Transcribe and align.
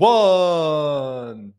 one. 0.00 1.52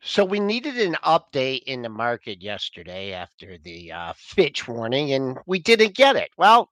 So 0.00 0.24
we 0.24 0.40
needed 0.40 0.78
an 0.78 0.96
update 1.04 1.64
in 1.66 1.82
the 1.82 1.88
market 1.88 2.42
yesterday 2.42 3.12
after 3.12 3.58
the 3.58 3.92
uh, 3.92 4.14
Fitch 4.16 4.66
warning, 4.66 5.12
and 5.12 5.38
we 5.46 5.58
didn't 5.58 5.94
get 5.94 6.16
it. 6.16 6.30
Well, 6.38 6.70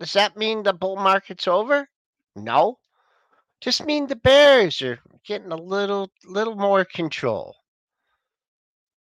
does 0.00 0.12
that 0.14 0.36
mean 0.36 0.62
the 0.62 0.72
bull 0.72 0.96
market's 0.96 1.46
over? 1.46 1.88
No. 2.34 2.78
Just 3.60 3.86
mean 3.86 4.06
the 4.06 4.16
bears 4.16 4.82
are 4.82 4.98
getting 5.24 5.52
a 5.52 5.56
little 5.56 6.10
little 6.24 6.56
more 6.56 6.84
control. 6.84 7.54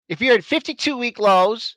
If 0.08 0.20
you're 0.20 0.34
at 0.34 0.44
52 0.44 0.96
week 0.96 1.18
lows 1.18 1.76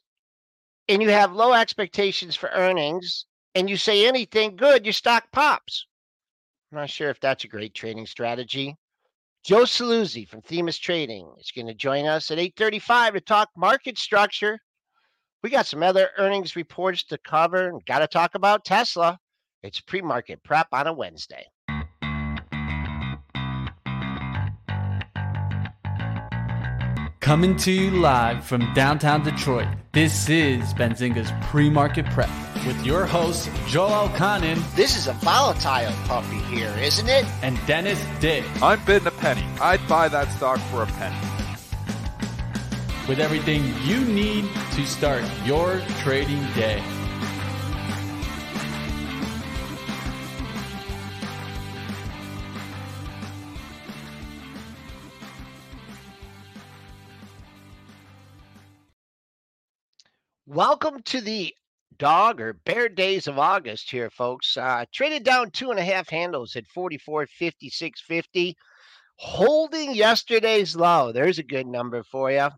and 0.87 1.01
you 1.01 1.09
have 1.09 1.33
low 1.33 1.53
expectations 1.53 2.35
for 2.35 2.49
earnings 2.49 3.25
and 3.53 3.69
you 3.69 3.77
say 3.77 4.07
anything 4.07 4.55
good, 4.55 4.85
your 4.85 4.93
stock 4.93 5.25
pops. 5.31 5.85
I'm 6.73 6.79
not 6.79 6.89
sure 6.89 7.11
if 7.11 7.19
that's 7.19 7.43
a 7.43 7.47
great 7.47 7.75
trading 7.75 8.07
strategy. 8.07 8.75
Joe 9.45 9.61
Saluzzi 9.61 10.27
from 10.27 10.41
Themis 10.41 10.79
Trading 10.79 11.31
is 11.39 11.51
going 11.55 11.67
to 11.67 11.75
join 11.75 12.07
us 12.07 12.31
at 12.31 12.39
8:35 12.39 13.13
to 13.13 13.21
talk 13.21 13.49
market 13.55 13.99
structure. 13.99 14.57
We 15.43 15.51
got 15.51 15.67
some 15.67 15.83
other 15.83 16.09
earnings 16.17 16.55
reports 16.55 17.03
to 17.03 17.19
cover 17.19 17.69
and 17.69 17.85
got 17.85 17.99
to 17.99 18.07
talk 18.07 18.33
about 18.33 18.65
Tesla. 18.65 19.19
It's 19.61 19.81
pre-market 19.81 20.41
prep 20.41 20.67
on 20.71 20.87
a 20.87 20.93
Wednesday. 20.93 21.45
Coming 27.23 27.55
to 27.59 27.71
you 27.71 27.89
live 27.89 28.43
from 28.43 28.73
downtown 28.73 29.23
Detroit, 29.23 29.69
this 29.93 30.27
is 30.27 30.73
Benzinga's 30.73 31.31
Pre-Market 31.47 32.05
Prep 32.07 32.29
with 32.67 32.85
your 32.85 33.05
host, 33.05 33.49
Joel 33.65 34.09
Elconin. 34.09 34.75
This 34.75 34.97
is 34.97 35.07
a 35.07 35.13
volatile 35.13 35.93
puppy 36.03 36.39
here, 36.53 36.75
isn't 36.81 37.07
it? 37.07 37.23
And 37.41 37.57
Dennis 37.65 38.05
Dick. 38.19 38.43
I'm 38.61 38.83
bidding 38.83 39.07
a 39.07 39.11
penny. 39.11 39.45
I'd 39.61 39.87
buy 39.87 40.09
that 40.09 40.33
stock 40.33 40.59
for 40.69 40.83
a 40.83 40.85
penny. 40.85 41.15
With 43.07 43.21
everything 43.21 43.73
you 43.83 44.03
need 44.03 44.49
to 44.73 44.85
start 44.85 45.23
your 45.45 45.81
trading 45.99 46.43
day. 46.55 46.83
Welcome 60.53 61.01
to 61.05 61.19
the 61.19 61.51
dog 61.97 62.39
or 62.39 62.53
bear 62.53 62.87
days 62.87 63.25
of 63.25 63.39
August 63.39 63.89
here, 63.89 64.11
folks. 64.11 64.55
Uh, 64.55 64.85
traded 64.93 65.23
down 65.23 65.49
two 65.49 65.71
and 65.71 65.79
a 65.79 65.83
half 65.83 66.07
handles 66.09 66.55
at 66.55 66.67
44, 66.67 67.25
56, 67.25 68.01
50. 68.01 68.55
Holding 69.15 69.95
yesterday's 69.95 70.75
low. 70.75 71.11
There's 71.11 71.39
a 71.39 71.43
good 71.43 71.65
number 71.65 72.03
for 72.03 72.29
you. 72.31 72.49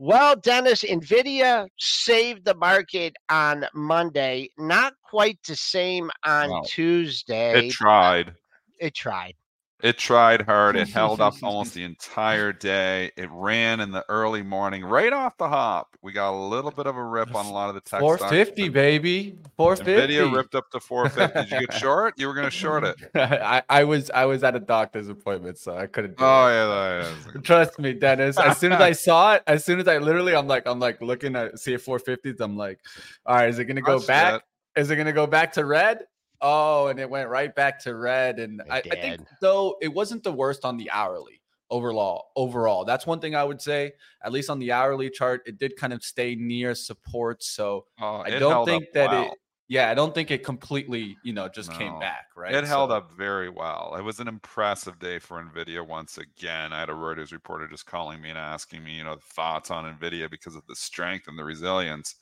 Well, 0.00 0.36
Dennis, 0.36 0.84
Nvidia 0.84 1.66
saved 1.76 2.44
the 2.44 2.54
market 2.54 3.16
on 3.28 3.66
Monday. 3.74 4.48
Not 4.56 4.94
quite 5.02 5.40
the 5.46 5.56
same 5.56 6.08
on 6.24 6.50
No. 6.50 6.62
Tuesday. 6.66 7.66
It 7.66 7.72
tried. 7.72 8.32
It 8.78 8.94
tried. 8.94 9.34
It 9.80 9.96
tried 9.96 10.42
hard. 10.42 10.76
It 10.76 10.88
held 10.92 11.20
up 11.20 11.34
almost 11.42 11.74
the 11.74 11.84
entire 11.84 12.52
day. 12.52 13.12
It 13.16 13.28
ran 13.30 13.78
in 13.78 13.92
the 13.92 14.04
early 14.08 14.42
morning, 14.42 14.84
right 14.84 15.12
off 15.12 15.36
the 15.36 15.48
hop. 15.48 15.96
We 16.02 16.12
got 16.12 16.32
a 16.32 16.36
little 16.36 16.72
bit 16.72 16.86
of 16.86 16.96
a 16.96 17.02
rip 17.02 17.32
on 17.34 17.46
a 17.46 17.52
lot 17.52 17.68
of 17.68 17.76
the 17.76 17.80
tech 17.80 18.00
stocks. 18.00 18.20
450, 18.20 18.68
baby. 18.70 19.36
450. 19.56 20.14
Nvidia 20.14 20.34
ripped 20.34 20.56
up 20.56 20.68
to 20.70 20.80
450. 20.80 21.40
Did 21.40 21.52
you 21.52 21.66
get 21.66 21.78
short? 21.78 22.14
You 22.16 22.26
were 22.26 22.34
going 22.34 22.46
to 22.46 22.50
short 22.50 22.82
it. 22.82 22.96
I, 23.14 23.62
I 23.68 23.84
was 23.84 24.10
I 24.10 24.24
was 24.24 24.42
at 24.42 24.56
a 24.56 24.60
doctor's 24.60 25.08
appointment, 25.08 25.58
so 25.58 25.76
I 25.76 25.86
couldn't 25.86 26.16
do 26.16 26.24
Oh 26.24 26.48
yeah, 26.48 27.12
yeah. 27.34 27.40
Trust 27.42 27.78
me, 27.78 27.92
Dennis. 27.92 28.36
As 28.38 28.58
soon 28.58 28.72
as 28.72 28.80
I 28.80 28.92
saw 28.92 29.34
it, 29.34 29.42
as 29.46 29.64
soon 29.64 29.78
as 29.78 29.86
I 29.86 29.98
literally, 29.98 30.34
I'm 30.34 30.48
like, 30.48 30.66
I'm 30.66 30.80
like 30.80 31.00
looking 31.00 31.36
at 31.36 31.58
see 31.58 31.74
a 31.74 31.78
450s. 31.78 32.40
I'm 32.40 32.56
like, 32.56 32.80
all 33.26 33.36
right, 33.36 33.48
is 33.48 33.58
it 33.58 33.66
gonna 33.66 33.80
go 33.80 33.98
That's 33.98 34.06
back? 34.06 34.42
it. 34.76 34.80
Is 34.80 34.90
it 34.90 34.96
gonna 34.96 35.12
go 35.12 35.26
back 35.26 35.52
to 35.52 35.64
red? 35.64 36.04
Oh, 36.40 36.86
and 36.86 37.00
it 37.00 37.10
went 37.10 37.28
right 37.28 37.54
back 37.54 37.80
to 37.80 37.94
red. 37.94 38.38
And 38.38 38.62
I, 38.70 38.82
I 38.90 38.96
think 38.96 39.20
though 39.40 39.76
it 39.82 39.88
wasn't 39.88 40.22
the 40.22 40.32
worst 40.32 40.64
on 40.64 40.76
the 40.76 40.90
hourly 40.90 41.42
overall. 41.70 42.30
Overall, 42.36 42.84
that's 42.84 43.06
one 43.06 43.20
thing 43.20 43.34
I 43.34 43.44
would 43.44 43.60
say. 43.60 43.92
At 44.22 44.32
least 44.32 44.48
on 44.50 44.58
the 44.58 44.72
hourly 44.72 45.10
chart, 45.10 45.42
it 45.46 45.58
did 45.58 45.76
kind 45.76 45.92
of 45.92 46.02
stay 46.04 46.34
near 46.34 46.74
support. 46.74 47.42
So 47.42 47.86
Oh, 48.00 48.22
I 48.24 48.30
don't 48.30 48.64
think 48.64 48.92
that 48.92 49.10
well. 49.10 49.32
it. 49.32 49.38
Yeah, 49.70 49.90
I 49.90 49.94
don't 49.94 50.14
think 50.14 50.30
it 50.30 50.44
completely, 50.44 51.18
you 51.22 51.34
know, 51.34 51.46
just 51.48 51.70
came 51.72 51.98
back. 51.98 52.28
Right. 52.34 52.54
It 52.54 52.64
held 52.64 52.90
up 52.90 53.12
very 53.12 53.50
well. 53.50 53.94
It 53.98 54.02
was 54.02 54.18
an 54.18 54.28
impressive 54.28 54.98
day 54.98 55.18
for 55.18 55.42
Nvidia 55.42 55.86
once 55.86 56.16
again. 56.16 56.72
I 56.72 56.80
had 56.80 56.88
a 56.88 56.94
Reuters 56.94 57.32
reporter 57.32 57.68
just 57.68 57.84
calling 57.84 58.22
me 58.22 58.30
and 58.30 58.38
asking 58.38 58.82
me, 58.82 58.96
you 58.96 59.04
know, 59.04 59.16
thoughts 59.20 59.70
on 59.70 59.84
Nvidia 59.84 60.30
because 60.30 60.54
of 60.56 60.66
the 60.66 60.74
strength 60.76 61.28
and 61.28 61.38
the 61.38 61.44
resilience. 61.44 62.14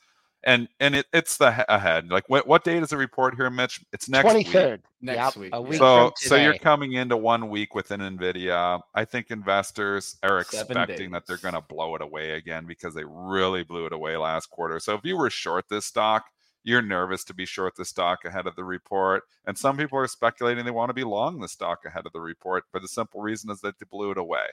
And 0.47 0.69
and 0.81 0.95
it, 0.95 1.07
it's 1.12 1.37
the 1.39 1.53
he- 1.53 1.62
ahead. 1.69 2.09
Like 2.09 2.29
what 2.29 2.47
what 2.47 2.65
date 2.65 2.83
is 2.83 2.91
the 2.91 2.97
report 2.97 3.34
here, 3.34 3.51
Mitch? 3.51 3.84
It's 3.93 4.09
next 4.09 4.33
week. 4.33 4.47
23rd. 4.47 4.81
Next 5.03 5.37
Yep, 5.37 5.37
week, 5.37 5.53
A 5.53 5.61
week 5.61 5.79
So 5.79 6.12
so 6.17 6.37
you're 6.37 6.55
coming 6.55 6.93
into 6.93 7.17
one 7.17 7.49
week 7.51 7.75
within 7.75 8.01
Nvidia. 8.01 8.81
I 8.95 9.05
think 9.05 9.31
investors 9.31 10.17
are 10.23 10.39
expecting 10.41 11.11
that 11.11 11.27
they're 11.27 11.37
going 11.37 11.55
to 11.55 11.61
blow 11.62 11.97
it 11.97 12.03
away 12.03 12.31
again 12.33 12.65
because 12.67 12.95
they 12.95 13.05
really 13.05 13.65
blew 13.65 13.87
it 13.87 13.93
away 13.93 14.17
last 14.17 14.47
quarter. 14.47 14.79
So 14.81 14.95
if 14.95 15.05
you 15.05 15.17
were 15.19 15.31
short 15.31 15.69
this 15.69 15.84
stock, 15.84 16.27
you're 16.63 16.83
nervous 16.83 17.25
to 17.25 17.34
be 17.34 17.45
short 17.47 17.75
the 17.77 17.84
stock 17.84 18.25
ahead 18.25 18.47
of 18.47 18.57
the 18.57 18.65
report. 18.65 19.25
And 19.47 19.59
some 19.59 19.77
people 19.77 19.99
are 19.99 20.07
speculating 20.09 20.65
they 20.65 20.71
want 20.71 20.91
to 20.91 20.95
be 20.95 21.05
long 21.05 21.41
the 21.41 21.49
stock 21.49 21.81
ahead 21.84 22.07
of 22.07 22.13
the 22.13 22.21
report 22.21 22.65
for 22.71 22.81
the 22.81 22.89
simple 22.89 23.21
reason 23.21 23.51
is 23.51 23.61
that 23.63 23.78
they 23.78 23.87
blew 23.91 24.13
it 24.13 24.19
away. 24.19 24.47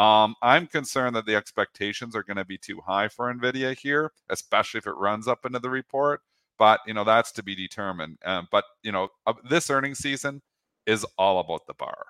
Um, 0.00 0.34
I'm 0.40 0.66
concerned 0.66 1.14
that 1.16 1.26
the 1.26 1.36
expectations 1.36 2.16
are 2.16 2.22
going 2.22 2.38
to 2.38 2.44
be 2.46 2.56
too 2.56 2.80
high 2.86 3.08
for 3.08 3.32
Nvidia 3.32 3.78
here, 3.78 4.12
especially 4.30 4.78
if 4.78 4.86
it 4.86 4.92
runs 4.92 5.28
up 5.28 5.44
into 5.44 5.58
the 5.58 5.68
report. 5.68 6.22
But 6.58 6.80
you 6.86 6.94
know 6.94 7.04
that's 7.04 7.32
to 7.32 7.42
be 7.42 7.54
determined. 7.54 8.18
Um, 8.24 8.48
but 8.50 8.64
you 8.82 8.92
know 8.92 9.08
uh, 9.26 9.34
this 9.48 9.70
earnings 9.70 9.98
season 9.98 10.42
is 10.86 11.04
all 11.18 11.40
about 11.40 11.66
the 11.66 11.74
bar. 11.74 12.06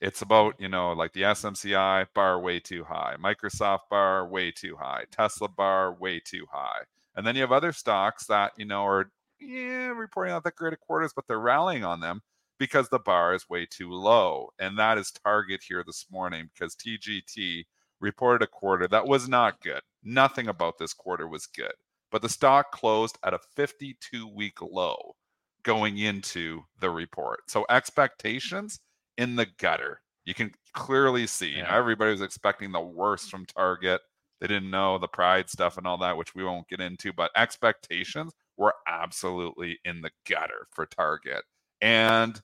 It's 0.00 0.22
about 0.22 0.56
you 0.60 0.68
know 0.68 0.92
like 0.92 1.12
the 1.12 1.22
SMCI 1.22 2.06
bar 2.14 2.40
way 2.40 2.58
too 2.60 2.84
high, 2.84 3.14
Microsoft 3.22 3.82
bar 3.90 4.26
way 4.26 4.50
too 4.50 4.76
high, 4.76 5.04
Tesla 5.12 5.48
bar 5.48 5.94
way 5.94 6.20
too 6.20 6.46
high, 6.52 6.82
and 7.16 7.26
then 7.26 7.36
you 7.36 7.42
have 7.42 7.52
other 7.52 7.72
stocks 7.72 8.26
that 8.26 8.52
you 8.58 8.64
know 8.66 8.84
are 8.84 9.10
yeah 9.40 9.88
reporting 9.88 10.32
out 10.32 10.44
that 10.44 10.56
great 10.56 10.78
quarters, 10.80 11.12
but 11.14 11.26
they're 11.28 11.38
rallying 11.40 11.84
on 11.84 12.00
them 12.00 12.20
because 12.58 12.88
the 12.88 12.98
bar 12.98 13.34
is 13.34 13.48
way 13.48 13.66
too 13.66 13.92
low. 13.92 14.50
And 14.58 14.78
that 14.78 14.98
is 14.98 15.12
Target 15.24 15.62
here 15.66 15.84
this 15.86 16.06
morning 16.10 16.50
because 16.52 16.76
TGT 16.76 17.64
reported 18.00 18.44
a 18.44 18.48
quarter 18.48 18.88
that 18.88 19.06
was 19.06 19.28
not 19.28 19.60
good. 19.60 19.80
Nothing 20.02 20.48
about 20.48 20.78
this 20.78 20.92
quarter 20.92 21.28
was 21.28 21.46
good. 21.46 21.72
But 22.10 22.22
the 22.22 22.28
stock 22.28 22.72
closed 22.72 23.18
at 23.24 23.34
a 23.34 23.40
52 23.56 24.28
week 24.28 24.60
low 24.62 25.14
going 25.62 25.98
into 25.98 26.62
the 26.80 26.90
report. 26.90 27.40
So 27.50 27.66
expectations 27.68 28.80
in 29.18 29.36
the 29.36 29.46
gutter. 29.58 30.00
You 30.24 30.34
can 30.34 30.52
clearly 30.74 31.26
see, 31.26 31.48
you 31.48 31.62
know, 31.62 31.68
everybody 31.70 32.10
was 32.10 32.20
expecting 32.22 32.72
the 32.72 32.80
worst 32.80 33.30
from 33.30 33.46
Target. 33.46 34.00
They 34.40 34.46
didn't 34.46 34.70
know 34.70 34.98
the 34.98 35.08
pride 35.08 35.50
stuff 35.50 35.76
and 35.78 35.86
all 35.86 35.98
that, 35.98 36.16
which 36.16 36.34
we 36.34 36.44
won't 36.44 36.68
get 36.68 36.80
into, 36.80 37.12
but 37.12 37.30
expectations 37.34 38.32
were 38.56 38.74
absolutely 38.86 39.78
in 39.84 40.00
the 40.00 40.10
gutter 40.28 40.68
for 40.70 40.86
Target. 40.86 41.44
And 41.80 42.40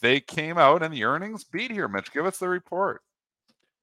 they 0.00 0.20
came 0.20 0.58
out 0.58 0.82
and 0.82 0.92
the 0.94 1.04
earnings 1.04 1.44
beat 1.44 1.70
here. 1.70 1.88
Mitch, 1.88 2.12
give 2.12 2.26
us 2.26 2.38
the 2.38 2.48
report. 2.48 3.02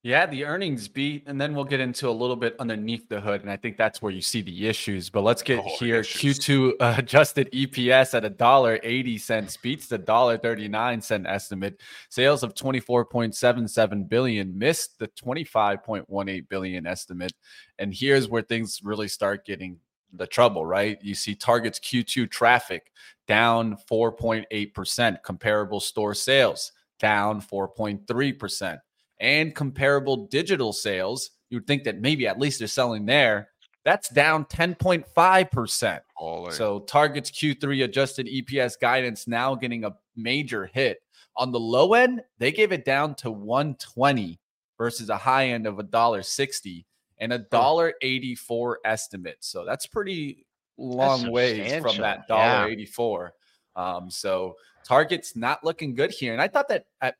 Yeah, 0.03 0.27
the 0.27 0.45
earnings 0.45 0.88
beat, 0.88 1.24
and 1.25 1.42
then 1.42 1.56
we'll 1.56 1.63
get 1.63 1.80
into 1.80 2.07
a 2.07 2.12
little 2.12 2.36
bit 2.36 2.56
underneath 2.59 3.09
the 3.09 3.19
hood, 3.19 3.42
and 3.42 3.50
I 3.50 3.57
think 3.57 3.75
that's 3.75 4.03
where 4.03 4.12
you 4.12 4.21
see 4.21 4.44
the 4.44 4.68
issues. 4.68 5.09
But 5.09 5.21
let's 5.21 5.42
get 5.42 5.57
Oh, 5.57 5.75
here. 5.80 6.01
issues. 6.01 6.38
Q2 6.38 6.74
uh, 6.80 6.94
adjusted 7.00 7.51
EPS 7.51 8.13
at 8.13 8.24
a 8.24 8.30
dollar 8.30 8.80
eighty 8.83 9.18
cents 9.18 9.57
beats 9.57 9.88
the 9.88 9.97
dollar 9.97 10.38
thirty 10.38 10.68
nine 10.68 11.01
cent 11.01 11.25
estimate. 11.25 11.81
Sales 12.09 12.44
of 12.44 12.53
twenty 12.53 12.80
four 12.80 13.03
point 13.03 13.33
seven 13.33 13.68
seven 13.68 14.03
billion 14.03 14.56
missed 14.56 15.00
the 15.00 15.07
twenty 15.07 15.44
five 15.44 15.83
point 15.83 16.07
one 16.07 16.30
eight 16.30 16.48
billion 16.50 16.86
estimate, 16.86 17.33
and 17.80 17.91
here's 17.91 18.30
where 18.30 18.44
things 18.44 18.81
really 18.83 19.07
start 19.07 19.44
getting 19.44 19.80
the 20.13 20.27
trouble, 20.27 20.65
right? 20.65 20.97
You 21.01 21.15
see 21.15 21.35
Target's 21.35 21.79
Q2 21.79 22.29
traffic 22.29 22.91
down 23.27 23.77
4.8%, 23.89 25.23
comparable 25.23 25.79
store 25.79 26.13
sales 26.13 26.71
down 26.99 27.41
4.3%, 27.41 28.79
and 29.19 29.55
comparable 29.55 30.27
digital 30.27 30.73
sales. 30.73 31.31
You 31.49 31.57
would 31.57 31.67
think 31.67 31.83
that 31.83 31.99
maybe 31.99 32.27
at 32.27 32.39
least 32.39 32.59
they're 32.59 32.67
selling 32.67 33.05
there. 33.05 33.49
That's 33.83 34.09
down 34.09 34.45
10.5%. 34.45 35.99
Holy. 36.15 36.51
So 36.51 36.79
Target's 36.79 37.29
Q3 37.31 37.83
adjusted 37.83 38.27
EPS 38.27 38.79
guidance 38.79 39.27
now 39.27 39.53
getting 39.53 39.83
a 39.83 39.95
major 40.15 40.65
hit. 40.73 40.99
On 41.37 41.51
the 41.51 41.59
low 41.59 41.93
end, 41.93 42.21
they 42.39 42.51
gave 42.51 42.71
it 42.71 42.85
down 42.85 43.13
to 43.15 43.29
120 43.29 44.39
versus 44.77 45.09
a 45.09 45.17
high 45.17 45.49
end 45.49 45.67
of 45.67 45.79
a 45.79 45.83
dollar 45.83 46.23
60 46.23 46.85
and 47.19 47.33
a 47.33 47.39
dollar 47.39 47.94
84 48.01 48.79
estimate. 48.85 49.38
So 49.39 49.65
that's 49.65 49.88
pretty 49.88 50.45
long 50.77 51.31
ways 51.31 51.71
from 51.81 51.94
substantial, 51.94 52.03
that 52.03 52.25
yeah. 52.29 52.57
dollar 52.57 52.69
84. 52.71 53.33
Um, 53.75 54.09
so 54.09 54.56
Target's 54.85 55.35
not 55.35 55.63
looking 55.63 55.95
good 55.95 56.12
here. 56.12 56.33
And 56.33 56.41
I 56.41 56.47
thought 56.47 56.67
that 56.69 56.85
at, 57.01 57.15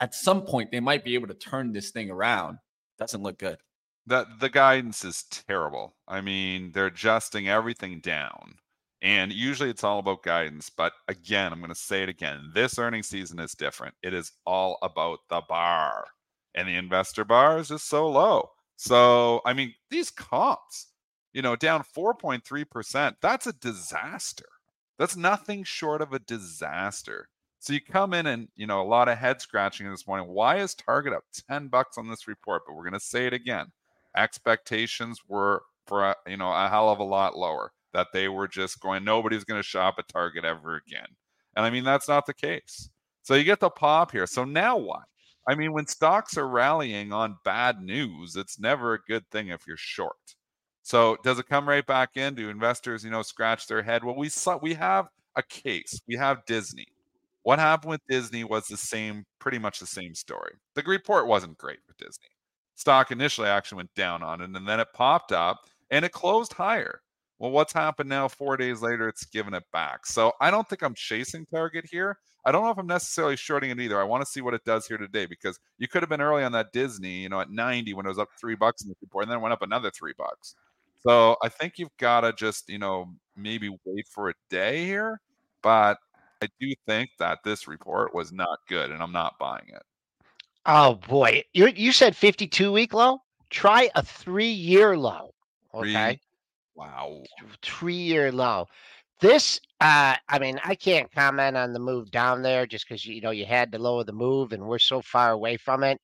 at 0.00 0.14
some 0.14 0.42
point 0.42 0.70
they 0.70 0.80
might 0.80 1.04
be 1.04 1.14
able 1.14 1.28
to 1.28 1.34
turn 1.34 1.72
this 1.72 1.90
thing 1.90 2.10
around. 2.10 2.58
Doesn't 2.98 3.22
look 3.22 3.38
good. 3.38 3.58
that 4.06 4.26
the 4.40 4.48
guidance 4.50 5.04
is 5.04 5.24
terrible. 5.24 5.94
I 6.08 6.20
mean, 6.20 6.72
they're 6.72 6.86
adjusting 6.86 7.48
everything 7.48 8.00
down. 8.00 8.56
And 9.02 9.32
usually 9.32 9.70
it's 9.70 9.84
all 9.84 9.98
about 10.00 10.22
guidance. 10.22 10.68
But 10.68 10.92
again, 11.08 11.52
I'm 11.52 11.60
going 11.60 11.70
to 11.70 11.74
say 11.74 12.02
it 12.02 12.08
again. 12.10 12.50
This 12.54 12.78
earnings 12.78 13.06
season 13.08 13.38
is 13.40 13.52
different. 13.52 13.94
It 14.02 14.12
is 14.12 14.32
all 14.44 14.76
about 14.82 15.20
the 15.30 15.40
bar. 15.48 16.06
And 16.54 16.68
the 16.68 16.76
investor 16.76 17.24
bar 17.24 17.58
is 17.58 17.68
just 17.68 17.88
so 17.88 18.08
low. 18.08 18.50
So, 18.82 19.42
I 19.44 19.52
mean, 19.52 19.74
these 19.90 20.10
comps, 20.10 20.88
you 21.32 21.42
know, 21.42 21.54
down 21.54 21.84
4.3%, 21.96 23.14
that's 23.20 23.46
a 23.46 23.52
disaster. 23.52 24.46
That's 24.98 25.16
nothing 25.16 25.64
short 25.64 26.00
of 26.00 26.12
a 26.12 26.18
disaster. 26.18 27.28
So 27.58 27.74
you 27.74 27.80
come 27.80 28.14
in 28.14 28.26
and, 28.26 28.48
you 28.56 28.66
know, 28.66 28.80
a 28.80 28.88
lot 28.88 29.08
of 29.08 29.18
head 29.18 29.42
scratching 29.42 29.90
this 29.90 30.06
morning. 30.06 30.28
Why 30.28 30.60
is 30.60 30.74
Target 30.74 31.12
up 31.12 31.24
10 31.50 31.68
bucks 31.68 31.98
on 31.98 32.08
this 32.08 32.26
report? 32.26 32.62
But 32.66 32.74
we're 32.74 32.84
going 32.84 32.94
to 32.94 33.00
say 33.00 33.26
it 33.26 33.34
again 33.34 33.66
expectations 34.16 35.20
were 35.28 35.62
for 35.86 36.04
a, 36.04 36.16
you 36.26 36.36
know 36.36 36.52
a 36.52 36.68
hell 36.68 36.88
of 36.90 36.98
a 36.98 37.04
lot 37.04 37.36
lower 37.36 37.72
that 37.92 38.08
they 38.12 38.28
were 38.28 38.48
just 38.48 38.80
going 38.80 39.04
nobody's 39.04 39.44
going 39.44 39.58
to 39.58 39.66
shop 39.66 39.94
at 39.98 40.08
target 40.08 40.44
ever 40.44 40.76
again 40.76 41.06
and 41.56 41.64
i 41.64 41.70
mean 41.70 41.84
that's 41.84 42.08
not 42.08 42.26
the 42.26 42.34
case 42.34 42.90
so 43.22 43.34
you 43.34 43.44
get 43.44 43.60
the 43.60 43.70
pop 43.70 44.10
here 44.10 44.26
so 44.26 44.44
now 44.44 44.76
what 44.76 45.04
i 45.50 45.54
mean 45.54 45.72
when 45.72 45.86
stocks 45.86 46.36
are 46.36 46.48
rallying 46.48 47.12
on 47.12 47.36
bad 47.44 47.80
news 47.82 48.36
it's 48.36 48.58
never 48.58 48.94
a 48.94 49.02
good 49.08 49.24
thing 49.30 49.48
if 49.48 49.66
you're 49.66 49.76
short. 49.76 50.16
So 50.82 51.16
does 51.24 51.38
it 51.38 51.46
come 51.48 51.68
right 51.68 51.86
back 51.86 52.10
in? 52.16 52.34
Do 52.34 52.48
investors 52.48 53.04
you 53.04 53.10
know 53.10 53.22
scratch 53.22 53.66
their 53.66 53.82
head? 53.82 54.04
Well 54.04 54.16
we 54.16 54.28
saw 54.28 54.58
we 54.62 54.74
have 54.74 55.06
a 55.36 55.42
case. 55.42 56.00
We 56.08 56.16
have 56.16 56.44
disney. 56.46 56.86
What 57.42 57.58
happened 57.58 57.90
with 57.92 58.00
disney 58.08 58.44
was 58.44 58.66
the 58.66 58.76
same 58.76 59.24
pretty 59.38 59.58
much 59.58 59.78
the 59.80 59.86
same 59.86 60.14
story. 60.14 60.52
The 60.74 60.82
report 60.86 61.26
wasn't 61.26 61.58
great 61.58 61.80
with 61.86 61.96
disney. 61.98 62.28
Stock 62.76 63.10
initially 63.10 63.48
actually 63.48 63.76
went 63.78 63.94
down 63.94 64.22
on 64.22 64.40
it 64.40 64.50
and 64.56 64.68
then 64.68 64.80
it 64.80 64.88
popped 64.94 65.32
up 65.32 65.58
and 65.90 66.04
it 66.04 66.12
closed 66.12 66.52
higher. 66.54 67.02
Well, 67.40 67.52
what's 67.52 67.72
happened 67.72 68.10
now? 68.10 68.28
Four 68.28 68.58
days 68.58 68.82
later, 68.82 69.08
it's 69.08 69.24
given 69.24 69.54
it 69.54 69.64
back. 69.72 70.04
So 70.04 70.32
I 70.42 70.50
don't 70.50 70.68
think 70.68 70.82
I'm 70.82 70.94
chasing 70.94 71.46
target 71.46 71.86
here. 71.90 72.18
I 72.44 72.52
don't 72.52 72.62
know 72.62 72.70
if 72.70 72.76
I'm 72.78 72.86
necessarily 72.86 73.36
shorting 73.36 73.70
it 73.70 73.80
either. 73.80 73.98
I 73.98 74.04
want 74.04 74.22
to 74.22 74.30
see 74.30 74.42
what 74.42 74.52
it 74.52 74.62
does 74.66 74.86
here 74.86 74.98
today 74.98 75.24
because 75.24 75.58
you 75.78 75.88
could 75.88 76.02
have 76.02 76.10
been 76.10 76.20
early 76.20 76.44
on 76.44 76.52
that 76.52 76.70
Disney, 76.72 77.22
you 77.22 77.30
know, 77.30 77.40
at 77.40 77.50
90 77.50 77.94
when 77.94 78.04
it 78.04 78.10
was 78.10 78.18
up 78.18 78.28
three 78.38 78.56
bucks 78.56 78.82
in 78.82 78.88
the 78.88 78.94
report, 79.00 79.24
and 79.24 79.30
then 79.30 79.38
it 79.38 79.42
went 79.42 79.54
up 79.54 79.62
another 79.62 79.90
three 79.90 80.12
bucks. 80.18 80.54
So 81.02 81.36
I 81.42 81.48
think 81.48 81.78
you've 81.78 81.96
got 81.98 82.20
to 82.22 82.34
just, 82.34 82.68
you 82.68 82.78
know, 82.78 83.06
maybe 83.36 83.74
wait 83.86 84.06
for 84.06 84.28
a 84.28 84.34
day 84.50 84.84
here. 84.84 85.18
But 85.62 85.96
I 86.42 86.48
do 86.60 86.74
think 86.86 87.08
that 87.18 87.38
this 87.42 87.66
report 87.66 88.14
was 88.14 88.32
not 88.32 88.58
good, 88.68 88.90
and 88.90 89.02
I'm 89.02 89.12
not 89.12 89.38
buying 89.38 89.68
it. 89.68 89.82
Oh 90.66 90.96
boy, 91.08 91.44
you 91.54 91.68
you 91.68 91.92
said 91.92 92.14
52 92.14 92.70
week 92.70 92.92
low. 92.92 93.20
Try 93.48 93.88
a 93.94 94.02
three 94.02 94.50
year 94.50 94.96
low. 94.96 95.32
Okay, 95.72 96.20
Wow. 96.74 97.22
three 97.62 97.94
year 97.94 98.32
low. 98.32 98.66
This, 99.20 99.60
uh, 99.80 100.16
I 100.28 100.38
mean, 100.38 100.58
I 100.64 100.74
can't 100.74 101.12
comment 101.12 101.56
on 101.56 101.72
the 101.72 101.78
move 101.78 102.10
down 102.10 102.42
there 102.42 102.66
just 102.66 102.88
because 102.88 103.04
you 103.04 103.20
know 103.20 103.32
you 103.32 103.44
had 103.44 103.70
to 103.72 103.78
lower 103.78 104.04
the 104.04 104.12
move 104.12 104.52
and 104.52 104.66
we're 104.66 104.78
so 104.78 105.02
far 105.02 105.32
away 105.32 105.56
from 105.58 105.84
it. 105.84 106.00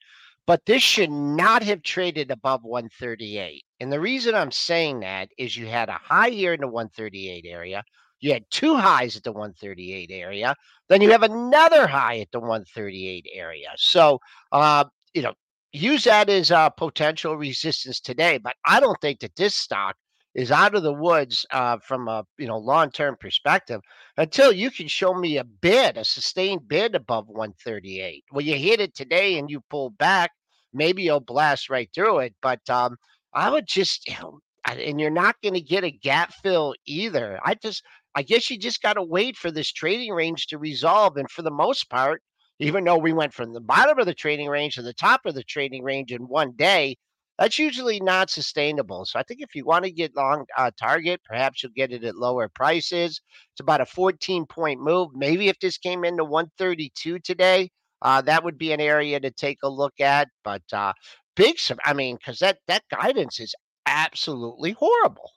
But 0.46 0.64
this 0.66 0.82
should 0.82 1.10
not 1.10 1.62
have 1.64 1.82
traded 1.82 2.30
above 2.30 2.62
138. 2.62 3.64
And 3.80 3.92
the 3.92 4.00
reason 4.00 4.34
I'm 4.34 4.52
saying 4.52 5.00
that 5.00 5.28
is 5.38 5.56
you 5.56 5.66
had 5.66 5.88
a 5.88 5.98
high 6.00 6.30
here 6.30 6.52
in 6.54 6.60
the 6.60 6.68
138 6.68 7.44
area. 7.48 7.82
You 8.20 8.32
had 8.32 8.44
two 8.50 8.76
highs 8.76 9.16
at 9.16 9.24
the 9.24 9.32
138 9.32 10.10
area. 10.12 10.54
Then 10.88 11.02
you 11.02 11.10
have 11.10 11.22
another 11.24 11.86
high 11.86 12.20
at 12.20 12.30
the 12.32 12.40
138 12.40 13.26
area. 13.32 13.68
So, 13.76 14.20
uh, 14.52 14.84
you 15.14 15.22
know, 15.22 15.34
use 15.72 16.04
that 16.04 16.28
as 16.30 16.50
a 16.50 16.72
potential 16.76 17.36
resistance 17.36 18.00
today. 18.00 18.38
But 18.38 18.54
I 18.64 18.80
don't 18.80 19.00
think 19.00 19.20
that 19.20 19.36
this 19.36 19.54
stock 19.56 19.96
is 20.36 20.52
out 20.52 20.74
of 20.74 20.82
the 20.82 20.92
woods 20.92 21.46
uh, 21.50 21.78
from 21.78 22.08
a 22.08 22.24
you 22.38 22.46
know 22.46 22.58
long 22.58 22.90
term 22.90 23.16
perspective 23.18 23.80
until 24.18 24.52
you 24.52 24.70
can 24.70 24.86
show 24.86 25.14
me 25.14 25.38
a 25.38 25.44
bid, 25.44 25.96
a 25.96 26.04
sustained 26.04 26.68
bid 26.68 26.94
above 26.94 27.26
138. 27.28 28.22
Well, 28.30 28.44
you 28.44 28.54
hit 28.56 28.80
it 28.80 28.94
today 28.94 29.38
and 29.38 29.50
you 29.50 29.62
pull 29.70 29.90
back, 29.90 30.30
maybe 30.74 31.02
you'll 31.02 31.20
blast 31.20 31.70
right 31.70 31.88
through 31.94 32.20
it. 32.20 32.34
But 32.42 32.60
um, 32.68 32.96
I 33.32 33.50
would 33.50 33.66
just, 33.66 34.06
you 34.06 34.14
know, 34.20 34.38
and 34.66 35.00
you're 35.00 35.10
not 35.10 35.36
going 35.42 35.54
to 35.54 35.60
get 35.60 35.84
a 35.84 35.90
gap 35.90 36.34
fill 36.42 36.74
either. 36.86 37.40
I 37.42 37.54
just, 37.54 37.82
I 38.14 38.22
guess 38.22 38.50
you 38.50 38.58
just 38.58 38.82
got 38.82 38.94
to 38.94 39.02
wait 39.02 39.36
for 39.36 39.50
this 39.50 39.72
trading 39.72 40.12
range 40.12 40.48
to 40.48 40.58
resolve. 40.58 41.16
And 41.16 41.30
for 41.30 41.42
the 41.42 41.50
most 41.50 41.88
part, 41.88 42.22
even 42.58 42.84
though 42.84 42.98
we 42.98 43.12
went 43.12 43.32
from 43.32 43.52
the 43.52 43.60
bottom 43.60 43.98
of 43.98 44.06
the 44.06 44.14
trading 44.14 44.48
range 44.48 44.74
to 44.74 44.82
the 44.82 44.94
top 44.94 45.24
of 45.24 45.34
the 45.34 45.44
trading 45.44 45.82
range 45.82 46.12
in 46.12 46.22
one 46.22 46.52
day, 46.56 46.96
that's 47.38 47.58
usually 47.58 48.00
not 48.00 48.30
sustainable. 48.30 49.04
So 49.04 49.18
I 49.18 49.22
think 49.22 49.40
if 49.40 49.54
you 49.54 49.64
want 49.64 49.84
to 49.84 49.90
get 49.90 50.16
long 50.16 50.46
uh, 50.56 50.70
target, 50.78 51.20
perhaps 51.24 51.62
you'll 51.62 51.72
get 51.72 51.92
it 51.92 52.04
at 52.04 52.16
lower 52.16 52.48
prices. 52.48 53.20
It's 53.52 53.60
about 53.60 53.80
a 53.80 53.86
14 53.86 54.46
point 54.46 54.80
move. 54.80 55.10
Maybe 55.14 55.48
if 55.48 55.58
this 55.60 55.78
came 55.78 56.04
into 56.04 56.24
132 56.24 57.18
today, 57.20 57.70
uh, 58.02 58.22
that 58.22 58.44
would 58.44 58.58
be 58.58 58.72
an 58.72 58.80
area 58.80 59.20
to 59.20 59.30
take 59.30 59.58
a 59.62 59.68
look 59.68 60.00
at. 60.00 60.28
But 60.44 60.62
uh, 60.72 60.92
big, 61.34 61.56
I 61.84 61.92
mean, 61.92 62.16
because 62.16 62.38
that 62.38 62.58
that 62.68 62.84
guidance 62.90 63.40
is 63.40 63.54
absolutely 63.86 64.72
horrible. 64.72 65.30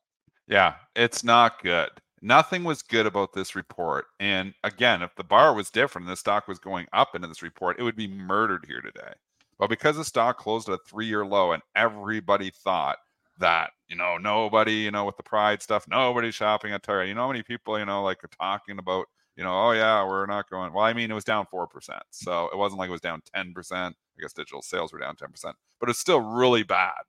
Yeah, 0.47 0.75
it's 0.95 1.23
not 1.23 1.61
good. 1.61 1.89
Nothing 2.21 2.63
was 2.63 2.81
good 2.81 3.05
about 3.05 3.33
this 3.33 3.55
report. 3.55 4.07
And 4.19 4.53
again, 4.63 5.01
if 5.01 5.15
the 5.15 5.23
bar 5.23 5.53
was 5.53 5.69
different 5.69 6.07
and 6.07 6.11
the 6.11 6.17
stock 6.17 6.47
was 6.47 6.59
going 6.59 6.87
up 6.91 7.15
into 7.15 7.27
this 7.27 7.41
report, 7.41 7.79
it 7.79 7.83
would 7.83 7.95
be 7.95 8.07
murdered 8.07 8.65
here 8.67 8.81
today. 8.81 9.13
But 9.59 9.69
because 9.69 9.97
the 9.97 10.05
stock 10.05 10.37
closed 10.37 10.69
at 10.69 10.75
a 10.75 10.79
three 10.89 11.05
year 11.05 11.25
low 11.25 11.51
and 11.51 11.61
everybody 11.75 12.49
thought 12.49 12.97
that, 13.39 13.71
you 13.87 13.95
know, 13.95 14.17
nobody, 14.17 14.73
you 14.73 14.91
know, 14.91 15.05
with 15.05 15.17
the 15.17 15.23
pride 15.23 15.61
stuff, 15.61 15.85
nobody's 15.87 16.35
shopping 16.35 16.71
at 16.73 16.83
Target. 16.83 17.09
You 17.09 17.15
know 17.15 17.21
how 17.21 17.27
many 17.27 17.43
people, 17.43 17.77
you 17.77 17.85
know, 17.85 18.03
like 18.03 18.23
are 18.23 18.29
talking 18.39 18.79
about, 18.79 19.05
you 19.35 19.43
know, 19.43 19.53
oh 19.53 19.71
yeah, 19.71 20.05
we're 20.05 20.25
not 20.25 20.49
going. 20.49 20.73
Well, 20.73 20.83
I 20.85 20.93
mean, 20.93 21.11
it 21.11 21.13
was 21.13 21.23
down 21.23 21.45
4%. 21.53 21.67
So 22.11 22.49
it 22.51 22.57
wasn't 22.57 22.79
like 22.79 22.89
it 22.89 22.93
was 22.93 23.01
down 23.01 23.21
10%. 23.35 23.91
I 23.91 24.21
guess 24.21 24.33
digital 24.33 24.61
sales 24.61 24.91
were 24.91 24.99
down 24.99 25.15
10%, 25.15 25.53
but 25.79 25.89
it's 25.89 25.99
still 25.99 26.19
really 26.19 26.63
bad. 26.63 27.01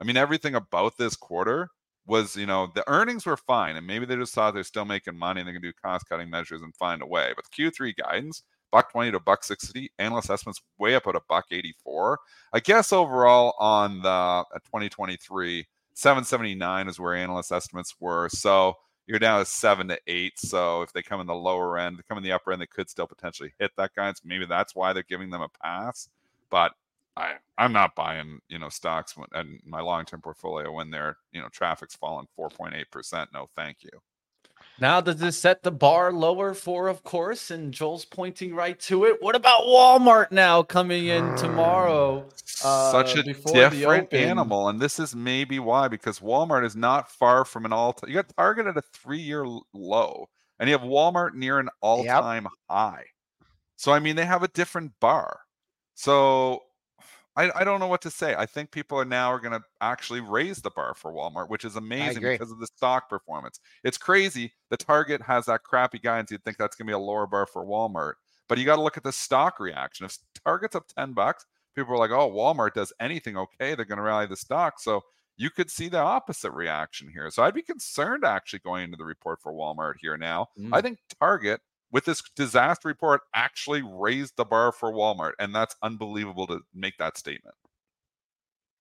I 0.00 0.04
mean, 0.04 0.16
everything 0.16 0.54
about 0.54 0.96
this 0.98 1.16
quarter 1.16 1.70
was, 2.06 2.36
you 2.36 2.46
know, 2.46 2.70
the 2.74 2.88
earnings 2.90 3.26
were 3.26 3.36
fine, 3.36 3.76
and 3.76 3.86
maybe 3.86 4.06
they 4.06 4.16
just 4.16 4.34
thought 4.34 4.54
they're 4.54 4.64
still 4.64 4.84
making 4.84 5.18
money 5.18 5.40
and 5.40 5.48
they 5.48 5.52
can 5.52 5.62
do 5.62 5.72
cost 5.82 6.08
cutting 6.08 6.30
measures 6.30 6.62
and 6.62 6.74
find 6.76 7.02
a 7.02 7.06
way. 7.06 7.32
But 7.36 7.44
the 7.44 7.70
Q3 7.70 7.94
guidance, 7.96 8.42
buck 8.70 8.92
20 8.92 9.12
to 9.12 9.20
buck 9.20 9.44
60, 9.44 9.90
analyst 9.98 10.30
estimates 10.30 10.60
way 10.78 10.94
up 10.94 11.06
at 11.06 11.16
a 11.16 11.20
buck 11.28 11.46
84. 11.50 12.18
I 12.52 12.60
guess 12.60 12.92
overall 12.92 13.54
on 13.58 14.02
the 14.02 14.08
uh, 14.08 14.44
2023, 14.64 15.66
779 15.94 16.88
is 16.88 17.00
where 17.00 17.14
analyst 17.14 17.52
estimates 17.52 17.94
were. 18.00 18.28
So 18.28 18.74
you're 19.06 19.18
down 19.18 19.40
to 19.40 19.46
seven 19.46 19.88
to 19.88 19.98
eight. 20.06 20.38
So 20.38 20.82
if 20.82 20.92
they 20.92 21.02
come 21.02 21.20
in 21.20 21.26
the 21.26 21.34
lower 21.34 21.78
end, 21.78 21.98
they 21.98 22.02
come 22.08 22.18
in 22.18 22.24
the 22.24 22.32
upper 22.32 22.52
end, 22.52 22.62
they 22.62 22.66
could 22.66 22.90
still 22.90 23.06
potentially 23.06 23.52
hit 23.58 23.72
that 23.76 23.94
guidance. 23.96 24.20
Maybe 24.24 24.46
that's 24.46 24.76
why 24.76 24.92
they're 24.92 25.02
giving 25.02 25.30
them 25.30 25.42
a 25.42 25.48
pass. 25.62 26.08
But 26.50 26.72
I, 27.16 27.34
I'm 27.56 27.72
not 27.72 27.96
buying, 27.96 28.38
you 28.48 28.58
know, 28.58 28.68
stocks 28.68 29.16
in 29.34 29.58
my 29.66 29.80
long-term 29.80 30.20
portfolio 30.20 30.70
when 30.70 30.90
their, 30.90 31.16
you 31.32 31.40
know, 31.40 31.48
traffic's 31.48 31.96
fallen 31.96 32.26
4.8%. 32.38 33.26
No, 33.32 33.48
thank 33.56 33.78
you. 33.82 33.90
Now, 34.80 35.00
does 35.00 35.16
this 35.16 35.36
set 35.36 35.64
the 35.64 35.72
bar 35.72 36.12
lower 36.12 36.54
for, 36.54 36.86
of 36.86 37.02
course? 37.02 37.50
And 37.50 37.74
Joel's 37.74 38.04
pointing 38.04 38.54
right 38.54 38.78
to 38.80 39.06
it. 39.06 39.20
What 39.20 39.34
about 39.34 39.62
Walmart 39.62 40.30
now 40.30 40.62
coming 40.62 41.06
in 41.06 41.36
tomorrow? 41.36 42.24
Such 42.44 43.16
uh, 43.16 43.20
a 43.20 43.22
different 43.24 44.12
animal, 44.12 44.68
and 44.68 44.80
this 44.80 45.00
is 45.00 45.16
maybe 45.16 45.58
why 45.58 45.88
because 45.88 46.20
Walmart 46.20 46.64
is 46.64 46.76
not 46.76 47.10
far 47.10 47.44
from 47.44 47.64
an 47.64 47.72
all. 47.72 47.92
Time. 47.92 48.08
You 48.08 48.14
got 48.14 48.36
Target 48.36 48.66
at 48.66 48.76
a 48.76 48.82
three-year 48.82 49.46
low, 49.72 50.28
and 50.58 50.68
you 50.68 50.78
have 50.78 50.86
Walmart 50.86 51.34
near 51.34 51.58
an 51.58 51.68
all-time 51.80 52.46
high. 52.68 53.04
So 53.76 53.92
I 53.92 53.98
mean, 53.98 54.16
they 54.16 54.26
have 54.26 54.42
a 54.42 54.48
different 54.48 54.92
bar. 55.00 55.40
So 55.94 56.62
I, 57.38 57.60
I 57.60 57.64
don't 57.64 57.78
know 57.78 57.86
what 57.86 58.02
to 58.02 58.10
say. 58.10 58.34
I 58.36 58.46
think 58.46 58.72
people 58.72 58.98
are 58.98 59.04
now 59.04 59.32
are 59.32 59.38
going 59.38 59.52
to 59.52 59.62
actually 59.80 60.20
raise 60.20 60.58
the 60.60 60.70
bar 60.70 60.94
for 60.96 61.12
Walmart, 61.12 61.48
which 61.48 61.64
is 61.64 61.76
amazing 61.76 62.20
because 62.20 62.50
of 62.50 62.58
the 62.58 62.66
stock 62.66 63.08
performance. 63.08 63.60
It's 63.84 63.96
crazy. 63.96 64.52
The 64.70 64.76
Target 64.76 65.22
has 65.22 65.46
that 65.46 65.62
crappy 65.62 66.00
guidance. 66.00 66.32
You'd 66.32 66.42
think 66.42 66.56
that's 66.56 66.74
going 66.74 66.86
to 66.86 66.90
be 66.90 66.94
a 66.94 66.98
lower 66.98 67.28
bar 67.28 67.46
for 67.46 67.64
Walmart, 67.64 68.14
but 68.48 68.58
you 68.58 68.64
got 68.64 68.76
to 68.76 68.82
look 68.82 68.96
at 68.96 69.04
the 69.04 69.12
stock 69.12 69.60
reaction. 69.60 70.04
If 70.04 70.18
Target's 70.44 70.74
up 70.74 70.86
10 70.98 71.12
bucks, 71.12 71.46
people 71.76 71.94
are 71.94 71.98
like, 71.98 72.10
oh, 72.10 72.28
Walmart 72.28 72.74
does 72.74 72.92
anything 72.98 73.36
okay. 73.36 73.76
They're 73.76 73.84
going 73.84 73.98
to 73.98 74.02
rally 74.02 74.26
the 74.26 74.36
stock. 74.36 74.80
So 74.80 75.02
you 75.36 75.50
could 75.50 75.70
see 75.70 75.88
the 75.88 75.98
opposite 75.98 76.50
reaction 76.50 77.08
here. 77.08 77.30
So 77.30 77.44
I'd 77.44 77.54
be 77.54 77.62
concerned 77.62 78.24
actually 78.24 78.58
going 78.58 78.82
into 78.82 78.96
the 78.96 79.04
report 79.04 79.40
for 79.40 79.52
Walmart 79.52 79.94
here 80.00 80.16
now. 80.16 80.48
Mm. 80.58 80.70
I 80.72 80.80
think 80.80 80.98
Target 81.20 81.60
with 81.90 82.04
this 82.04 82.22
disaster 82.36 82.88
report 82.88 83.22
actually 83.34 83.82
raised 83.82 84.36
the 84.36 84.44
bar 84.44 84.72
for 84.72 84.92
Walmart. 84.92 85.32
And 85.38 85.54
that's 85.54 85.76
unbelievable 85.82 86.46
to 86.48 86.60
make 86.74 86.98
that 86.98 87.16
statement. 87.16 87.54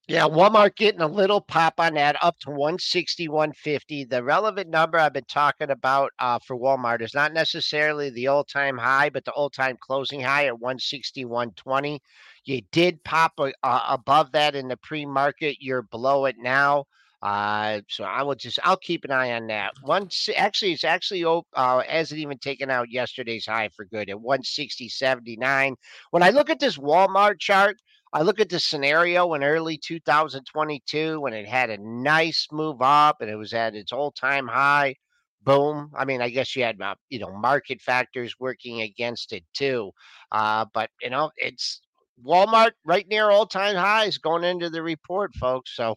Yeah, 0.09 0.23
Walmart 0.23 0.77
getting 0.77 1.01
a 1.01 1.07
little 1.07 1.41
pop 1.41 1.81
on 1.81 1.95
that 1.95 2.15
up 2.23 2.39
to 2.39 2.49
160, 2.49 3.27
150. 3.27 4.05
The 4.05 4.23
relevant 4.23 4.69
number 4.69 4.97
I've 4.97 5.11
been 5.11 5.25
talking 5.27 5.69
about 5.69 6.13
uh, 6.19 6.39
for 6.47 6.55
Walmart 6.55 7.01
is 7.01 7.13
not 7.13 7.33
necessarily 7.33 8.09
the 8.09 8.27
all 8.27 8.45
time 8.45 8.77
high, 8.77 9.09
but 9.09 9.25
the 9.25 9.31
all 9.31 9.49
time 9.49 9.75
closing 9.81 10.21
high 10.21 10.45
at 10.45 10.59
160, 10.61 11.25
120. 11.25 11.99
You 12.45 12.61
did 12.71 13.03
pop 13.03 13.33
uh, 13.37 13.51
above 13.63 14.31
that 14.31 14.55
in 14.55 14.69
the 14.69 14.77
pre 14.77 15.05
market. 15.05 15.57
You're 15.59 15.81
below 15.81 16.23
it 16.23 16.37
now. 16.39 16.85
Uh, 17.21 17.81
so 17.89 18.03
I 18.03 18.21
will 18.21 18.35
just 18.35 18.59
I'll 18.63 18.77
keep 18.77 19.03
an 19.03 19.11
eye 19.11 19.33
on 19.33 19.47
that. 19.47 19.73
Once 19.81 20.29
actually 20.35 20.73
it's 20.73 20.83
actually 20.83 21.25
uh 21.25 21.81
hasn't 21.87 22.21
even 22.21 22.37
taken 22.37 22.69
out 22.69 22.91
yesterday's 22.91 23.45
high 23.47 23.69
for 23.75 23.85
good 23.85 24.09
at 24.09 24.17
160.79. 24.17 25.75
When 26.11 26.23
I 26.23 26.29
look 26.29 26.49
at 26.51 26.59
this 26.59 26.77
Walmart 26.77 27.39
chart, 27.39 27.77
I 28.13 28.21
look 28.21 28.39
at 28.39 28.49
the 28.49 28.59
scenario 28.59 29.33
in 29.33 29.43
early 29.43 29.77
2022 29.77 31.19
when 31.19 31.33
it 31.33 31.47
had 31.47 31.69
a 31.71 31.77
nice 31.79 32.47
move 32.51 32.81
up 32.81 33.17
and 33.21 33.29
it 33.29 33.35
was 33.35 33.53
at 33.53 33.75
its 33.75 33.91
all-time 33.91 34.47
high. 34.47 34.95
Boom. 35.43 35.91
I 35.97 36.05
mean, 36.05 36.21
I 36.21 36.29
guess 36.29 36.55
you 36.55 36.63
had 36.63 36.79
uh, 36.81 36.95
you 37.09 37.19
know 37.19 37.31
market 37.31 37.81
factors 37.81 38.35
working 38.39 38.81
against 38.81 39.33
it 39.33 39.43
too. 39.53 39.91
Uh, 40.31 40.65
but 40.73 40.91
you 41.01 41.09
know, 41.09 41.31
it's 41.37 41.81
Walmart 42.23 42.71
right 42.85 43.07
near 43.07 43.29
all-time 43.31 43.75
highs 43.75 44.17
going 44.17 44.43
into 44.43 44.69
the 44.69 44.83
report, 44.83 45.33
folks. 45.35 45.75
So 45.75 45.95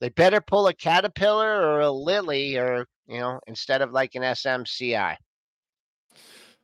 they 0.00 0.08
better 0.10 0.40
pull 0.40 0.66
a 0.66 0.74
Caterpillar 0.74 1.62
or 1.62 1.80
a 1.80 1.90
Lilly, 1.90 2.56
or, 2.56 2.86
you 3.06 3.20
know, 3.20 3.40
instead 3.46 3.82
of 3.82 3.92
like 3.92 4.14
an 4.14 4.22
SMCI. 4.22 5.16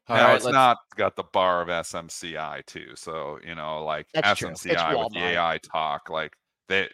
All 0.08 0.16
no, 0.16 0.24
right, 0.24 0.36
it's 0.36 0.44
let's... 0.44 0.54
not 0.54 0.78
got 0.96 1.14
the 1.14 1.24
bar 1.32 1.62
of 1.62 1.68
SMCI 1.68 2.66
too. 2.66 2.88
So, 2.96 3.38
you 3.46 3.54
know, 3.54 3.84
like 3.84 4.06
That's 4.12 4.40
SMCI 4.40 4.98
with 4.98 5.12
the 5.12 5.20
AI 5.20 5.58
talk, 5.58 6.10
like 6.10 6.34
they 6.68 6.88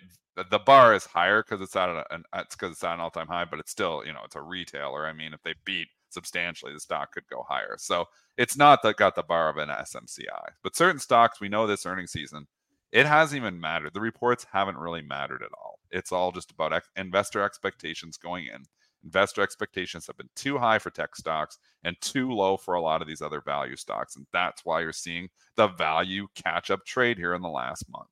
the 0.50 0.58
bar 0.58 0.94
is 0.94 1.06
higher 1.06 1.42
because 1.42 1.62
it's 1.62 1.74
at 1.76 1.88
an 1.88 2.22
it's 2.34 2.54
because 2.54 2.72
it's 2.72 2.84
at 2.84 2.92
an 2.92 3.00
all-time 3.00 3.26
high, 3.26 3.46
but 3.46 3.58
it's 3.58 3.70
still, 3.70 4.02
you 4.04 4.12
know, 4.12 4.20
it's 4.24 4.36
a 4.36 4.42
retailer. 4.42 5.06
I 5.06 5.14
mean, 5.14 5.32
if 5.32 5.42
they 5.42 5.54
beat 5.64 5.88
substantially, 6.10 6.74
the 6.74 6.80
stock 6.80 7.12
could 7.12 7.26
go 7.30 7.42
higher. 7.48 7.76
So 7.78 8.04
it's 8.36 8.56
not 8.56 8.82
that 8.82 8.96
got 8.96 9.14
the 9.14 9.22
bar 9.22 9.48
of 9.48 9.56
an 9.56 9.70
SMCI. 9.70 10.48
But 10.62 10.76
certain 10.76 11.00
stocks, 11.00 11.40
we 11.40 11.48
know 11.48 11.66
this 11.66 11.86
earning 11.86 12.06
season, 12.06 12.46
it 12.92 13.06
hasn't 13.06 13.40
even 13.40 13.58
mattered. 13.58 13.94
The 13.94 14.00
reports 14.00 14.46
haven't 14.52 14.76
really 14.76 15.02
mattered 15.02 15.42
at 15.42 15.52
all. 15.56 15.75
It's 15.96 16.12
all 16.12 16.30
just 16.30 16.50
about 16.50 16.74
ex- 16.74 16.88
investor 16.94 17.42
expectations 17.42 18.18
going 18.18 18.46
in. 18.46 18.64
Investor 19.02 19.40
expectations 19.40 20.06
have 20.06 20.16
been 20.18 20.28
too 20.36 20.58
high 20.58 20.78
for 20.78 20.90
tech 20.90 21.16
stocks 21.16 21.58
and 21.84 21.96
too 22.02 22.30
low 22.30 22.58
for 22.58 22.74
a 22.74 22.82
lot 22.82 23.00
of 23.00 23.08
these 23.08 23.22
other 23.22 23.40
value 23.40 23.76
stocks. 23.76 24.16
And 24.16 24.26
that's 24.32 24.64
why 24.64 24.80
you're 24.80 24.92
seeing 24.92 25.28
the 25.56 25.68
value 25.68 26.26
catch 26.34 26.70
up 26.70 26.84
trade 26.84 27.16
here 27.16 27.32
in 27.32 27.40
the 27.40 27.48
last 27.48 27.84
month. 27.88 28.08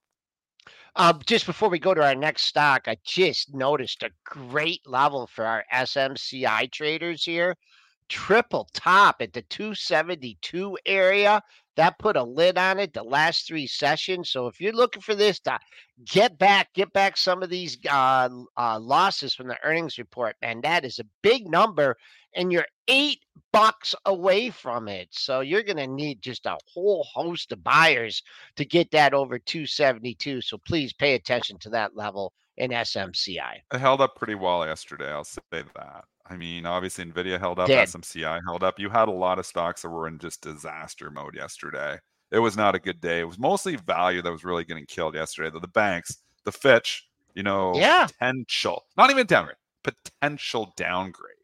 Um, 0.96 1.20
just 1.26 1.44
before 1.44 1.68
we 1.68 1.78
go 1.78 1.92
to 1.92 2.02
our 2.02 2.14
next 2.14 2.44
stock, 2.44 2.86
I 2.86 2.96
just 3.04 3.52
noticed 3.52 4.02
a 4.02 4.10
great 4.24 4.80
level 4.86 5.26
for 5.26 5.44
our 5.44 5.64
SMCI 5.72 6.72
traders 6.72 7.24
here. 7.24 7.56
Triple 8.08 8.68
top 8.72 9.16
at 9.20 9.32
the 9.32 9.42
272 9.42 10.78
area. 10.86 11.42
That 11.76 11.98
put 11.98 12.16
a 12.16 12.22
lid 12.22 12.58
on 12.58 12.78
it 12.78 12.92
the 12.92 13.02
last 13.02 13.46
three 13.46 13.66
sessions. 13.66 14.30
So 14.30 14.46
if 14.46 14.60
you're 14.60 14.72
looking 14.72 15.02
for 15.02 15.14
this 15.14 15.40
to 15.40 15.58
get 16.04 16.38
back, 16.38 16.72
get 16.74 16.92
back 16.92 17.16
some 17.16 17.42
of 17.42 17.50
these 17.50 17.78
uh, 17.90 18.28
uh, 18.56 18.78
losses 18.78 19.34
from 19.34 19.48
the 19.48 19.58
earnings 19.64 19.98
report, 19.98 20.36
and 20.42 20.62
that 20.62 20.84
is 20.84 20.98
a 20.98 21.06
big 21.22 21.48
number, 21.48 21.96
and 22.34 22.52
you're 22.52 22.66
eight 22.88 23.20
bucks 23.52 23.94
away 24.06 24.50
from 24.50 24.88
it. 24.88 25.08
So 25.10 25.40
you're 25.40 25.62
going 25.62 25.76
to 25.76 25.86
need 25.86 26.22
just 26.22 26.46
a 26.46 26.58
whole 26.66 27.06
host 27.12 27.52
of 27.52 27.62
buyers 27.62 28.22
to 28.56 28.64
get 28.64 28.90
that 28.90 29.14
over 29.14 29.38
272. 29.38 30.40
So 30.40 30.58
please 30.58 30.92
pay 30.92 31.14
attention 31.14 31.58
to 31.60 31.70
that 31.70 31.96
level 31.96 32.32
in 32.56 32.70
SMCI. 32.70 33.56
It 33.72 33.78
held 33.80 34.00
up 34.00 34.16
pretty 34.16 34.34
well 34.34 34.66
yesterday. 34.66 35.10
I'll 35.10 35.24
say 35.24 35.40
that. 35.52 36.04
I 36.26 36.36
mean, 36.36 36.64
obviously 36.64 37.04
Nvidia 37.04 37.38
held 37.38 37.58
up, 37.58 37.68
Dead. 37.68 37.86
SMCI 37.88 38.40
held 38.46 38.62
up. 38.62 38.78
You 38.78 38.88
had 38.88 39.08
a 39.08 39.12
lot 39.12 39.38
of 39.38 39.46
stocks 39.46 39.82
that 39.82 39.90
were 39.90 40.08
in 40.08 40.18
just 40.18 40.40
disaster 40.40 41.10
mode 41.10 41.34
yesterday. 41.34 41.98
It 42.30 42.38
was 42.38 42.56
not 42.56 42.74
a 42.74 42.78
good 42.78 43.00
day. 43.00 43.20
It 43.20 43.28
was 43.28 43.38
mostly 43.38 43.76
value 43.76 44.22
that 44.22 44.32
was 44.32 44.44
really 44.44 44.64
getting 44.64 44.86
killed 44.86 45.14
yesterday. 45.14 45.50
The, 45.50 45.60
the 45.60 45.68
banks, 45.68 46.18
the 46.44 46.52
Fitch, 46.52 47.06
you 47.34 47.42
know, 47.42 47.74
yeah. 47.76 48.06
potential, 48.06 48.84
not 48.96 49.10
even 49.10 49.26
downgrade, 49.26 49.56
potential 49.82 50.72
downgrade. 50.76 51.34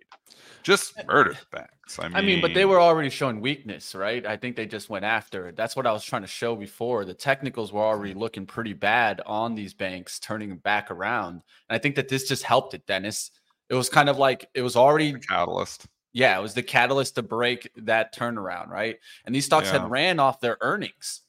Just 0.63 0.99
eh, 0.99 1.03
murder 1.07 1.33
the 1.33 1.57
banks. 1.57 1.99
I 1.99 2.09
mean, 2.09 2.17
I 2.17 2.21
mean, 2.23 2.41
but 2.41 2.55
they 2.55 2.65
were 2.65 2.81
already 2.81 3.11
showing 3.11 3.41
weakness, 3.41 3.95
right? 3.95 4.25
I 4.27 4.37
think 4.37 4.57
they 4.57 4.67
just 4.67 4.91
went 4.91 5.05
after 5.05 5.49
it. 5.49 5.57
That's 5.57 5.75
what 5.75 5.87
I 5.87 5.93
was 5.93 6.05
trying 6.05 6.23
to 6.23 6.29
show 6.29 6.55
before. 6.55 7.05
The 7.05 7.15
technicals 7.15 7.73
were 7.73 7.81
already 7.81 8.11
mm-hmm. 8.13 8.21
looking 8.21 8.47
pretty 8.47 8.75
bad 8.75 9.21
on 9.27 9.55
these 9.55 9.75
banks, 9.75 10.19
turning 10.19 10.57
back 10.57 10.91
around. 10.91 11.43
And 11.69 11.77
I 11.77 11.79
think 11.79 11.97
that 11.97 12.09
this 12.09 12.29
just 12.29 12.43
helped 12.43 12.75
it, 12.75 12.87
Dennis 12.87 13.31
it 13.71 13.75
was 13.75 13.89
kind 13.89 14.09
of 14.09 14.19
like 14.19 14.49
it 14.55 14.63
was 14.63 14.77
already 14.77 15.13
the 15.13 15.21
catalyst. 15.21 15.87
Yeah, 16.13 16.37
it 16.37 16.43
was 16.43 16.55
the 16.55 16.63
catalyst 16.63 17.15
to 17.15 17.23
break 17.23 17.71
that 17.77 18.13
turnaround, 18.15 18.69
right? 18.69 18.99
And 19.25 19.35
these 19.35 19.47
stocks 19.47 19.69
yeah. 19.69 19.81
had 19.81 19.91
ran 19.91 20.19
off 20.19 20.41
their 20.41 20.59
earnings. 20.61 21.23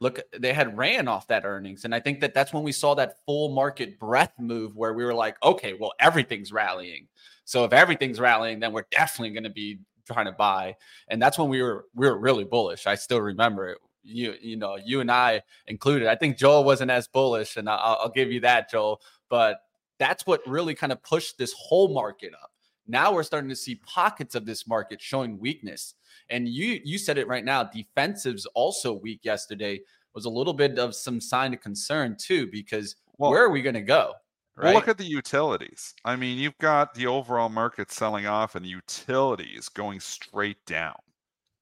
Look, 0.00 0.20
they 0.38 0.52
had 0.52 0.78
ran 0.78 1.08
off 1.08 1.26
that 1.26 1.44
earnings, 1.44 1.84
and 1.84 1.92
I 1.92 1.98
think 1.98 2.20
that 2.20 2.32
that's 2.32 2.52
when 2.52 2.62
we 2.62 2.70
saw 2.70 2.94
that 2.94 3.16
full 3.26 3.48
market 3.48 3.98
breath 3.98 4.32
move, 4.38 4.76
where 4.76 4.94
we 4.94 5.04
were 5.04 5.12
like, 5.12 5.36
okay, 5.42 5.74
well, 5.74 5.92
everything's 5.98 6.52
rallying. 6.52 7.08
So 7.44 7.64
if 7.64 7.72
everything's 7.72 8.20
rallying, 8.20 8.60
then 8.60 8.72
we're 8.72 8.86
definitely 8.92 9.30
going 9.30 9.42
to 9.42 9.50
be 9.50 9.80
trying 10.06 10.26
to 10.26 10.32
buy, 10.32 10.76
and 11.08 11.20
that's 11.20 11.36
when 11.36 11.48
we 11.48 11.60
were 11.62 11.86
we 11.96 12.06
were 12.06 12.16
really 12.16 12.44
bullish. 12.44 12.86
I 12.86 12.94
still 12.94 13.20
remember 13.20 13.70
it. 13.70 13.78
You 14.04 14.34
you 14.40 14.56
know 14.56 14.76
you 14.76 15.00
and 15.00 15.10
I 15.10 15.42
included. 15.66 16.06
I 16.06 16.14
think 16.14 16.38
Joel 16.38 16.62
wasn't 16.62 16.92
as 16.92 17.08
bullish, 17.08 17.56
and 17.56 17.68
I'll, 17.68 17.98
I'll 18.02 18.12
give 18.12 18.30
you 18.30 18.38
that, 18.40 18.70
Joel. 18.70 19.02
But 19.28 19.58
that's 19.98 20.26
what 20.26 20.40
really 20.46 20.74
kind 20.74 20.92
of 20.92 21.02
pushed 21.02 21.38
this 21.38 21.52
whole 21.52 21.92
market 21.92 22.32
up. 22.40 22.52
Now 22.86 23.12
we're 23.12 23.22
starting 23.22 23.50
to 23.50 23.56
see 23.56 23.76
pockets 23.76 24.34
of 24.34 24.46
this 24.46 24.66
market 24.66 25.00
showing 25.00 25.38
weakness. 25.38 25.94
And 26.30 26.48
you 26.48 26.80
you 26.84 26.98
said 26.98 27.18
it 27.18 27.28
right 27.28 27.44
now. 27.44 27.64
Defensives 27.64 28.46
also 28.54 28.92
weak 28.92 29.20
yesterday 29.22 29.80
was 30.14 30.24
a 30.24 30.30
little 30.30 30.54
bit 30.54 30.78
of 30.78 30.94
some 30.94 31.20
sign 31.20 31.54
of 31.54 31.60
concern 31.60 32.16
too, 32.18 32.48
because 32.50 32.96
well, 33.18 33.30
where 33.30 33.44
are 33.44 33.50
we 33.50 33.62
going 33.62 33.74
to 33.74 33.82
go? 33.82 34.14
Right? 34.56 34.66
Well, 34.66 34.74
look 34.74 34.88
at 34.88 34.98
the 34.98 35.04
utilities. 35.04 35.94
I 36.04 36.16
mean, 36.16 36.38
you've 36.38 36.58
got 36.58 36.94
the 36.94 37.06
overall 37.06 37.48
market 37.48 37.92
selling 37.92 38.26
off 38.26 38.56
and 38.56 38.64
the 38.64 38.70
utilities 38.70 39.68
going 39.68 40.00
straight 40.00 40.64
down. 40.66 40.96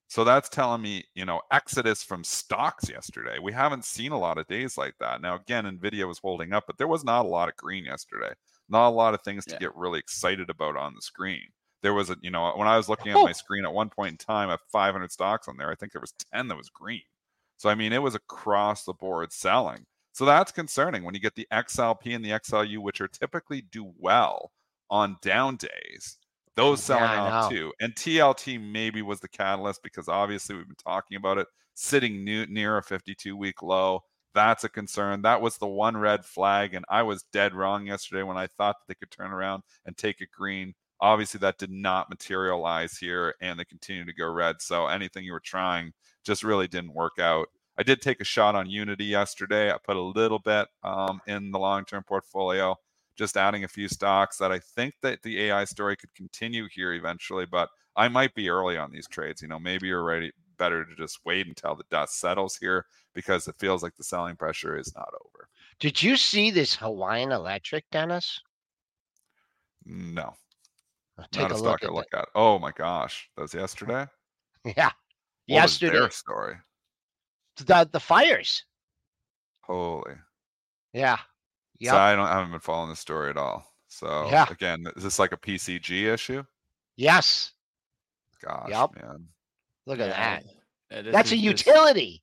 So 0.09 0.23
that's 0.23 0.47
telling 0.47 0.81
me, 0.81 1.03
you 1.15 1.25
know, 1.25 1.41
exodus 1.51 2.01
from 2.01 2.23
stocks 2.23 2.89
yesterday. 2.89 3.39
We 3.41 3.51
haven't 3.51 3.83
seen 3.83 4.13
a 4.13 4.19
lot 4.19 4.37
of 4.37 4.47
days 4.47 4.77
like 4.77 4.95
that. 4.99 5.21
Now, 5.21 5.35
again, 5.35 5.65
Nvidia 5.65 6.07
was 6.07 6.19
holding 6.19 6.53
up, 6.53 6.63
but 6.65 6.77
there 6.77 6.87
was 6.87 7.03
not 7.03 7.25
a 7.25 7.27
lot 7.27 7.49
of 7.49 7.57
green 7.57 7.83
yesterday. 7.83 8.31
Not 8.69 8.87
a 8.87 8.91
lot 8.91 9.13
of 9.13 9.21
things 9.21 9.45
to 9.45 9.53
yeah. 9.53 9.59
get 9.59 9.75
really 9.75 9.99
excited 9.99 10.49
about 10.49 10.77
on 10.77 10.93
the 10.95 11.01
screen. 11.01 11.43
There 11.83 11.93
was 11.93 12.09
a, 12.09 12.15
you 12.21 12.31
know, 12.31 12.53
when 12.55 12.67
I 12.67 12.77
was 12.77 12.89
looking 12.89 13.11
at 13.11 13.15
my 13.15 13.29
oh! 13.29 13.33
screen 13.33 13.65
at 13.65 13.73
one 13.73 13.89
point 13.89 14.11
in 14.11 14.17
time, 14.17 14.49
I 14.49 14.53
at 14.53 14.61
500 14.71 15.11
stocks 15.11 15.47
on 15.47 15.57
there, 15.57 15.69
I 15.69 15.75
think 15.75 15.91
there 15.91 16.01
was 16.01 16.13
10 16.33 16.47
that 16.47 16.57
was 16.57 16.69
green. 16.69 17.01
So 17.57 17.69
I 17.69 17.75
mean, 17.75 17.91
it 17.91 18.01
was 18.01 18.15
across 18.15 18.85
the 18.85 18.93
board 18.93 19.33
selling. 19.33 19.85
So 20.13 20.25
that's 20.25 20.51
concerning 20.51 21.03
when 21.03 21.13
you 21.13 21.21
get 21.21 21.35
the 21.35 21.47
XLP 21.51 22.15
and 22.15 22.23
the 22.23 22.31
XLU, 22.31 22.79
which 22.79 23.01
are 23.01 23.07
typically 23.07 23.61
do 23.61 23.91
well 23.99 24.51
on 24.89 25.17
down 25.21 25.57
days 25.57 26.17
those 26.57 26.83
selling 26.83 27.03
yeah, 27.03 27.39
off 27.39 27.51
too. 27.51 27.71
And 27.79 27.95
TLT 27.95 28.59
maybe 28.59 29.01
was 29.03 29.19
the 29.19 29.29
catalyst 29.29 29.83
because 29.83 30.09
obviously 30.09 30.55
we've 30.55 30.67
been 30.67 30.75
talking 30.75 31.15
about 31.15 31.37
it 31.37 31.47
sitting 31.75 32.25
new, 32.25 32.47
near 32.47 32.77
a 32.77 32.83
52 32.83 33.37
week 33.37 33.61
low. 33.61 34.01
That's 34.33 34.63
a 34.63 34.69
concern. 34.69 35.21
That 35.21 35.39
was 35.39 35.57
the 35.57 35.67
one 35.67 35.95
red 35.95 36.25
flag. 36.25 36.73
And 36.73 36.83
I 36.89 37.03
was 37.03 37.25
dead 37.31 37.53
wrong 37.53 37.85
yesterday 37.85 38.23
when 38.23 38.37
I 38.37 38.47
thought 38.47 38.75
that 38.79 38.87
they 38.87 38.95
could 38.95 39.11
turn 39.11 39.31
around 39.31 39.63
and 39.85 39.95
take 39.95 40.19
it 40.19 40.29
green. 40.35 40.73
Obviously, 40.99 41.37
that 41.39 41.59
did 41.59 41.71
not 41.71 42.09
materialize 42.09 42.97
here 42.97 43.35
and 43.39 43.59
they 43.59 43.65
continue 43.65 44.03
to 44.05 44.13
go 44.13 44.27
red. 44.27 44.55
So 44.59 44.87
anything 44.87 45.23
you 45.23 45.33
were 45.33 45.39
trying 45.39 45.93
just 46.25 46.43
really 46.43 46.67
didn't 46.67 46.95
work 46.95 47.19
out. 47.19 47.47
I 47.77 47.83
did 47.83 48.01
take 48.01 48.19
a 48.19 48.25
shot 48.25 48.55
on 48.55 48.67
Unity 48.67 49.05
yesterday. 49.05 49.71
I 49.71 49.77
put 49.77 49.95
a 49.95 50.01
little 50.01 50.39
bit 50.39 50.67
um, 50.83 51.21
in 51.27 51.51
the 51.51 51.59
long 51.59 51.85
term 51.85 52.03
portfolio 52.03 52.75
just 53.17 53.37
adding 53.37 53.63
a 53.63 53.67
few 53.67 53.87
stocks 53.87 54.37
that 54.37 54.51
I 54.51 54.59
think 54.59 54.93
that 55.01 55.21
the 55.23 55.41
AI 55.43 55.65
story 55.65 55.97
could 55.97 56.13
continue 56.15 56.67
here 56.71 56.93
eventually, 56.93 57.45
but 57.45 57.69
I 57.95 58.07
might 58.07 58.33
be 58.35 58.49
early 58.49 58.77
on 58.77 58.91
these 58.91 59.07
trades. 59.07 59.41
You 59.41 59.47
know, 59.47 59.59
maybe 59.59 59.87
you're 59.87 60.03
ready 60.03 60.31
better 60.57 60.85
to 60.85 60.95
just 60.95 61.19
wait 61.25 61.47
until 61.47 61.75
the 61.75 61.83
dust 61.89 62.19
settles 62.19 62.55
here 62.57 62.85
because 63.13 63.47
it 63.47 63.55
feels 63.59 63.83
like 63.83 63.95
the 63.95 64.03
selling 64.03 64.35
pressure 64.35 64.77
is 64.77 64.93
not 64.95 65.09
over. 65.25 65.49
Did 65.79 66.01
you 66.01 66.17
see 66.17 66.51
this 66.51 66.75
Hawaiian 66.75 67.31
Electric, 67.31 67.85
Dennis? 67.91 68.39
No, 69.85 70.33
Take 71.31 71.49
not 71.49 71.51
a 71.51 71.55
a 71.55 71.57
look 71.57 71.79
stock 71.79 71.83
I 71.83 71.87
at 71.87 71.93
look 71.93 72.07
at. 72.13 72.27
Oh 72.35 72.59
my 72.59 72.71
gosh, 72.71 73.29
that 73.35 73.41
was 73.41 73.53
yesterday. 73.53 74.05
Yeah. 74.65 74.91
What 75.47 75.55
Yesterday, 75.61 75.93
their 75.99 76.09
story. 76.09 76.55
the 77.57 77.89
the 77.91 77.99
fires. 78.01 78.65
Holy. 79.61 80.15
Yeah. 80.93 81.19
So 81.81 81.95
I 81.97 82.15
don't 82.15 82.25
I 82.25 82.33
haven't 82.35 82.51
been 82.51 82.59
following 82.59 82.89
the 82.89 82.95
story 82.95 83.29
at 83.29 83.37
all. 83.37 83.71
So 83.87 84.27
Yeah. 84.31 84.45
again, 84.49 84.85
is 84.95 85.03
this 85.03 85.19
like 85.19 85.31
a 85.31 85.37
PCG 85.37 86.05
issue? 86.13 86.43
Yes. 86.95 87.51
Gosh, 88.43 88.69
Yep. 88.69 88.95
man. 89.01 89.27
Look 89.85 89.99
at 89.99 90.09
that. 90.09 90.43
Yeah, 90.91 91.01
That's 91.11 91.31
a 91.31 91.35
is 91.35 91.41
just- 91.41 91.65
utility. 91.67 92.21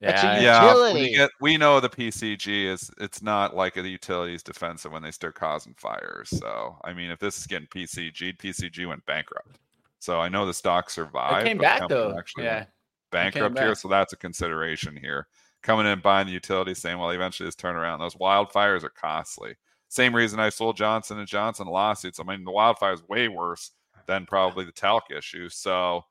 That's 0.00 0.22
a 0.22 0.26
Yeah, 0.26 0.40
Yeah, 0.40 0.64
when 0.64 0.68
Utility. 0.76 1.00
you 1.10 1.16
get, 1.16 1.30
we 1.40 1.56
know 1.56 1.78
the 1.78 1.88
PCG 1.88 2.66
is 2.66 2.90
it's 2.98 3.22
not 3.22 3.54
like 3.54 3.74
the 3.74 3.82
utilities 3.88 4.42
defensive 4.42 4.90
when 4.90 5.02
they 5.02 5.12
start 5.12 5.36
causing 5.36 5.74
fires. 5.74 6.28
So 6.30 6.78
I 6.84 6.92
mean, 6.92 7.10
if 7.10 7.20
this 7.20 7.38
is 7.38 7.46
getting 7.46 7.68
PCG, 7.68 8.32
PCG 8.32 8.84
went 8.86 9.04
bankrupt. 9.06 9.58
So 10.00 10.20
I 10.20 10.28
know 10.28 10.44
the 10.44 10.54
stock 10.54 10.90
survived. 10.90 11.46
It 11.46 11.50
came 11.50 11.58
but 11.58 11.62
back 11.62 11.88
though. 11.88 12.16
Actually 12.18 12.44
Yeah. 12.44 12.56
went 12.58 12.68
bankrupt 13.12 13.58
here, 13.58 13.74
so 13.76 13.86
that's 13.88 14.12
a 14.12 14.16
consideration 14.16 14.96
here. 14.96 15.28
Coming 15.62 15.86
in 15.86 16.00
buying 16.00 16.26
the 16.26 16.32
utility, 16.32 16.74
saying, 16.74 16.98
"Well, 16.98 17.10
eventually 17.10 17.46
this 17.46 17.56
turnaround." 17.56 17.98
Those 18.00 18.16
wildfires 18.16 18.82
are 18.84 18.90
costly. 18.90 19.54
Same 19.88 20.14
reason 20.14 20.40
I 20.40 20.48
sold 20.48 20.76
Johnson 20.76 21.18
and 21.18 21.28
Johnson 21.28 21.66
lawsuits. 21.68 22.18
I 22.18 22.24
mean, 22.24 22.44
the 22.44 22.50
wildfire 22.50 22.94
is 22.94 23.02
way 23.08 23.28
worse 23.28 23.72
than 24.06 24.26
probably 24.26 24.64
the 24.64 24.72
talc 24.72 25.10
issue. 25.10 25.48
So, 25.48 26.02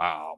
um, 0.00 0.36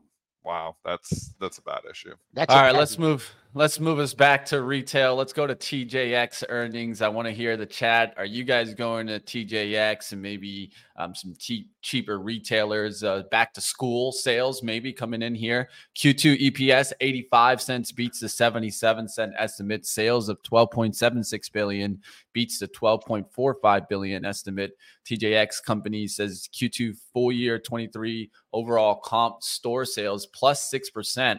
wow, 0.49 0.77
that's 0.83 1.35
that's 1.39 1.59
a 1.59 1.63
bad 1.63 1.81
issue. 1.89 2.15
That's 2.33 2.53
All 2.53 2.59
a 2.59 2.63
right, 2.63 2.73
bad- 2.73 2.79
let's 2.79 2.99
move. 2.99 3.35
Let's 3.55 3.81
move 3.81 3.99
us 3.99 4.13
back 4.13 4.45
to 4.47 4.63
retail. 4.63 5.17
Let's 5.17 5.33
go 5.33 5.47
to 5.47 5.55
TJX 5.55 6.45
earnings. 6.51 7.01
I 7.01 7.09
want 7.09 7.27
to 7.29 7.33
hear 7.33 7.57
the 7.57 7.65
chat. 7.65 8.13
Are 8.19 8.27
you 8.27 8.45
guys 8.45 8.75
going 8.75 9.07
to 9.07 9.19
TJX 9.21 10.13
and 10.13 10.21
maybe 10.21 10.71
um, 10.97 11.15
some 11.15 11.35
te- 11.35 11.69
cheaper 11.81 12.19
retailers? 12.19 13.03
Uh, 13.03 13.23
back 13.31 13.55
to 13.55 13.63
school 13.63 14.13
sales 14.13 14.63
maybe 14.63 14.93
coming 14.93 15.23
in 15.23 15.35
here. 15.35 15.71
Q2 15.97 16.51
EPS 16.51 16.93
85 17.01 17.63
cents 17.63 17.91
beats 17.91 18.21
the 18.21 18.29
77 18.29 19.09
cent 19.09 19.33
estimate. 19.39 19.87
Sales 19.87 20.29
of 20.29 20.43
12.76 20.43 21.51
billion 21.51 22.01
beats 22.35 22.59
the 22.59 22.69
12.45 22.69 23.89
billion 23.89 24.27
estimate. 24.27 24.73
TJX 25.09 25.63
company 25.65 26.07
says 26.07 26.49
Q2 26.53 26.97
full 27.13 27.33
year 27.33 27.59
23 27.59 28.31
overall 28.53 28.97
comp 28.97 29.43
store 29.43 29.85
sales 29.85 30.27
plus 30.27 30.71
6% 30.73 31.39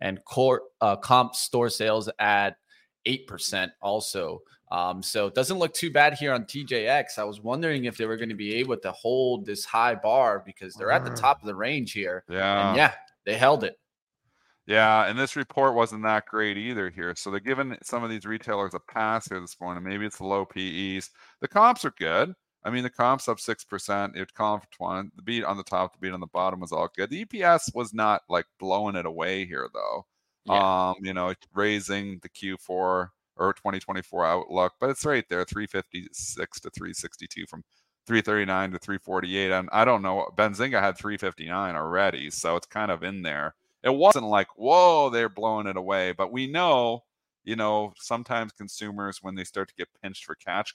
and 0.00 0.24
core 0.24 0.62
uh, 0.80 0.96
comp 0.96 1.34
store 1.34 1.68
sales 1.68 2.08
at 2.18 2.56
8% 3.06 3.70
also. 3.82 4.40
Um, 4.70 5.02
so 5.02 5.26
it 5.26 5.34
doesn't 5.34 5.58
look 5.58 5.72
too 5.72 5.90
bad 5.90 6.14
here 6.14 6.32
on 6.32 6.44
TJX. 6.44 7.18
I 7.18 7.24
was 7.24 7.40
wondering 7.40 7.86
if 7.86 7.96
they 7.96 8.04
were 8.06 8.18
going 8.18 8.28
to 8.28 8.34
be 8.34 8.54
able 8.56 8.76
to 8.76 8.92
hold 8.92 9.46
this 9.46 9.64
high 9.64 9.94
bar 9.94 10.42
because 10.44 10.74
they're 10.74 10.90
at 10.90 11.04
the 11.04 11.10
Mm. 11.10 11.18
top 11.20 11.40
of 11.40 11.46
the 11.46 11.54
range 11.54 11.92
here. 11.92 12.22
Yeah, 12.28 12.68
And 12.68 12.76
yeah, 12.76 12.92
they 13.24 13.36
held 13.36 13.64
it. 13.64 13.78
Yeah, 14.66 15.06
and 15.06 15.18
this 15.18 15.34
report 15.36 15.74
wasn't 15.74 16.02
that 16.04 16.26
great 16.26 16.58
either 16.58 16.90
here. 16.90 17.14
So 17.16 17.30
they're 17.30 17.40
giving 17.40 17.74
some 17.82 18.04
of 18.04 18.10
these 18.10 18.26
retailers 18.26 18.74
a 18.74 18.80
pass 18.80 19.26
here 19.26 19.40
this 19.40 19.56
morning. 19.58 19.82
Maybe 19.82 20.04
it's 20.04 20.18
the 20.18 20.26
low 20.26 20.44
PEs. 20.44 21.08
The 21.40 21.48
comps 21.48 21.86
are 21.86 21.94
good. 21.98 22.34
I 22.64 22.70
mean, 22.70 22.82
the 22.82 22.90
comps 22.90 23.28
up 23.28 23.40
six 23.40 23.64
percent. 23.64 24.16
It 24.16 24.34
comp 24.34 24.64
for 24.64 24.70
twenty. 24.70 25.10
The 25.16 25.22
beat 25.22 25.44
on 25.44 25.56
the 25.56 25.62
top, 25.62 25.92
the 25.92 25.98
beat 25.98 26.12
on 26.12 26.20
the 26.20 26.26
bottom 26.26 26.60
was 26.60 26.72
all 26.72 26.88
good. 26.94 27.10
The 27.10 27.24
EPS 27.24 27.74
was 27.74 27.94
not 27.94 28.22
like 28.28 28.46
blowing 28.58 28.96
it 28.96 29.06
away 29.06 29.46
here 29.46 29.68
though. 29.72 30.06
Yeah. 30.44 30.90
Um, 30.90 30.96
you 31.02 31.14
know, 31.14 31.34
raising 31.54 32.20
the 32.22 32.28
Q4 32.28 33.10
or 33.38 33.52
2024 33.52 34.24
outlook, 34.24 34.74
but 34.80 34.90
it's 34.90 35.04
right 35.04 35.24
there, 35.28 35.44
356 35.44 36.60
to 36.60 36.70
362 36.70 37.46
from 37.46 37.62
339 38.06 38.72
to 38.72 38.78
348. 38.78 39.52
And 39.52 39.68
I 39.72 39.84
don't 39.84 40.02
know, 40.02 40.28
Benzinga 40.36 40.80
had 40.80 40.96
359 40.96 41.76
already, 41.76 42.30
so 42.30 42.56
it's 42.56 42.66
kind 42.66 42.90
of 42.90 43.02
in 43.02 43.22
there. 43.22 43.54
It 43.82 43.94
wasn't 43.94 44.26
like, 44.26 44.48
whoa, 44.56 45.10
they're 45.10 45.28
blowing 45.28 45.66
it 45.66 45.76
away, 45.76 46.12
but 46.12 46.32
we 46.32 46.46
know, 46.46 47.04
you 47.48 47.56
know, 47.56 47.94
sometimes 47.96 48.52
consumers 48.52 49.20
when 49.22 49.34
they 49.34 49.42
start 49.42 49.68
to 49.68 49.74
get 49.74 49.88
pinched 50.02 50.26
for 50.26 50.34
cash, 50.34 50.74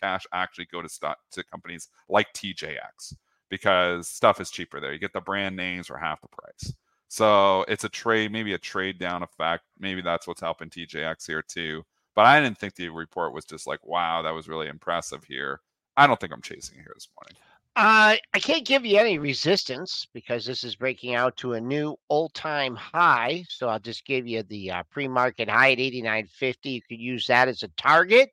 cash 0.00 0.24
actually 0.32 0.68
go 0.70 0.80
to 0.80 0.88
stock 0.88 1.18
to 1.32 1.42
companies 1.42 1.88
like 2.08 2.32
TJX 2.34 3.14
because 3.50 4.06
stuff 4.06 4.40
is 4.40 4.48
cheaper 4.48 4.80
there. 4.80 4.92
You 4.92 5.00
get 5.00 5.12
the 5.12 5.20
brand 5.20 5.56
names 5.56 5.88
for 5.88 5.98
half 5.98 6.20
the 6.20 6.28
price. 6.28 6.72
So 7.08 7.64
it's 7.66 7.82
a 7.82 7.88
trade, 7.88 8.30
maybe 8.30 8.52
a 8.52 8.58
trade 8.58 9.00
down 9.00 9.24
effect. 9.24 9.64
Maybe 9.80 10.02
that's 10.02 10.28
what's 10.28 10.40
helping 10.40 10.70
TJX 10.70 11.26
here 11.26 11.42
too. 11.42 11.82
But 12.14 12.26
I 12.26 12.40
didn't 12.40 12.58
think 12.58 12.76
the 12.76 12.90
report 12.90 13.34
was 13.34 13.44
just 13.44 13.66
like, 13.66 13.84
wow, 13.84 14.22
that 14.22 14.34
was 14.34 14.48
really 14.48 14.68
impressive 14.68 15.24
here. 15.24 15.62
I 15.96 16.06
don't 16.06 16.20
think 16.20 16.32
I'm 16.32 16.42
chasing 16.42 16.76
here 16.76 16.92
this 16.94 17.08
morning. 17.18 17.36
Uh, 17.76 18.14
I 18.32 18.38
can't 18.38 18.64
give 18.64 18.86
you 18.86 18.98
any 18.98 19.18
resistance 19.18 20.06
because 20.14 20.46
this 20.46 20.62
is 20.62 20.76
breaking 20.76 21.16
out 21.16 21.36
to 21.38 21.54
a 21.54 21.60
new 21.60 21.96
all-time 22.08 22.76
high. 22.76 23.44
So 23.48 23.68
I'll 23.68 23.80
just 23.80 24.06
give 24.06 24.28
you 24.28 24.44
the 24.44 24.70
uh, 24.70 24.82
pre-market 24.90 25.48
high 25.48 25.72
at 25.72 25.78
89.50. 25.78 26.56
You 26.66 26.82
could 26.82 27.00
use 27.00 27.26
that 27.26 27.48
as 27.48 27.64
a 27.64 27.68
target. 27.76 28.30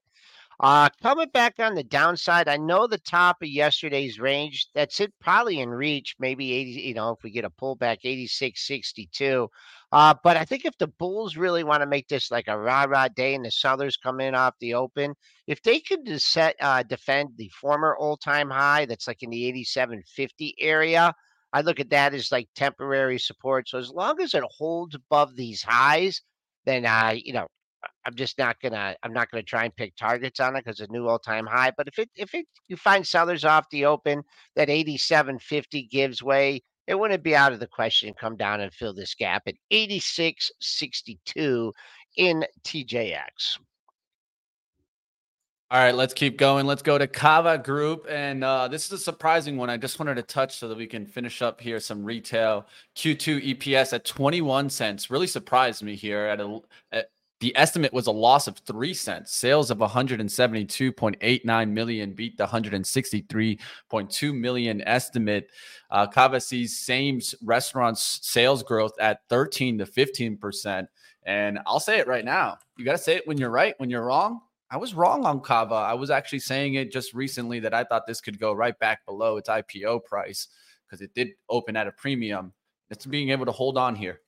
Uh, 0.62 0.88
coming 1.02 1.28
back 1.30 1.56
on 1.58 1.74
the 1.74 1.84
downside, 1.84 2.48
I 2.48 2.56
know 2.58 2.86
the 2.86 3.00
top 3.00 3.38
of 3.42 3.48
yesterday's 3.50 4.20
range. 4.20 4.68
That's 4.76 5.00
it, 5.00 5.12
probably 5.20 5.60
in 5.60 5.70
reach. 5.70 6.14
Maybe 6.20 6.54
80. 6.54 6.70
You 6.82 6.94
know, 6.94 7.10
if 7.10 7.24
we 7.24 7.32
get 7.32 7.46
a 7.46 7.50
pullback, 7.50 8.04
86.62. 8.06 9.48
Uh, 9.92 10.14
but 10.24 10.38
I 10.38 10.46
think 10.46 10.66
if 10.66 10.78
the 10.78 10.86
Bulls 10.86 11.36
really 11.36 11.64
want 11.64 11.82
to 11.82 11.88
make 11.88 12.08
this 12.08 12.30
like 12.30 12.48
a 12.48 12.60
rah 12.60 12.84
rah 12.84 13.08
day 13.08 13.34
and 13.34 13.44
the 13.44 13.50
Southers 13.50 13.98
come 13.98 14.20
in 14.22 14.36
off 14.36 14.54
the 14.60 14.76
open, 14.76 15.16
if 15.48 15.64
they 15.64 15.80
could 15.80 16.22
set, 16.22 16.56
uh, 16.62 16.84
defend 16.84 17.30
the 17.38 17.50
former 17.60 17.98
all 17.98 18.16
time 18.16 18.52
high 18.52 18.86
that's 18.86 19.08
like 19.08 19.24
in 19.24 19.32
the 19.32 19.52
87.50 19.52 20.54
area, 20.60 21.12
I 21.54 21.62
look 21.62 21.80
at 21.80 21.90
that 21.90 22.14
as 22.14 22.32
like 22.32 22.50
temporary 22.56 23.18
support. 23.18 23.68
So 23.68 23.80
as 23.80 23.90
long 23.90 24.22
as 24.22 24.36
it 24.36 24.44
holds 24.44 24.94
above 24.94 25.36
these 25.36 25.64
highs, 25.64 26.22
then 26.66 26.86
I, 26.86 27.14
you 27.26 27.34
know, 27.34 27.48
I'm 28.06 28.16
just 28.16 28.38
not 28.38 28.58
gonna 28.62 28.96
I'm 29.04 29.14
not 29.14 29.30
gonna 29.32 29.44
try 29.44 29.66
and 29.66 29.76
pick 29.76 29.96
targets 29.96 30.40
on 30.40 30.56
it 30.56 30.66
because 30.66 30.80
it's 30.80 30.90
a 30.90 30.94
new 30.94 31.08
all 31.08 31.20
time 31.20 31.46
high. 31.46 31.72
But 31.76 31.88
if 31.88 32.00
it 32.00 32.10
if 32.16 32.34
it 32.34 32.46
you 32.68 32.78
find 32.78 33.06
sellers 33.06 33.46
off 33.46 33.70
the 33.72 33.86
open 33.86 34.24
that 34.56 34.70
87.50 34.70 35.90
gives 35.90 36.24
way, 36.24 36.62
it 36.88 37.00
wouldn't 37.00 37.24
be 37.24 37.36
out 37.36 37.54
of 37.54 37.60
the 37.60 37.68
question 37.68 38.10
to 38.10 38.20
come 38.20 38.36
down 38.36 38.62
and 38.62 38.74
fill 38.74 38.94
this 38.94 39.16
gap 39.16 39.44
at 39.48 39.56
86.62 39.72 41.72
in 42.18 42.46
TJX. 42.64 43.60
All 45.72 45.80
right, 45.80 45.96
let's 45.96 46.14
keep 46.14 46.38
going. 46.38 46.66
Let's 46.66 46.82
go 46.82 46.98
to 46.98 47.08
Cava 47.08 47.58
Group. 47.58 48.06
And 48.10 48.44
uh, 48.44 48.68
this 48.68 48.88
is 48.88 48.92
a 48.92 48.98
surprising 48.98 49.56
one. 49.56 49.70
I 49.70 49.78
just 49.78 50.00
wanted 50.00 50.16
to 50.16 50.24
touch 50.24 50.58
so 50.58 50.68
that 50.68 50.78
we 50.78 50.86
can 50.86 51.06
finish 51.06 51.42
up 51.42 51.62
here 51.62 51.80
some 51.80 52.04
retail. 52.04 52.68
Q2 52.98 53.56
EPS 53.56 53.94
at 53.94 54.04
21 54.04 54.70
cents 54.70 55.10
really 55.10 55.28
surprised 55.28 55.82
me 55.82 55.96
here. 55.96 56.26
At, 56.26 56.42
a, 56.42 56.60
at 56.92 57.12
the 57.42 57.58
estimate 57.58 57.92
was 57.92 58.06
a 58.06 58.12
loss 58.12 58.48
of 58.48 58.58
three 58.60 58.94
cents. 58.94 59.34
Sales 59.34 59.72
of 59.72 59.80
172.89 59.80 61.70
million 61.70 62.14
beat 62.14 62.38
the 62.38 62.46
163.2 62.46 64.40
million 64.40 64.82
estimate. 64.84 65.50
Uh, 65.90 66.06
Cava 66.06 66.40
sees 66.40 66.78
same 66.78 67.20
restaurants 67.44 68.20
sales 68.22 68.62
growth 68.62 68.94
at 69.00 69.22
13 69.30 69.80
to 69.80 69.88
15 69.88 70.38
percent. 70.38 70.88
And 71.24 71.60
I'll 71.66 71.80
say 71.80 71.98
it 71.98 72.08
right 72.08 72.26
now. 72.26 72.60
You 72.78 72.86
got 72.86 72.94
to 72.94 72.98
say 72.98 73.16
it 73.16 73.28
when 73.28 73.38
you're 73.38 73.50
right. 73.50 73.74
When 73.80 73.90
you're 73.90 74.06
wrong, 74.06 74.42
I 74.70 74.78
was 74.78 74.94
wrong 74.94 75.26
on 75.26 75.42
Cava. 75.42 75.76
I 75.76 75.96
was 75.96 76.12
actually 76.12 76.40
saying 76.40 76.76
it 76.76 76.92
just 76.92 77.14
recently 77.14 77.60
that 77.62 77.74
I 77.74 77.84
thought 77.84 78.06
this 78.08 78.22
could 78.22 78.40
go 78.40 78.54
right 78.54 78.78
back 78.78 79.04
below 79.06 79.38
its 79.38 79.50
IPO 79.50 80.06
price 80.06 80.48
because 80.88 81.02
it 81.02 81.14
did 81.16 81.30
open 81.50 81.76
at 81.76 81.88
a 81.88 81.92
premium. 81.92 82.54
It's 82.92 83.06
being 83.06 83.30
able 83.30 83.46
to 83.48 83.52
hold 83.52 83.78
on 83.78 83.96
here. 83.96 84.22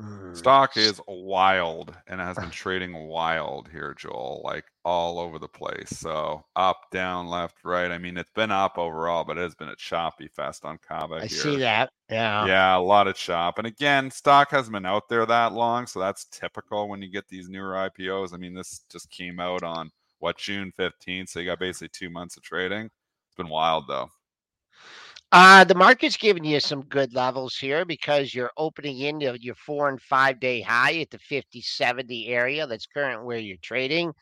Mm. 0.00 0.36
Stock 0.36 0.76
is 0.76 1.00
wild 1.08 1.96
and 2.06 2.20
has 2.20 2.36
been 2.36 2.50
trading 2.50 2.92
wild 3.08 3.68
here, 3.68 3.94
Joel, 3.98 4.42
like 4.44 4.64
all 4.84 5.18
over 5.18 5.38
the 5.38 5.48
place. 5.48 5.90
So 5.90 6.44
up, 6.54 6.78
down, 6.92 7.28
left, 7.28 7.64
right. 7.64 7.90
I 7.90 7.98
mean, 7.98 8.16
it's 8.18 8.30
been 8.32 8.50
up 8.50 8.76
overall, 8.78 9.24
but 9.24 9.38
it 9.38 9.42
has 9.42 9.54
been 9.54 9.70
a 9.70 9.76
choppy 9.76 10.28
fest 10.28 10.64
on 10.64 10.78
Cava 10.86 11.16
I 11.22 11.26
here. 11.26 11.28
see 11.28 11.56
that. 11.56 11.90
Yeah. 12.10 12.46
Yeah, 12.46 12.76
a 12.76 12.78
lot 12.78 13.08
of 13.08 13.16
chop. 13.16 13.58
And 13.58 13.66
again, 13.66 14.10
stock 14.10 14.50
hasn't 14.50 14.74
been 14.74 14.86
out 14.86 15.08
there 15.08 15.24
that 15.24 15.52
long, 15.52 15.86
so 15.86 15.98
that's 16.00 16.26
typical 16.26 16.88
when 16.88 17.00
you 17.00 17.10
get 17.10 17.28
these 17.28 17.48
newer 17.48 17.72
IPOs. 17.72 18.34
I 18.34 18.36
mean, 18.36 18.54
this 18.54 18.84
just 18.90 19.10
came 19.10 19.40
out 19.40 19.62
on 19.62 19.90
what 20.18 20.38
June 20.38 20.72
15th, 20.78 21.30
so 21.30 21.40
you 21.40 21.46
got 21.46 21.58
basically 21.58 21.88
two 21.88 22.10
months 22.10 22.36
of 22.36 22.42
trading. 22.42 22.86
It's 22.86 23.36
been 23.36 23.48
wild 23.48 23.84
though. 23.88 24.10
Uh, 25.32 25.64
the 25.64 25.74
market's 25.74 26.16
giving 26.16 26.44
you 26.44 26.60
some 26.60 26.82
good 26.82 27.12
levels 27.12 27.56
here 27.56 27.84
because 27.84 28.32
you're 28.32 28.52
opening 28.56 29.00
into 29.00 29.36
your 29.40 29.56
four 29.56 29.88
and 29.88 30.00
five 30.00 30.38
day 30.38 30.60
high 30.60 30.98
at 31.00 31.10
the 31.10 31.18
50 31.18 31.60
70 31.60 32.28
area. 32.28 32.66
That's 32.66 32.86
current 32.86 33.24
where 33.24 33.38
you're 33.38 33.56
trading. 33.60 34.12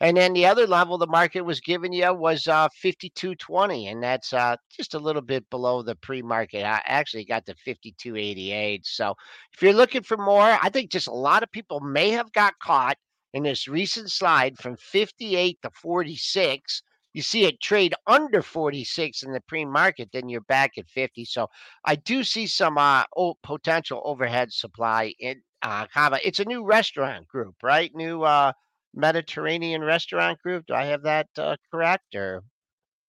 And 0.00 0.16
then 0.16 0.32
the 0.32 0.46
other 0.46 0.66
level 0.66 0.98
the 0.98 1.06
market 1.06 1.42
was 1.42 1.60
giving 1.60 1.92
you 1.92 2.12
was 2.12 2.48
uh, 2.48 2.68
52.20, 2.82 3.92
and 3.92 4.02
that's 4.02 4.32
uh, 4.32 4.56
just 4.74 4.94
a 4.94 4.98
little 4.98 5.22
bit 5.22 5.48
below 5.50 5.82
the 5.82 5.94
pre 5.96 6.22
market. 6.22 6.64
I 6.64 6.82
actually 6.86 7.24
got 7.24 7.46
to 7.46 7.54
52.88. 7.54 8.80
So 8.84 9.14
if 9.52 9.62
you're 9.62 9.72
looking 9.72 10.02
for 10.02 10.16
more, 10.16 10.58
I 10.62 10.68
think 10.70 10.90
just 10.90 11.06
a 11.06 11.14
lot 11.14 11.42
of 11.42 11.52
people 11.52 11.80
may 11.80 12.10
have 12.10 12.32
got 12.32 12.58
caught 12.58 12.96
in 13.34 13.44
this 13.44 13.68
recent 13.68 14.10
slide 14.10 14.56
from 14.58 14.76
58 14.78 15.58
to 15.62 15.70
46 15.70 16.82
you 17.14 17.22
see 17.22 17.44
it 17.44 17.60
trade 17.60 17.94
under 18.06 18.42
46 18.42 19.22
in 19.22 19.32
the 19.32 19.40
pre-market, 19.42 20.10
then 20.12 20.28
you're 20.28 20.42
back 20.42 20.72
at 20.76 20.88
50. 20.90 21.24
So 21.24 21.48
I 21.84 21.94
do 21.94 22.22
see 22.24 22.46
some 22.46 22.76
uh, 22.76 23.04
potential 23.42 24.02
overhead 24.04 24.52
supply 24.52 25.14
in 25.20 25.40
uh, 25.62 25.86
Cava. 25.86 26.18
It's 26.26 26.40
a 26.40 26.44
new 26.44 26.64
restaurant 26.64 27.26
group, 27.28 27.54
right? 27.62 27.90
New 27.94 28.22
uh, 28.22 28.52
Mediterranean 28.94 29.82
restaurant 29.82 30.40
group. 30.42 30.66
Do 30.66 30.74
I 30.74 30.84
have 30.84 31.02
that 31.02 31.28
uh, 31.38 31.56
correct 31.70 32.14
or? 32.14 32.42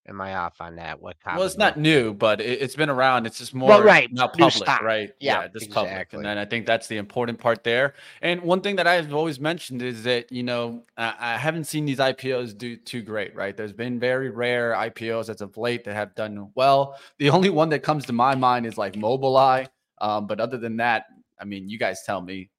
Am 0.07 0.21
I 0.21 0.35
off 0.35 0.61
on 0.61 0.75
that? 0.75 1.01
What? 1.01 1.17
Well, 1.25 1.43
it's 1.43 1.57
not 1.57 1.77
new, 1.77 2.13
but 2.13 2.39
it, 2.39 2.61
has 2.61 2.75
been 2.75 2.91
around. 2.91 3.25
It's 3.25 3.39
just 3.39 3.55
more 3.55 3.69
well, 3.69 3.81
right. 3.81 4.11
now 4.11 4.27
public, 4.27 4.67
right? 4.81 5.11
Yeah, 5.19 5.41
yeah 5.41 5.47
just 5.47 5.65
exactly. 5.65 5.73
public. 5.73 6.13
And 6.13 6.25
then 6.25 6.37
I 6.37 6.45
think 6.45 6.67
that's 6.67 6.85
the 6.87 6.97
important 6.97 7.39
part 7.39 7.63
there. 7.63 7.95
And 8.21 8.41
one 8.41 8.61
thing 8.61 8.75
that 8.75 8.85
I've 8.85 9.13
always 9.15 9.39
mentioned 9.39 9.81
is 9.81 10.03
that 10.03 10.31
you 10.31 10.43
know 10.43 10.83
I, 10.95 11.15
I 11.19 11.37
haven't 11.37 11.63
seen 11.63 11.85
these 11.85 11.97
IPOs 11.97 12.55
do 12.55 12.75
too 12.77 13.01
great, 13.01 13.35
right? 13.35 13.57
There's 13.57 13.73
been 13.73 13.99
very 13.99 14.29
rare 14.29 14.73
IPOs 14.73 15.29
as 15.29 15.41
of 15.41 15.57
late 15.57 15.83
that 15.85 15.95
have 15.95 16.13
done 16.13 16.51
well. 16.53 16.99
The 17.17 17.31
only 17.31 17.49
one 17.49 17.69
that 17.69 17.79
comes 17.79 18.05
to 18.05 18.13
my 18.13 18.35
mind 18.35 18.67
is 18.67 18.77
like 18.77 18.93
Mobileye. 18.93 19.67
Um, 19.99 20.27
but 20.27 20.39
other 20.39 20.57
than 20.57 20.77
that, 20.77 21.05
I 21.39 21.45
mean, 21.45 21.67
you 21.67 21.79
guys 21.79 22.03
tell 22.05 22.21
me 22.21 22.49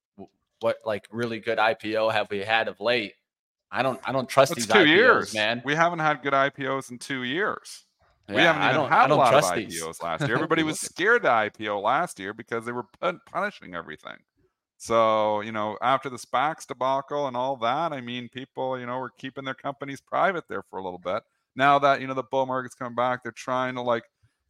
what 0.61 0.79
like 0.85 1.07
really 1.11 1.39
good 1.39 1.59
IPO 1.59 2.13
have 2.13 2.29
we 2.31 2.41
had 2.41 2.67
of 2.67 2.81
late? 2.81 3.15
I 3.71 3.83
don't 3.83 4.01
I 4.05 4.13
don't 4.13 4.29
trust 4.29 4.55
That's 4.55 4.67
these 4.67 4.73
two 4.73 4.81
IPOs, 4.81 4.87
years, 4.87 5.35
man. 5.35 5.63
We 5.65 5.75
haven't 5.75 5.99
had 5.99 6.23
good 6.23 6.33
IPOs 6.33 6.91
in 6.91 6.99
two 6.99 7.25
years. 7.25 7.85
Yeah, 8.29 8.35
we 8.35 8.41
haven't 8.43 8.63
even 8.63 8.71
I 8.71 8.73
don't, 8.73 8.89
had 8.89 8.99
I 9.05 9.09
don't 9.09 9.19
a 9.19 9.21
lot 9.21 9.35
of 9.35 9.45
IPOs 9.45 9.69
these. 9.69 10.03
last 10.03 10.21
year. 10.27 10.35
Everybody 10.35 10.63
was 10.63 10.81
scared 10.81 11.23
to 11.23 11.29
IPO 11.29 11.83
last 11.83 12.19
year 12.19 12.33
because 12.33 12.65
they 12.65 12.73
were 12.73 12.87
punishing 13.31 13.75
everything. 13.75 14.17
So, 14.79 15.41
you 15.41 15.53
know, 15.53 15.79
after 15.81 16.11
the 16.11 16.19
SPACs 16.19 16.67
debacle 16.67 17.29
and 17.29 17.37
all 17.37 17.57
that, 17.57 17.93
I 17.93 18.01
mean, 18.01 18.29
people, 18.29 18.79
you 18.79 18.87
know, 18.87 18.99
were 18.99 19.13
keeping 19.19 19.45
their 19.45 19.55
companies 19.55 20.01
private 20.01 20.45
there 20.49 20.63
for 20.63 20.79
a 20.79 20.85
little 20.85 20.99
bit. 20.99 21.23
Now 21.55 21.79
that, 21.79 22.01
you 22.01 22.07
know, 22.07 22.15
the 22.15 22.23
bull 22.25 22.45
market's 22.45 22.75
coming 22.75 22.95
back, 22.95 23.23
they're 23.23 23.33
trying 23.33 23.75
to 23.77 23.81
like 23.81 24.05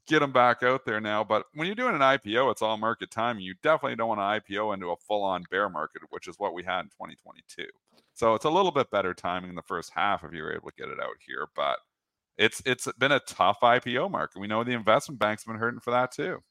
get 0.06 0.20
them 0.20 0.32
back 0.32 0.62
out 0.62 0.84
there 0.84 1.00
now. 1.00 1.24
But 1.24 1.46
when 1.54 1.66
you're 1.66 1.74
doing 1.74 1.94
an 1.94 2.00
IPO, 2.00 2.50
it's 2.50 2.62
all 2.62 2.76
market 2.76 3.10
timing. 3.10 3.44
You 3.44 3.54
definitely 3.62 3.96
don't 3.96 4.08
want 4.08 4.20
to 4.20 4.54
IPO 4.54 4.74
into 4.74 4.90
a 4.90 4.96
full 4.96 5.22
on 5.22 5.44
bear 5.50 5.68
market, 5.68 6.02
which 6.10 6.28
is 6.28 6.38
what 6.38 6.54
we 6.54 6.62
had 6.62 6.80
in 6.80 6.86
2022. 6.86 7.66
So 8.14 8.34
it's 8.34 8.44
a 8.44 8.50
little 8.50 8.70
bit 8.70 8.90
better 8.90 9.12
timing 9.12 9.50
in 9.50 9.56
the 9.56 9.62
first 9.62 9.92
half 9.94 10.24
if 10.24 10.32
you're 10.32 10.52
able 10.52 10.70
to 10.70 10.76
get 10.76 10.88
it 10.88 11.00
out 11.00 11.16
here. 11.26 11.46
But 11.54 11.78
it's 12.38 12.62
it's 12.64 12.88
been 12.98 13.12
a 13.12 13.20
tough 13.20 13.58
IPO 13.62 14.10
market. 14.10 14.40
We 14.40 14.46
know 14.46 14.64
the 14.64 14.72
investment 14.72 15.18
banks 15.18 15.44
have 15.44 15.52
been 15.52 15.60
hurting 15.60 15.80
for 15.80 15.90
that 15.90 16.12
too. 16.12 16.42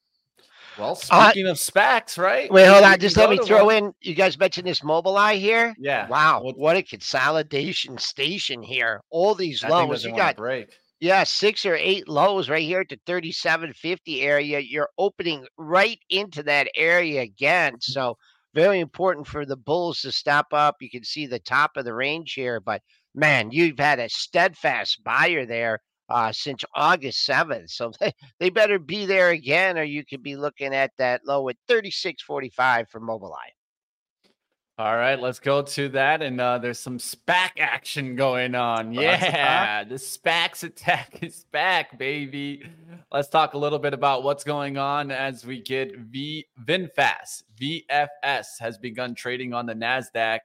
Well, 0.77 0.99
uh, 1.09 1.29
speaking 1.29 1.47
uh, 1.47 1.51
of 1.51 1.57
SPACs, 1.57 2.17
right? 2.17 2.51
Wait, 2.51 2.65
hold 2.65 2.83
on. 2.83 2.99
Just 2.99 3.15
let 3.17 3.29
me 3.29 3.37
throw 3.37 3.65
one. 3.65 3.75
in. 3.75 3.93
You 4.01 4.13
guys 4.13 4.37
mentioned 4.37 4.67
this 4.67 4.81
Mobileye 4.81 5.39
here. 5.39 5.73
Yeah. 5.79 6.07
Wow. 6.07 6.51
What 6.55 6.75
a 6.75 6.83
consolidation 6.83 7.97
station 7.97 8.61
here. 8.61 9.01
All 9.09 9.35
these 9.35 9.63
lows. 9.63 10.03
You 10.03 10.15
got 10.15 10.35
break. 10.35 10.69
Yeah, 11.05 11.23
six 11.23 11.67
or 11.67 11.75
eight 11.75 12.07
lows 12.07 12.49
right 12.49 12.63
here 12.63 12.79
at 12.79 12.89
the 12.89 12.99
3750 13.05 14.23
area. 14.23 14.59
You're 14.59 14.89
opening 14.97 15.45
right 15.55 15.99
into 16.09 16.41
that 16.41 16.67
area 16.75 17.21
again. 17.21 17.79
So 17.79 18.17
very 18.55 18.79
important 18.79 19.27
for 19.27 19.45
the 19.45 19.55
Bulls 19.55 20.01
to 20.01 20.11
step 20.11 20.47
up. 20.51 20.77
You 20.81 20.89
can 20.89 21.03
see 21.03 21.27
the 21.27 21.37
top 21.37 21.77
of 21.77 21.85
the 21.85 21.93
range 21.93 22.33
here, 22.33 22.59
but 22.59 22.81
man, 23.13 23.51
you've 23.51 23.77
had 23.77 23.99
a 23.99 24.09
steadfast 24.09 25.03
buyer 25.03 25.45
there 25.45 25.79
uh, 26.09 26.31
since 26.31 26.63
August 26.73 27.27
7th. 27.29 27.69
So 27.69 27.91
they, 27.99 28.11
they 28.39 28.49
better 28.49 28.79
be 28.79 29.05
there 29.05 29.29
again, 29.29 29.77
or 29.77 29.83
you 29.83 30.03
could 30.03 30.23
be 30.23 30.35
looking 30.35 30.73
at 30.73 30.89
that 30.97 31.21
low 31.23 31.47
at 31.49 31.57
36.45 31.69 32.89
for 32.89 32.99
Mobileye. 32.99 33.54
All 34.77 34.97
right, 34.97 35.17
let's 35.17 35.39
go 35.39 35.61
to 35.61 35.87
that. 35.89 36.21
And 36.21 36.41
uh, 36.41 36.57
there's 36.57 36.79
some 36.79 36.97
SPAC 36.97 37.51
action 37.59 38.17
going 38.17 38.55
on. 38.55 38.91
Yeah, 38.91 39.85
the 39.85 39.95
SPACs 39.95 40.65
attack 40.65 41.19
is 41.21 41.45
back, 41.53 41.97
baby. 41.97 42.61
Let's 43.09 43.29
talk 43.29 43.53
a 43.53 43.57
little 43.57 43.79
bit 43.79 43.93
about 43.93 44.23
what's 44.23 44.43
going 44.43 44.77
on 44.77 45.11
as 45.11 45.45
we 45.45 45.61
get 45.61 45.97
V 45.97 46.45
VinFast. 46.65 47.43
VFS 47.57 48.59
has 48.59 48.77
begun 48.77 49.15
trading 49.15 49.53
on 49.53 49.65
the 49.65 49.73
NASDAQ. 49.73 50.39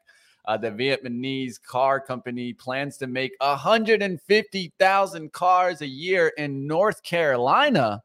Uh, 0.45 0.57
the 0.57 0.71
Vietnamese 0.71 1.61
car 1.61 2.01
company 2.01 2.53
plans 2.53 2.97
to 2.99 3.09
make 3.09 3.33
150,000 3.41 5.33
cars 5.33 5.81
a 5.83 5.87
year 5.87 6.33
in 6.39 6.69
North 6.69 7.03
Carolina. 7.03 8.01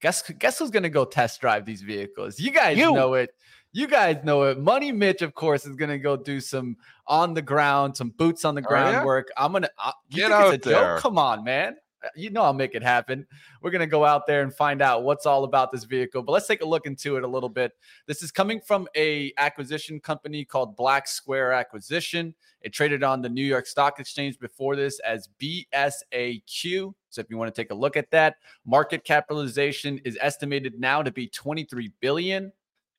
Guess 0.00 0.30
guess 0.38 0.60
who's 0.60 0.70
going 0.70 0.84
to 0.84 0.88
go 0.88 1.04
test 1.04 1.40
drive 1.40 1.66
these 1.66 1.82
vehicles? 1.82 2.38
You 2.38 2.52
guys 2.52 2.78
you. 2.78 2.94
know 2.94 3.14
it. 3.14 3.30
You 3.72 3.86
guys 3.86 4.18
know 4.24 4.44
it. 4.44 4.58
Money 4.58 4.92
Mitch, 4.92 5.22
of 5.22 5.34
course, 5.34 5.66
is 5.66 5.76
gonna 5.76 5.98
go 5.98 6.16
do 6.16 6.40
some 6.40 6.76
on 7.06 7.34
the 7.34 7.42
ground, 7.42 7.96
some 7.96 8.10
boots 8.10 8.44
on 8.44 8.54
the 8.54 8.62
ground 8.62 8.88
oh, 8.88 8.92
yeah? 9.00 9.04
work. 9.04 9.28
I'm 9.36 9.52
gonna 9.52 9.68
uh, 9.82 9.92
get 10.10 10.32
out 10.32 10.54
a 10.54 10.58
there. 10.58 10.94
Joke? 10.94 11.00
Come 11.00 11.18
on, 11.18 11.44
man. 11.44 11.76
Uh, 12.02 12.08
you 12.14 12.30
know 12.30 12.42
I'll 12.42 12.54
make 12.54 12.74
it 12.74 12.82
happen. 12.82 13.26
We're 13.60 13.70
gonna 13.70 13.86
go 13.86 14.04
out 14.04 14.26
there 14.26 14.42
and 14.42 14.54
find 14.54 14.80
out 14.80 15.02
what's 15.02 15.26
all 15.26 15.44
about 15.44 15.70
this 15.70 15.84
vehicle. 15.84 16.22
But 16.22 16.32
let's 16.32 16.46
take 16.46 16.62
a 16.62 16.66
look 16.66 16.86
into 16.86 17.16
it 17.16 17.24
a 17.24 17.28
little 17.28 17.48
bit. 17.48 17.72
This 18.06 18.22
is 18.22 18.30
coming 18.30 18.60
from 18.60 18.88
a 18.96 19.32
acquisition 19.36 20.00
company 20.00 20.44
called 20.46 20.74
Black 20.74 21.06
Spade 21.06 21.52
Acquisition. 21.52 22.34
It 22.62 22.72
traded 22.72 23.02
on 23.02 23.20
the 23.20 23.28
New 23.28 23.44
York 23.44 23.66
Stock 23.66 24.00
Exchange 24.00 24.38
before 24.38 24.76
this 24.76 24.98
as 25.00 25.28
BSAQ. 25.40 26.94
So 27.10 27.20
if 27.20 27.30
you 27.30 27.36
want 27.36 27.54
to 27.54 27.62
take 27.62 27.70
a 27.70 27.74
look 27.74 27.96
at 27.96 28.10
that, 28.12 28.36
market 28.64 29.04
capitalization 29.04 29.98
is 30.04 30.18
estimated 30.20 30.80
now 30.80 31.02
to 31.02 31.10
be 31.10 31.28
23 31.28 31.92
billion. 32.00 32.52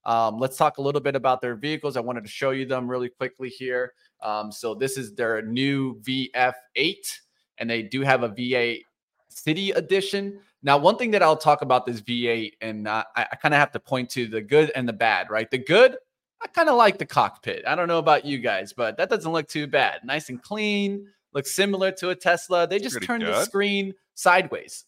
Um, 0.06 0.40
let's 0.40 0.58
talk 0.58 0.78
a 0.78 0.82
little 0.82 1.02
bit 1.02 1.16
about 1.16 1.42
their 1.42 1.56
vehicles. 1.56 1.98
I 1.98 2.02
wanted 2.02 2.24
to 2.24 2.30
show 2.30 2.52
you 2.52 2.66
them 2.66 2.90
really 2.90 3.10
quickly 3.10 3.50
here. 3.50 3.94
Um, 4.22 4.52
so 4.52 4.74
this 4.74 4.98
is 4.98 5.14
their 5.14 5.42
new 5.42 6.00
VF8, 6.02 7.20
and 7.58 7.70
they 7.70 7.84
do 7.84 8.02
have 8.02 8.24
a 8.24 8.30
V8 8.30 8.84
City 9.30 9.72
Edition. 9.72 10.40
Now, 10.62 10.78
one 10.78 10.98
thing 10.98 11.12
that 11.12 11.24
I'll 11.24 11.38
talk 11.38 11.62
about 11.62 11.86
this 11.86 12.02
V8, 12.02 12.54
and 12.62 12.88
uh, 12.88 13.04
I, 13.16 13.28
I 13.32 13.36
kind 13.36 13.54
of 13.54 13.60
have 13.60 13.72
to 13.72 13.80
point 13.80 14.10
to 14.12 14.28
the 14.28 14.42
good 14.42 14.72
and 14.76 14.88
the 14.88 14.94
bad, 14.94 15.30
right? 15.30 15.50
The 15.50 15.58
good, 15.58 15.98
I 16.42 16.48
kind 16.48 16.70
of 16.70 16.76
like 16.76 16.98
the 16.98 17.06
cockpit. 17.06 17.64
I 17.66 17.76
don't 17.76 17.88
know 17.88 18.00
about 18.00 18.26
you 18.26 18.40
guys, 18.40 18.74
but 18.74 18.98
that 18.98 19.10
doesn't 19.10 19.32
look 19.32 19.48
too 19.48 19.68
bad. 19.68 20.02
Nice 20.04 20.30
and 20.30 20.42
clean, 20.42 21.08
looks 21.34 21.52
similar 21.52 21.92
to 21.94 22.10
a 22.10 22.16
Tesla. 22.16 22.68
They 22.68 22.80
just 22.80 23.02
turned 23.04 23.24
good. 23.24 23.34
the 23.34 23.44
screen 23.44 23.94
sideways. 24.16 24.86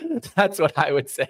That's 0.34 0.58
what 0.58 0.78
I 0.78 0.92
would 0.92 1.08
say. 1.10 1.28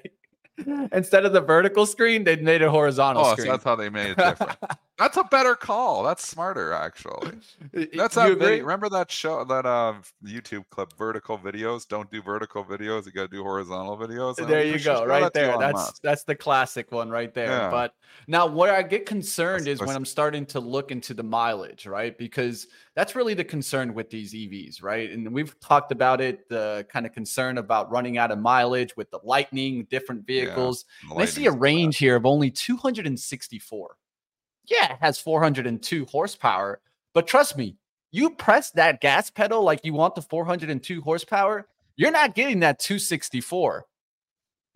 Instead 0.92 1.24
of 1.24 1.32
the 1.32 1.40
vertical 1.40 1.86
screen, 1.86 2.24
they 2.24 2.36
made 2.36 2.62
it 2.62 2.68
horizontal 2.68 3.24
oh, 3.24 3.32
screen. 3.32 3.46
So 3.46 3.52
that's 3.52 3.64
how 3.64 3.76
they 3.76 3.90
made 3.90 4.10
it 4.10 4.16
different. 4.18 4.58
That's 4.98 5.16
a 5.18 5.24
better 5.24 5.54
call. 5.54 6.02
That's 6.02 6.26
smarter, 6.26 6.72
actually. 6.72 7.32
That's 7.94 8.14
that 8.14 8.38
video. 8.38 8.64
Remember 8.64 8.88
that 8.88 9.10
show, 9.10 9.44
that 9.44 9.66
uh, 9.66 9.94
YouTube 10.24 10.64
clip, 10.70 10.92
vertical 10.96 11.38
videos? 11.38 11.86
Don't 11.86 12.10
do 12.10 12.22
vertical 12.22 12.64
videos. 12.64 13.04
You 13.04 13.12
got 13.12 13.30
to 13.30 13.36
do 13.36 13.42
horizontal 13.42 13.98
videos. 13.98 14.36
There 14.36 14.64
you 14.64 14.78
go, 14.78 15.04
right 15.04 15.30
there. 15.34 15.58
That's 15.58 15.98
that's 16.00 16.24
the 16.24 16.34
classic 16.34 16.92
one 16.92 17.10
right 17.10 17.32
there. 17.34 17.48
Yeah. 17.48 17.70
But 17.70 17.94
now, 18.26 18.46
where 18.46 18.74
I 18.74 18.82
get 18.82 19.04
concerned 19.04 19.66
that's, 19.66 19.80
is 19.80 19.86
when 19.86 19.94
I'm 19.94 20.06
starting 20.06 20.46
to 20.46 20.60
look 20.60 20.90
into 20.90 21.12
the 21.12 21.22
mileage, 21.22 21.86
right? 21.86 22.16
Because 22.16 22.66
that's 22.94 23.14
really 23.14 23.34
the 23.34 23.44
concern 23.44 23.92
with 23.92 24.08
these 24.08 24.32
EVs, 24.32 24.82
right? 24.82 25.10
And 25.10 25.30
we've 25.30 25.58
talked 25.60 25.92
about 25.92 26.22
it, 26.22 26.48
the 26.48 26.86
kind 26.90 27.04
of 27.04 27.12
concern 27.12 27.58
about 27.58 27.90
running 27.90 28.16
out 28.16 28.30
of 28.30 28.38
mileage 28.38 28.96
with 28.96 29.10
the 29.10 29.20
Lightning, 29.22 29.86
different 29.90 30.26
vehicles. 30.26 30.86
Yeah, 31.10 31.16
I 31.16 31.24
see 31.26 31.46
a 31.46 31.52
range 31.52 31.98
here 31.98 32.16
of 32.16 32.24
only 32.24 32.50
264. 32.50 33.96
Yeah, 34.68 34.92
it 34.92 34.98
has 35.00 35.18
402 35.18 36.06
horsepower, 36.06 36.80
but 37.14 37.26
trust 37.26 37.56
me, 37.56 37.76
you 38.10 38.30
press 38.30 38.70
that 38.72 39.00
gas 39.00 39.30
pedal 39.30 39.62
like 39.62 39.80
you 39.84 39.92
want 39.92 40.14
the 40.14 40.22
402 40.22 41.00
horsepower, 41.02 41.66
you're 41.96 42.10
not 42.10 42.34
getting 42.34 42.60
that 42.60 42.78
264 42.78 43.86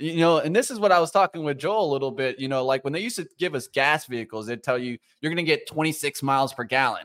you 0.02 0.16
know, 0.16 0.38
and 0.38 0.56
this 0.56 0.70
is 0.70 0.80
what 0.80 0.92
I 0.92 0.98
was 0.98 1.10
talking 1.10 1.44
with 1.44 1.58
Joel 1.58 1.90
a 1.90 1.92
little 1.92 2.10
bit. 2.10 2.40
You 2.40 2.48
know, 2.48 2.64
like 2.64 2.84
when 2.84 2.94
they 2.94 3.00
used 3.00 3.16
to 3.16 3.28
give 3.38 3.54
us 3.54 3.68
gas 3.68 4.06
vehicles, 4.06 4.46
they'd 4.46 4.62
tell 4.62 4.78
you 4.78 4.96
you're 5.20 5.28
going 5.30 5.44
to 5.44 5.50
get 5.50 5.68
26 5.68 6.22
miles 6.22 6.54
per 6.54 6.64
gallon 6.64 7.04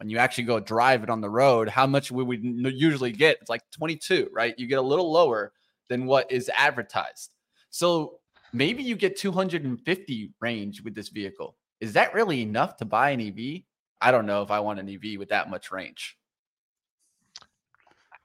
when 0.00 0.08
you 0.08 0.16
actually 0.16 0.44
go 0.44 0.58
drive 0.58 1.02
it 1.02 1.10
on 1.10 1.20
the 1.20 1.28
road, 1.28 1.68
how 1.68 1.86
much 1.86 2.10
we 2.10 2.24
would 2.24 2.42
usually 2.42 3.12
get? 3.12 3.36
It's 3.42 3.50
like 3.50 3.60
22, 3.70 4.30
right? 4.32 4.58
You 4.58 4.66
get 4.66 4.78
a 4.78 4.82
little 4.82 5.12
lower 5.12 5.52
than 5.90 6.06
what 6.06 6.32
is 6.32 6.50
advertised. 6.56 7.34
So 7.68 8.20
maybe 8.54 8.82
you 8.82 8.96
get 8.96 9.18
250 9.18 10.32
range 10.40 10.80
with 10.80 10.94
this 10.94 11.10
vehicle. 11.10 11.54
Is 11.80 11.94
that 11.94 12.14
really 12.14 12.42
enough 12.42 12.76
to 12.78 12.84
buy 12.84 13.10
an 13.10 13.20
EV? 13.20 13.62
I 14.00 14.10
don't 14.10 14.26
know 14.26 14.42
if 14.42 14.50
I 14.50 14.60
want 14.60 14.80
an 14.80 14.88
EV 14.88 15.18
with 15.18 15.30
that 15.30 15.50
much 15.50 15.70
range. 15.70 16.16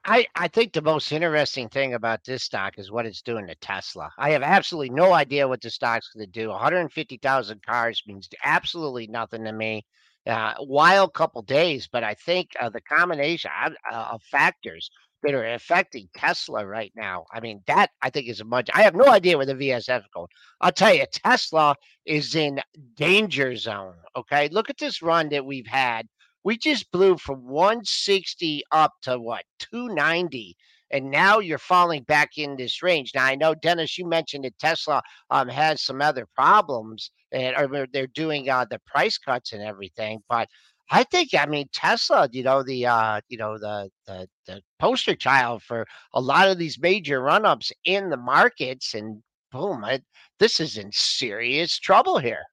I, 0.08 0.28
I 0.36 0.48
think 0.48 0.72
the 0.72 0.84
most 0.84 1.12
interesting 1.12 1.68
thing 1.68 1.96
about 1.96 2.24
this 2.24 2.44
stock 2.44 2.78
is 2.78 2.92
what 2.92 3.08
it's 3.08 3.24
doing 3.24 3.48
to 3.48 3.56
Tesla. 3.56 4.12
I 4.20 4.32
have 4.32 4.44
absolutely 4.44 4.92
no 4.92 5.14
idea 5.14 5.48
what 5.48 5.62
the 5.62 5.72
stock's 5.72 6.10
going 6.14 6.26
to 6.26 6.32
do. 6.32 6.50
150,000 6.50 7.64
cars 7.64 8.04
means 8.06 8.30
absolutely 8.44 9.08
nothing 9.08 9.44
to 9.46 9.52
me. 9.52 9.84
Uh, 10.28 10.54
wild 10.60 11.14
couple 11.14 11.42
days, 11.42 11.88
but 11.92 12.04
I 12.04 12.16
think 12.16 12.50
uh, 12.60 12.70
the 12.70 12.82
combination 12.82 13.52
of, 13.64 13.74
uh, 13.92 14.10
of 14.14 14.24
factors 14.24 14.90
that 15.26 15.34
are 15.34 15.54
affecting 15.54 16.08
Tesla 16.16 16.66
right 16.66 16.92
now. 16.96 17.26
I 17.34 17.40
mean, 17.40 17.62
that 17.68 17.90
I 18.02 18.10
think 18.10 18.28
is 18.28 18.42
a 18.42 18.46
much. 18.46 18.70
I 18.74 18.84
have 18.84 18.96
no 18.96 19.08
idea 19.08 19.38
where 19.38 19.46
the 19.46 19.56
VSF 19.56 20.00
is 20.00 20.06
going. 20.14 20.28
I'll 20.62 20.72
tell 20.72 20.94
you, 20.94 21.06
Tesla 21.12 21.76
is 22.06 22.36
in 22.36 22.60
danger 22.96 23.56
zone. 23.56 23.96
Okay, 24.16 24.50
look 24.50 24.70
at 24.70 24.78
this 24.78 25.02
run 25.02 25.30
that 25.30 25.46
we've 25.46 25.68
had. 25.68 26.08
We 26.44 26.58
just 26.58 26.92
blew 26.92 27.18
from 27.18 27.48
160 27.48 28.64
up 28.72 28.92
to 29.04 29.20
what 29.20 29.44
290 29.60 30.56
and 30.92 31.10
now 31.10 31.40
you're 31.40 31.58
falling 31.58 32.04
back 32.04 32.38
in 32.38 32.56
this 32.56 32.84
range. 32.84 33.12
Now 33.14 33.26
I 33.26 33.36
know 33.36 33.56
Dennis, 33.56 33.98
you 33.98 34.08
mentioned 34.08 34.46
that 34.46 34.58
Tesla 34.60 35.02
um, 35.30 35.50
has 35.50 35.82
some 35.82 36.02
other 36.02 36.28
problems, 36.36 37.12
and 37.32 37.56
or 37.58 37.88
they're 37.92 38.08
doing 38.08 38.50
uh, 38.50 38.66
the 38.70 38.80
price 38.86 39.18
cuts 39.18 39.54
and 39.54 39.62
everything. 39.62 40.22
But 40.30 40.48
I 40.92 41.04
think 41.04 41.34
I 41.34 41.46
mean 41.46 41.68
Tesla, 41.74 42.30
you 42.32 42.44
know, 42.44 42.64
the 42.64 42.86
uh, 42.86 43.22
you 43.28 43.38
know, 43.38 43.58
the 43.58 43.90
the 44.06 44.28
the 44.46 44.62
poster 44.80 45.16
child 45.16 45.64
for 45.64 45.86
a 46.14 46.22
lot 46.22 46.48
of 46.48 46.58
these 46.58 46.80
major 46.80 47.22
run-ups 47.22 47.72
in 47.86 48.10
the 48.10 48.18
markets 48.18 48.94
and 48.94 49.24
boom, 49.52 49.84
I, 49.84 50.02
this 50.40 50.60
is 50.60 50.78
in 50.78 50.92
serious 50.92 51.80
trouble 51.80 52.20
here. 52.20 52.44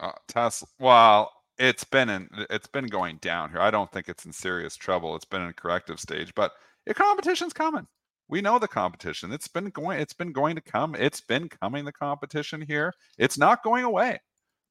Uh, 0.00 0.12
Tesla 0.28 0.68
well, 0.78 1.30
it's 1.58 1.84
been 1.84 2.08
in 2.08 2.28
it's 2.48 2.68
been 2.68 2.86
going 2.86 3.18
down 3.18 3.50
here. 3.50 3.60
I 3.60 3.70
don't 3.70 3.90
think 3.92 4.08
it's 4.08 4.24
in 4.24 4.32
serious 4.32 4.76
trouble. 4.76 5.14
It's 5.14 5.26
been 5.26 5.42
in 5.42 5.48
a 5.48 5.54
corrective 5.54 6.00
stage, 6.00 6.34
but 6.34 6.52
the 6.86 6.94
competition's 6.94 7.52
coming. 7.52 7.86
We 8.28 8.40
know 8.40 8.58
the 8.58 8.68
competition. 8.68 9.30
It's 9.30 9.48
been 9.48 9.66
going 9.66 10.00
it's 10.00 10.14
been 10.14 10.32
going 10.32 10.54
to 10.54 10.62
come. 10.62 10.94
It's 10.94 11.20
been 11.20 11.50
coming 11.50 11.84
the 11.84 11.92
competition 11.92 12.62
here. 12.62 12.94
It's 13.18 13.36
not 13.36 13.62
going 13.62 13.84
away 13.84 14.20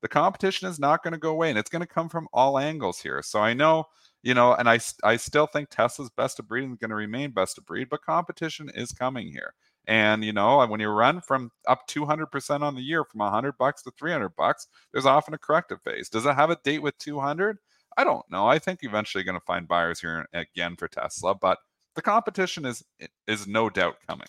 the 0.01 0.07
competition 0.07 0.67
is 0.67 0.79
not 0.79 1.03
going 1.03 1.13
to 1.13 1.19
go 1.19 1.31
away 1.31 1.49
and 1.49 1.59
it's 1.59 1.69
going 1.69 1.81
to 1.81 1.87
come 1.87 2.09
from 2.09 2.27
all 2.33 2.57
angles 2.57 2.99
here. 2.99 3.21
So 3.21 3.39
I 3.39 3.53
know, 3.53 3.85
you 4.23 4.33
know, 4.33 4.53
and 4.53 4.69
I, 4.69 4.79
I 5.03 5.17
still 5.17 5.47
think 5.47 5.69
Tesla's 5.69 6.09
best 6.09 6.39
of 6.39 6.47
breed 6.47 6.69
is 6.69 6.77
going 6.77 6.89
to 6.89 6.95
remain 6.95 7.31
best 7.31 7.57
of 7.57 7.65
breed, 7.65 7.89
but 7.89 8.01
competition 8.01 8.69
is 8.73 8.91
coming 8.91 9.27
here. 9.27 9.53
And 9.87 10.23
you 10.23 10.33
know, 10.33 10.65
when 10.67 10.79
you 10.79 10.89
run 10.89 11.21
from 11.21 11.51
up 11.67 11.87
200% 11.87 12.61
on 12.61 12.75
the 12.75 12.81
year 12.81 13.03
from 13.03 13.19
100 13.19 13.57
bucks 13.57 13.81
to 13.83 13.91
300 13.97 14.29
bucks, 14.35 14.67
there's 14.91 15.05
often 15.05 15.33
a 15.33 15.39
corrective 15.39 15.81
phase. 15.83 16.09
Does 16.09 16.25
it 16.25 16.35
have 16.35 16.49
a 16.51 16.57
date 16.63 16.83
with 16.83 16.97
200? 16.99 17.57
I 17.97 18.03
don't 18.03 18.29
know. 18.31 18.47
I 18.47 18.59
think 18.59 18.79
eventually 18.83 19.23
going 19.23 19.39
to 19.39 19.45
find 19.45 19.67
buyers 19.67 19.99
here 19.99 20.27
again 20.33 20.75
for 20.75 20.87
Tesla, 20.87 21.35
but 21.35 21.57
the 21.95 22.01
competition 22.01 22.65
is 22.65 22.83
is 23.27 23.47
no 23.47 23.69
doubt 23.69 23.97
coming. 24.07 24.27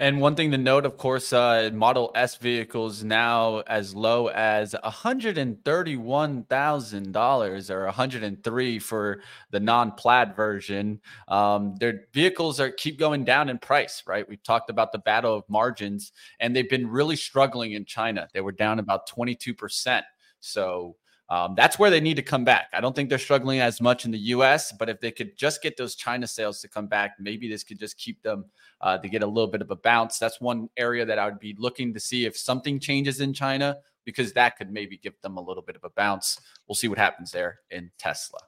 And 0.00 0.20
one 0.20 0.36
thing 0.36 0.52
to 0.52 0.58
note, 0.58 0.86
of 0.86 0.96
course, 0.96 1.32
uh, 1.32 1.70
Model 1.72 2.12
S 2.14 2.36
vehicles 2.36 3.02
now 3.02 3.64
as 3.66 3.96
low 3.96 4.28
as 4.28 4.76
$131,000 4.84 7.70
or 7.70 7.84
103 7.84 8.78
for 8.78 9.20
the 9.50 9.58
non-plaid 9.58 10.36
version. 10.36 11.00
Um, 11.26 11.74
their 11.80 12.02
vehicles 12.12 12.60
are 12.60 12.70
keep 12.70 12.96
going 12.98 13.24
down 13.24 13.48
in 13.48 13.58
price, 13.58 14.04
right? 14.06 14.28
We've 14.28 14.44
talked 14.44 14.70
about 14.70 14.92
the 14.92 14.98
battle 14.98 15.34
of 15.34 15.42
margins, 15.48 16.12
and 16.38 16.54
they've 16.54 16.70
been 16.70 16.88
really 16.88 17.16
struggling 17.16 17.72
in 17.72 17.84
China. 17.84 18.28
They 18.32 18.40
were 18.40 18.52
down 18.52 18.78
about 18.78 19.08
22%. 19.08 20.02
So 20.40 20.94
um, 21.30 21.54
that's 21.54 21.78
where 21.78 21.90
they 21.90 22.00
need 22.00 22.16
to 22.16 22.22
come 22.22 22.44
back. 22.44 22.68
I 22.72 22.80
don't 22.80 22.96
think 22.96 23.10
they're 23.10 23.18
struggling 23.18 23.60
as 23.60 23.80
much 23.80 24.06
in 24.06 24.10
the 24.10 24.18
U.S., 24.18 24.72
but 24.72 24.88
if 24.88 25.00
they 25.00 25.10
could 25.10 25.36
just 25.36 25.62
get 25.62 25.76
those 25.76 25.94
China 25.94 26.26
sales 26.26 26.60
to 26.62 26.68
come 26.68 26.86
back, 26.86 27.16
maybe 27.20 27.48
this 27.48 27.62
could 27.62 27.78
just 27.78 27.98
keep 27.98 28.22
them 28.22 28.46
uh, 28.80 28.96
to 28.96 29.08
get 29.08 29.22
a 29.22 29.26
little 29.26 29.50
bit 29.50 29.60
of 29.60 29.70
a 29.70 29.76
bounce. 29.76 30.18
That's 30.18 30.40
one 30.40 30.70
area 30.78 31.04
that 31.04 31.18
I 31.18 31.26
would 31.26 31.38
be 31.38 31.54
looking 31.58 31.92
to 31.92 32.00
see 32.00 32.24
if 32.24 32.36
something 32.36 32.80
changes 32.80 33.20
in 33.20 33.34
China, 33.34 33.76
because 34.04 34.32
that 34.32 34.56
could 34.56 34.72
maybe 34.72 34.96
give 34.96 35.20
them 35.20 35.36
a 35.36 35.40
little 35.40 35.62
bit 35.62 35.76
of 35.76 35.84
a 35.84 35.90
bounce. 35.90 36.40
We'll 36.66 36.76
see 36.76 36.88
what 36.88 36.98
happens 36.98 37.30
there 37.30 37.58
in 37.70 37.90
Tesla. 37.98 38.40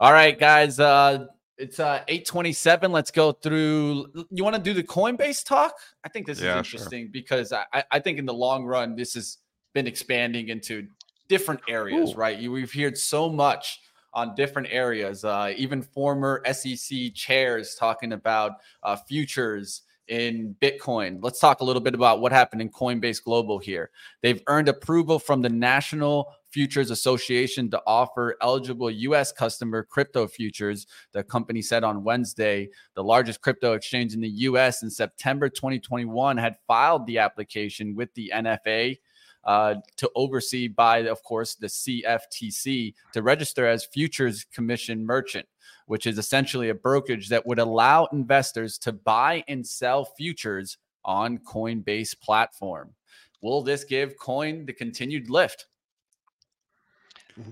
All 0.00 0.12
right, 0.12 0.38
guys. 0.38 0.78
Uh, 0.78 1.28
it's 1.56 1.80
uh 1.80 2.04
827. 2.06 2.92
Let's 2.92 3.10
go 3.10 3.32
through. 3.32 4.06
You 4.30 4.44
want 4.44 4.54
to 4.54 4.62
do 4.62 4.74
the 4.74 4.82
Coinbase 4.82 5.44
talk? 5.44 5.74
I 6.04 6.08
think 6.08 6.26
this 6.26 6.38
is 6.38 6.44
interesting 6.44 7.06
sure. 7.06 7.10
because 7.10 7.52
I, 7.52 7.82
I 7.90 7.98
think 7.98 8.18
in 8.18 8.26
the 8.26 8.34
long 8.34 8.64
run, 8.64 8.94
this 8.94 9.14
has 9.14 9.38
been 9.74 9.86
expanding 9.86 10.48
into 10.50 10.86
different 11.28 11.60
areas, 11.68 12.12
Ooh. 12.12 12.16
right? 12.16 12.38
You, 12.38 12.52
we've 12.52 12.72
heard 12.72 12.98
so 12.98 13.28
much 13.28 13.80
on 14.14 14.34
different 14.34 14.68
areas. 14.70 15.24
Uh, 15.24 15.52
even 15.56 15.82
former 15.82 16.42
SEC 16.52 17.14
chairs 17.14 17.76
talking 17.78 18.12
about 18.12 18.52
uh, 18.82 18.96
futures 18.96 19.82
in 20.08 20.56
Bitcoin. 20.60 21.18
Let's 21.22 21.38
talk 21.38 21.60
a 21.60 21.64
little 21.64 21.82
bit 21.82 21.94
about 21.94 22.20
what 22.20 22.32
happened 22.32 22.62
in 22.62 22.70
Coinbase 22.70 23.22
Global 23.22 23.58
here. 23.58 23.90
They've 24.22 24.42
earned 24.46 24.68
approval 24.68 25.18
from 25.18 25.42
the 25.42 25.50
National 25.50 26.32
Futures 26.50 26.90
Association 26.90 27.70
to 27.70 27.82
offer 27.86 28.36
eligible 28.40 28.90
US 28.90 29.32
customer 29.32 29.82
crypto 29.84 30.26
futures, 30.26 30.86
the 31.12 31.22
company 31.22 31.60
said 31.60 31.84
on 31.84 32.04
Wednesday. 32.04 32.70
The 32.94 33.04
largest 33.04 33.42
crypto 33.42 33.74
exchange 33.74 34.14
in 34.14 34.20
the 34.22 34.28
US 34.28 34.82
in 34.82 34.90
September 34.90 35.50
2021 35.50 36.38
had 36.38 36.56
filed 36.66 37.06
the 37.06 37.18
application 37.18 37.94
with 37.94 38.12
the 38.14 38.32
NFA 38.34 38.98
uh, 39.44 39.76
to 39.96 40.10
oversee 40.14 40.68
by, 40.68 40.98
of 40.98 41.22
course, 41.22 41.54
the 41.54 41.66
CFTC 41.66 42.94
to 43.12 43.22
register 43.22 43.66
as 43.66 43.86
futures 43.86 44.44
commission 44.52 45.04
merchant, 45.04 45.46
which 45.86 46.06
is 46.06 46.18
essentially 46.18 46.68
a 46.68 46.74
brokerage 46.74 47.28
that 47.28 47.46
would 47.46 47.58
allow 47.58 48.06
investors 48.12 48.78
to 48.78 48.92
buy 48.92 49.44
and 49.48 49.66
sell 49.66 50.04
futures 50.04 50.78
on 51.04 51.38
Coinbase 51.38 52.18
platform. 52.20 52.94
Will 53.40 53.62
this 53.62 53.84
give 53.84 54.18
Coin 54.18 54.66
the 54.66 54.72
continued 54.72 55.30
lift? 55.30 55.66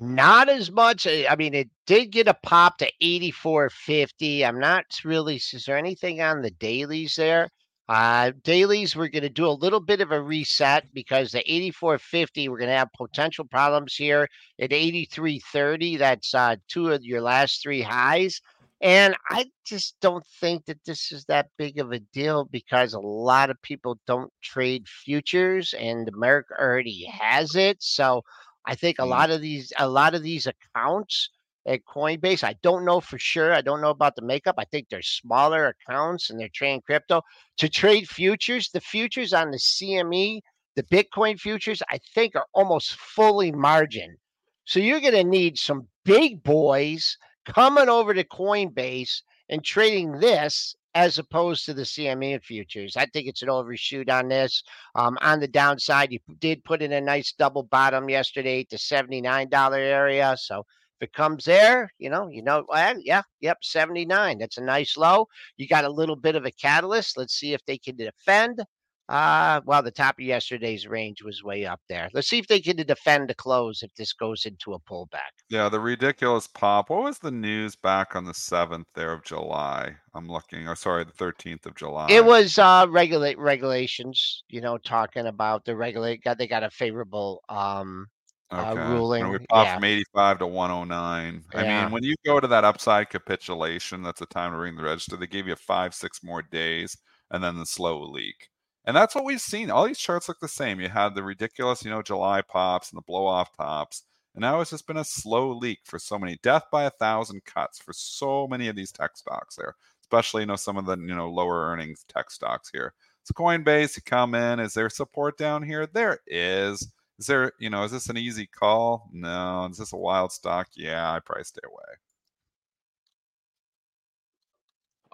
Not 0.00 0.48
as 0.48 0.70
much. 0.72 1.06
I 1.06 1.34
mean, 1.36 1.54
it 1.54 1.70
did 1.86 2.10
get 2.10 2.26
a 2.26 2.34
pop 2.34 2.78
to 2.78 2.90
84.50. 3.00 4.44
I'm 4.44 4.58
not 4.58 4.84
really, 5.04 5.36
is 5.36 5.64
there 5.64 5.78
anything 5.78 6.20
on 6.20 6.42
the 6.42 6.50
dailies 6.50 7.14
there? 7.14 7.48
Uh, 7.88 8.32
dailies, 8.42 8.96
we're 8.96 9.08
going 9.08 9.22
to 9.22 9.28
do 9.28 9.46
a 9.46 9.50
little 9.50 9.80
bit 9.80 10.00
of 10.00 10.10
a 10.10 10.20
reset 10.20 10.92
because 10.92 11.30
the 11.30 11.40
8450, 11.40 12.48
we're 12.48 12.58
going 12.58 12.70
to 12.70 12.76
have 12.76 12.88
potential 12.96 13.44
problems 13.44 13.94
here 13.94 14.28
at 14.60 14.72
8330. 14.72 15.96
That's 15.96 16.34
uh, 16.34 16.56
two 16.68 16.90
of 16.90 17.04
your 17.04 17.20
last 17.20 17.62
three 17.62 17.82
highs. 17.82 18.40
And 18.80 19.16
I 19.30 19.46
just 19.64 19.96
don't 20.02 20.26
think 20.40 20.66
that 20.66 20.84
this 20.84 21.12
is 21.12 21.24
that 21.26 21.48
big 21.56 21.78
of 21.78 21.92
a 21.92 22.00
deal 22.00 22.44
because 22.44 22.92
a 22.92 23.00
lot 23.00 23.50
of 23.50 23.62
people 23.62 23.98
don't 24.06 24.32
trade 24.42 24.86
futures 24.86 25.72
and 25.78 26.08
America 26.08 26.54
already 26.60 27.06
has 27.06 27.54
it. 27.54 27.78
So 27.80 28.22
I 28.66 28.74
think 28.74 28.98
a 28.98 29.02
mm. 29.02 29.08
lot 29.08 29.30
of 29.30 29.40
these, 29.40 29.72
a 29.78 29.88
lot 29.88 30.14
of 30.14 30.22
these 30.22 30.46
accounts 30.46 31.30
at 31.66 31.84
Coinbase. 31.84 32.44
I 32.44 32.54
don't 32.62 32.84
know 32.84 33.00
for 33.00 33.18
sure. 33.18 33.52
I 33.52 33.60
don't 33.60 33.80
know 33.80 33.90
about 33.90 34.16
the 34.16 34.22
makeup. 34.22 34.54
I 34.58 34.64
think 34.64 34.88
they're 34.88 35.02
smaller 35.02 35.66
accounts 35.66 36.30
and 36.30 36.38
they're 36.38 36.48
trading 36.54 36.82
crypto. 36.82 37.22
To 37.58 37.68
trade 37.68 38.08
futures, 38.08 38.70
the 38.70 38.80
futures 38.80 39.32
on 39.32 39.50
the 39.50 39.58
CME, 39.58 40.40
the 40.76 40.82
Bitcoin 40.84 41.38
futures, 41.38 41.82
I 41.90 41.98
think 42.14 42.36
are 42.36 42.46
almost 42.54 42.92
fully 42.92 43.50
margin. 43.50 44.16
So 44.64 44.80
you're 44.80 45.00
going 45.00 45.14
to 45.14 45.24
need 45.24 45.58
some 45.58 45.88
big 46.04 46.42
boys 46.42 47.16
coming 47.44 47.88
over 47.88 48.14
to 48.14 48.24
Coinbase 48.24 49.22
and 49.48 49.64
trading 49.64 50.12
this 50.18 50.74
as 50.94 51.18
opposed 51.18 51.66
to 51.66 51.74
the 51.74 51.82
CME 51.82 52.42
futures. 52.42 52.96
I 52.96 53.06
think 53.06 53.28
it's 53.28 53.42
an 53.42 53.50
overshoot 53.50 54.08
on 54.08 54.28
this. 54.28 54.62
Um, 54.94 55.18
on 55.20 55.40
the 55.40 55.48
downside, 55.48 56.10
you 56.10 56.18
did 56.40 56.64
put 56.64 56.80
in 56.80 56.92
a 56.92 57.00
nice 57.00 57.32
double 57.32 57.64
bottom 57.64 58.08
yesterday 58.08 58.64
to 58.64 58.76
$79 58.76 59.76
area. 59.76 60.34
So 60.38 60.64
if 61.00 61.08
it 61.08 61.12
comes 61.12 61.44
there, 61.44 61.90
you 61.98 62.10
know, 62.10 62.28
you 62.28 62.42
know, 62.42 62.64
yeah, 62.98 63.22
yep, 63.40 63.58
79. 63.62 64.38
That's 64.38 64.58
a 64.58 64.62
nice 64.62 64.96
low. 64.96 65.26
You 65.56 65.66
got 65.68 65.84
a 65.84 65.90
little 65.90 66.16
bit 66.16 66.36
of 66.36 66.44
a 66.46 66.50
catalyst. 66.50 67.16
Let's 67.16 67.34
see 67.34 67.52
if 67.52 67.64
they 67.66 67.78
can 67.78 67.96
defend. 67.96 68.62
Uh, 69.08 69.60
well, 69.64 69.84
the 69.84 69.90
top 69.90 70.16
of 70.18 70.24
yesterday's 70.24 70.88
range 70.88 71.22
was 71.22 71.44
way 71.44 71.64
up 71.64 71.80
there. 71.88 72.08
Let's 72.12 72.28
see 72.28 72.38
if 72.38 72.48
they 72.48 72.60
can 72.60 72.76
defend 72.76 73.28
the 73.28 73.34
close 73.34 73.84
if 73.84 73.94
this 73.94 74.12
goes 74.12 74.46
into 74.46 74.74
a 74.74 74.80
pullback. 74.80 75.30
Yeah, 75.48 75.68
the 75.68 75.78
ridiculous 75.78 76.48
pop. 76.48 76.90
What 76.90 77.04
was 77.04 77.18
the 77.18 77.30
news 77.30 77.76
back 77.76 78.16
on 78.16 78.24
the 78.24 78.32
7th 78.32 78.86
there 78.96 79.12
of 79.12 79.22
July? 79.22 79.94
I'm 80.14 80.28
looking. 80.28 80.68
Oh, 80.68 80.74
sorry, 80.74 81.04
the 81.04 81.12
13th 81.12 81.66
of 81.66 81.76
July. 81.76 82.08
It 82.10 82.24
was 82.24 82.58
uh 82.58 82.86
regulate 82.88 83.38
regulations, 83.38 84.42
you 84.48 84.60
know, 84.60 84.76
talking 84.78 85.26
about 85.26 85.64
the 85.64 85.76
regulate 85.76 86.24
got 86.24 86.38
they 86.38 86.48
got 86.48 86.64
a 86.64 86.70
favorable 86.70 87.42
um 87.48 88.08
okay. 88.52 88.80
uh, 88.80 88.90
ruling. 88.92 89.22
And 89.22 89.32
we 89.32 89.38
popped 89.38 89.68
yeah. 89.68 89.74
from 89.74 89.84
85 89.84 90.38
to 90.38 90.46
109. 90.46 91.44
Yeah. 91.52 91.60
I 91.60 91.82
mean, 91.82 91.92
when 91.92 92.02
you 92.02 92.14
go 92.24 92.40
to 92.40 92.46
that 92.46 92.64
upside 92.64 93.10
capitulation, 93.10 94.02
that's 94.02 94.20
the 94.20 94.26
time 94.26 94.52
to 94.52 94.58
ring 94.58 94.76
the 94.76 94.82
register. 94.82 95.16
They 95.16 95.26
give 95.26 95.46
you 95.46 95.56
five, 95.56 95.94
six 95.94 96.22
more 96.22 96.42
days 96.42 96.96
and 97.30 97.42
then 97.42 97.58
the 97.58 97.66
slow 97.66 98.02
leak. 98.02 98.48
And 98.84 98.96
that's 98.96 99.14
what 99.14 99.24
we've 99.24 99.40
seen. 99.40 99.70
All 99.70 99.86
these 99.86 99.98
charts 99.98 100.28
look 100.28 100.38
the 100.40 100.48
same. 100.48 100.80
You 100.80 100.88
had 100.88 101.14
the 101.14 101.24
ridiculous, 101.24 101.84
you 101.84 101.90
know, 101.90 102.02
July 102.02 102.42
pops 102.42 102.90
and 102.90 102.98
the 102.98 103.02
blow 103.02 103.26
off 103.26 103.56
tops. 103.56 104.04
And 104.34 104.42
now 104.42 104.60
it's 104.60 104.70
just 104.70 104.86
been 104.86 104.98
a 104.98 105.04
slow 105.04 105.50
leak 105.50 105.80
for 105.84 105.98
so 105.98 106.18
many 106.18 106.38
death 106.42 106.64
by 106.70 106.84
a 106.84 106.90
thousand 106.90 107.44
cuts 107.46 107.78
for 107.78 107.92
so 107.92 108.46
many 108.46 108.68
of 108.68 108.76
these 108.76 108.92
tech 108.92 109.16
stocks 109.16 109.56
there, 109.56 109.74
especially 110.02 110.42
you 110.42 110.46
know 110.46 110.56
some 110.56 110.76
of 110.76 110.84
the 110.84 110.98
you 110.98 111.14
know 111.14 111.30
lower 111.30 111.70
earnings 111.70 112.04
tech 112.06 112.30
stocks 112.30 112.70
here. 112.70 112.92
So 113.24 113.32
Coinbase, 113.32 113.96
you 113.96 114.02
come 114.04 114.34
in. 114.34 114.60
Is 114.60 114.74
there 114.74 114.90
support 114.90 115.38
down 115.38 115.62
here? 115.62 115.86
There 115.86 116.18
is. 116.26 116.86
Is 117.18 117.26
there, 117.26 117.52
you 117.58 117.70
know, 117.70 117.82
is 117.84 117.92
this 117.92 118.08
an 118.08 118.16
easy 118.18 118.46
call? 118.46 119.08
No. 119.12 119.66
Is 119.70 119.78
this 119.78 119.92
a 119.92 119.96
wild 119.96 120.32
stock? 120.32 120.68
Yeah, 120.74 121.12
I 121.12 121.20
probably 121.20 121.44
stay 121.44 121.62
away. 121.64 121.96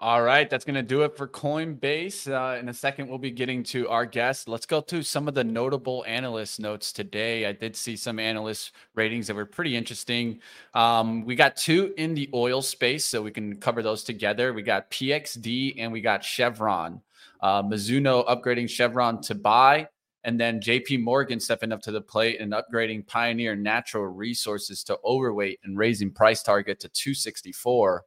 All 0.03 0.21
right, 0.21 0.49
that's 0.49 0.65
going 0.65 0.75
to 0.75 0.81
do 0.81 1.03
it 1.03 1.15
for 1.15 1.29
Coinbase. 1.29 2.27
Uh, 2.27 2.59
in 2.59 2.67
a 2.67 2.73
second, 2.73 3.07
we'll 3.07 3.19
be 3.19 3.31
getting 3.31 3.63
to 3.63 3.87
our 3.87 4.05
guest. 4.05 4.49
Let's 4.49 4.65
go 4.65 4.81
through 4.81 5.03
some 5.03 5.29
of 5.29 5.33
the 5.33 5.45
notable 5.45 6.03
analyst 6.05 6.59
notes 6.59 6.91
today. 6.91 7.45
I 7.45 7.53
did 7.53 7.73
see 7.73 7.95
some 7.95 8.19
analyst 8.19 8.73
ratings 8.95 9.27
that 9.27 9.35
were 9.35 9.45
pretty 9.45 9.77
interesting. 9.77 10.41
Um, 10.73 11.23
we 11.23 11.35
got 11.35 11.55
two 11.55 11.93
in 11.95 12.15
the 12.15 12.29
oil 12.33 12.61
space, 12.61 13.05
so 13.05 13.21
we 13.21 13.31
can 13.31 13.55
cover 13.55 13.81
those 13.81 14.03
together. 14.03 14.51
We 14.51 14.61
got 14.61 14.91
PXD 14.91 15.75
and 15.77 15.89
we 15.89 16.01
got 16.01 16.21
Chevron. 16.21 17.01
Uh, 17.39 17.63
Mizuho 17.63 18.27
upgrading 18.27 18.69
Chevron 18.69 19.21
to 19.21 19.35
buy, 19.35 19.87
and 20.23 20.39
then 20.39 20.61
JP 20.61 21.03
Morgan 21.03 21.39
stepping 21.39 21.71
up 21.71 21.81
to 21.81 21.91
the 21.91 22.01
plate 22.01 22.39
and 22.39 22.53
upgrading 22.53 23.07
Pioneer 23.07 23.55
Natural 23.55 24.05
Resources 24.05 24.83
to 24.85 24.97
overweight 25.03 25.59
and 25.63 25.77
raising 25.77 26.11
price 26.11 26.41
target 26.43 26.79
to 26.79 26.89
264. 26.89 28.03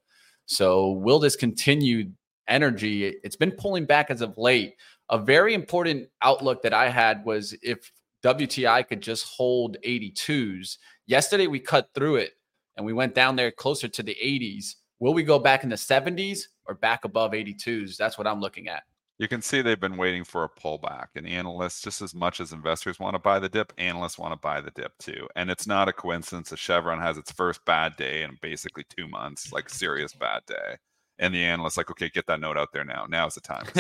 So 0.46 0.92
will 0.92 1.18
this 1.18 1.36
continue 1.36 2.10
energy? 2.48 3.06
It's 3.22 3.36
been 3.36 3.50
pulling 3.50 3.84
back 3.84 4.10
as 4.10 4.22
of 4.22 4.38
late. 4.38 4.76
A 5.10 5.18
very 5.18 5.52
important 5.54 6.08
outlook 6.22 6.62
that 6.62 6.72
I 6.72 6.88
had 6.88 7.24
was 7.24 7.54
if 7.62 7.92
WTI 8.24 8.88
could 8.88 9.02
just 9.02 9.26
hold 9.26 9.76
82s. 9.84 10.78
Yesterday 11.06 11.46
we 11.46 11.60
cut 11.60 11.90
through 11.94 12.16
it 12.16 12.32
and 12.76 12.86
we 12.86 12.92
went 12.92 13.14
down 13.14 13.36
there 13.36 13.50
closer 13.50 13.88
to 13.88 14.02
the 14.02 14.16
80s. 14.22 14.76
Will 15.00 15.12
we 15.12 15.22
go 15.22 15.38
back 15.38 15.64
in 15.64 15.68
the 15.68 15.76
70s 15.76 16.44
or 16.64 16.74
back 16.74 17.04
above 17.04 17.32
82s? 17.32 17.96
That's 17.96 18.16
what 18.16 18.26
I'm 18.26 18.40
looking 18.40 18.68
at 18.68 18.84
you 19.18 19.28
can 19.28 19.40
see 19.40 19.62
they've 19.62 19.80
been 19.80 19.96
waiting 19.96 20.24
for 20.24 20.44
a 20.44 20.48
pullback 20.48 21.06
and 21.14 21.26
analysts 21.26 21.80
just 21.80 22.02
as 22.02 22.14
much 22.14 22.40
as 22.40 22.52
investors 22.52 23.00
want 23.00 23.14
to 23.14 23.18
buy 23.18 23.38
the 23.38 23.48
dip 23.48 23.72
analysts 23.78 24.18
want 24.18 24.32
to 24.32 24.38
buy 24.38 24.60
the 24.60 24.70
dip 24.72 24.96
too 24.98 25.28
and 25.36 25.50
it's 25.50 25.66
not 25.66 25.88
a 25.88 25.92
coincidence 25.92 26.50
that 26.50 26.58
chevron 26.58 27.00
has 27.00 27.16
its 27.16 27.32
first 27.32 27.64
bad 27.64 27.96
day 27.96 28.22
in 28.22 28.36
basically 28.42 28.84
two 28.88 29.08
months 29.08 29.52
like 29.52 29.68
serious 29.68 30.12
bad 30.12 30.42
day 30.46 30.76
and 31.18 31.34
the 31.34 31.42
analysts 31.42 31.76
like 31.76 31.90
okay 31.90 32.08
get 32.08 32.26
that 32.26 32.40
note 32.40 32.56
out 32.56 32.72
there 32.72 32.84
now. 32.84 33.06
Now's 33.08 33.34
the 33.34 33.40
time. 33.40 33.64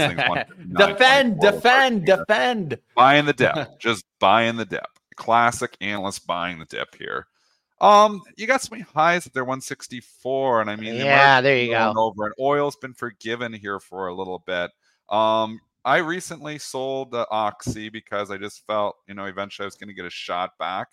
Defend 0.76 1.40
defend 1.40 2.06
defend. 2.06 2.78
Buying 2.94 3.26
the 3.26 3.32
dip 3.32 3.68
just 3.78 4.04
buying 4.18 4.56
the 4.56 4.64
dip. 4.64 4.86
Classic 5.16 5.74
analyst 5.80 6.26
buying 6.26 6.58
the 6.58 6.66
dip 6.66 6.94
here. 6.96 7.26
Um, 7.80 8.22
you 8.36 8.46
got 8.46 8.62
some 8.62 8.80
highs 8.80 9.26
at 9.26 9.34
their 9.34 9.44
164, 9.44 10.62
and 10.62 10.70
I 10.70 10.76
mean, 10.76 10.94
yeah, 10.94 11.42
there 11.42 11.58
you 11.58 11.70
go. 11.72 11.92
Over, 11.94 12.24
and 12.24 12.34
oil's 12.40 12.76
been 12.76 12.94
forgiven 12.94 13.52
here 13.52 13.80
for 13.80 14.06
a 14.06 14.14
little 14.14 14.42
bit. 14.46 14.70
Um, 15.08 15.60
I 15.84 15.98
recently 15.98 16.58
sold 16.58 17.12
the 17.12 17.28
Oxy 17.30 17.88
because 17.88 18.30
I 18.30 18.38
just 18.38 18.66
felt, 18.66 18.96
you 19.06 19.14
know, 19.14 19.26
eventually 19.26 19.64
I 19.64 19.68
was 19.68 19.76
going 19.76 19.88
to 19.88 19.94
get 19.94 20.04
a 20.04 20.10
shot 20.10 20.58
back 20.58 20.88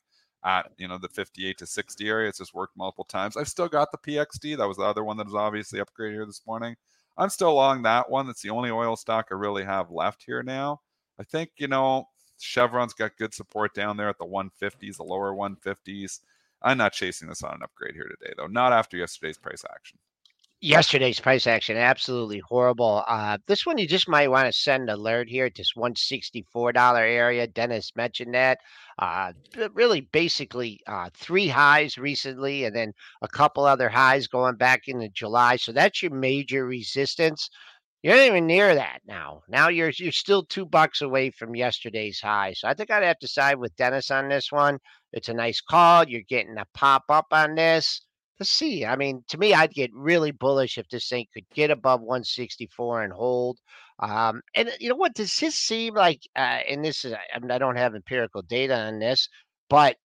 at, 0.46 0.72
you 0.78 0.88
know, 0.88 0.98
the 1.00 1.10
58 1.10 1.58
to 1.58 1.66
60 1.66 2.08
area. 2.08 2.30
It's 2.30 2.38
just 2.38 2.54
worked 2.54 2.78
multiple 2.78 3.06
times. 3.06 3.36
I've 3.36 3.48
still 3.48 3.68
got 3.68 3.92
the 3.92 3.98
PXD. 3.98 4.58
That 4.58 4.68
was 4.68 4.78
the 4.78 4.84
other 4.84 5.04
one 5.04 5.18
that 5.18 5.26
was 5.26 5.36
obviously 5.36 5.80
upgraded 5.80 6.14
here 6.14 6.26
this 6.26 6.44
morning. 6.46 6.76
I'm 7.18 7.30
still 7.30 7.50
along 7.50 7.84
that 7.84 8.10
one. 8.10 8.28
That's 8.28 8.42
the 8.42 8.50
only 8.50 8.70
oil 8.70 8.96
stock 8.96 9.28
I 9.32 9.36
really 9.36 9.64
have 9.64 9.90
left 9.90 10.24
here 10.24 10.44
now. 10.44 10.82
I 11.20 11.24
think, 11.24 11.52
you 11.58 11.68
know, 11.68 12.08
Chevron's 12.40 12.94
got 12.94 13.18
good 13.18 13.34
support 13.34 13.74
down 13.74 13.98
there 13.98 14.10
at 14.10 14.18
the 14.18 14.26
150s, 14.26 14.98
the 14.98 15.04
lower 15.04 15.34
150s. 15.34 16.20
I'm 16.62 16.78
not 16.78 16.94
chasing 16.94 17.28
this 17.28 17.44
on 17.44 17.56
an 17.56 17.64
upgrade 17.64 17.96
here 17.96 18.10
today, 18.20 18.34
though. 18.38 18.48
Not 18.48 18.74
after 18.74 18.98
yesterday's 18.98 19.38
price 19.38 19.64
action 19.74 19.98
yesterday's 20.64 21.20
price 21.20 21.46
action 21.46 21.76
absolutely 21.76 22.40
horrible 22.40 23.04
uh, 23.10 23.38
this 23.48 23.66
one 23.66 23.78
you 23.78 23.86
just 23.86 24.08
might 24.08 24.30
want 24.30 24.46
to 24.46 24.54
send 24.58 24.90
alert 24.90 25.28
here 25.28 25.50
this 25.54 25.76
164 25.76 26.72
dollar 26.72 27.02
area 27.02 27.46
dennis 27.46 27.92
mentioned 27.98 28.34
that 28.34 28.60
uh, 28.98 29.34
really 29.74 30.00
basically 30.00 30.80
uh, 30.88 31.10
three 31.14 31.50
highs 31.50 31.98
recently 31.98 32.64
and 32.64 32.74
then 32.74 32.94
a 33.22 33.28
couple 33.28 33.66
other 33.66 33.90
highs 33.90 34.26
going 34.26 34.56
back 34.56 34.88
into 34.88 35.10
july 35.10 35.58
so 35.58 35.74
that's 35.74 36.02
your 36.02 36.14
major 36.14 36.66
resistance. 36.66 37.50
You're 38.02 38.16
not 38.16 38.28
even 38.28 38.48
near 38.48 38.74
that 38.74 39.02
now 39.06 39.42
now 39.50 39.68
you're 39.68 39.92
you're 39.98 40.14
still 40.14 40.46
two 40.46 40.66
bucks 40.66 41.02
away 41.02 41.32
from 41.32 41.58
yesterday's 41.58 42.22
high 42.22 42.54
so 42.54 42.70
i 42.70 42.74
think 42.74 42.90
i'd 42.90 43.04
have 43.04 43.20
to 43.20 43.28
side 43.28 43.58
with 43.60 43.76
dennis 43.76 44.12
on 44.12 44.30
this 44.30 44.50
one. 44.50 44.80
It's 45.12 45.28
a 45.28 45.34
nice 45.34 45.60
call 45.60 46.08
you're 46.08 46.22
getting 46.22 46.58
a 46.58 46.66
pop 46.74 47.04
up 47.10 47.28
on 47.32 47.56
this 47.56 48.02
let's 48.40 48.50
see. 48.50 48.86
I 48.86 48.96
mean, 48.96 49.24
to 49.30 49.38
me, 49.38 49.54
I'd 49.54 49.74
get 49.74 49.92
really 49.94 50.32
bullish 50.32 50.78
if 50.78 50.88
this 50.90 51.08
thing 51.08 51.26
could 51.34 51.46
get 51.54 51.72
above 51.72 52.02
164 52.02 53.04
and 53.04 53.14
hold. 53.14 53.60
Um, 54.00 54.42
and 54.56 54.72
you 54.80 54.90
know 54.90 54.96
what? 54.96 55.14
Does 55.14 55.36
this 55.38 55.56
seem 55.56 55.96
like? 55.96 56.22
Uh, 56.36 56.60
and 56.70 56.84
this 56.84 57.06
is 57.06 57.14
I, 57.14 57.40
mean, 57.40 57.52
I 57.52 57.58
don't 57.58 57.78
have 57.78 57.96
empirical 57.96 58.42
data 58.42 58.76
on 58.78 59.00
this, 59.00 59.30
but 59.70 59.98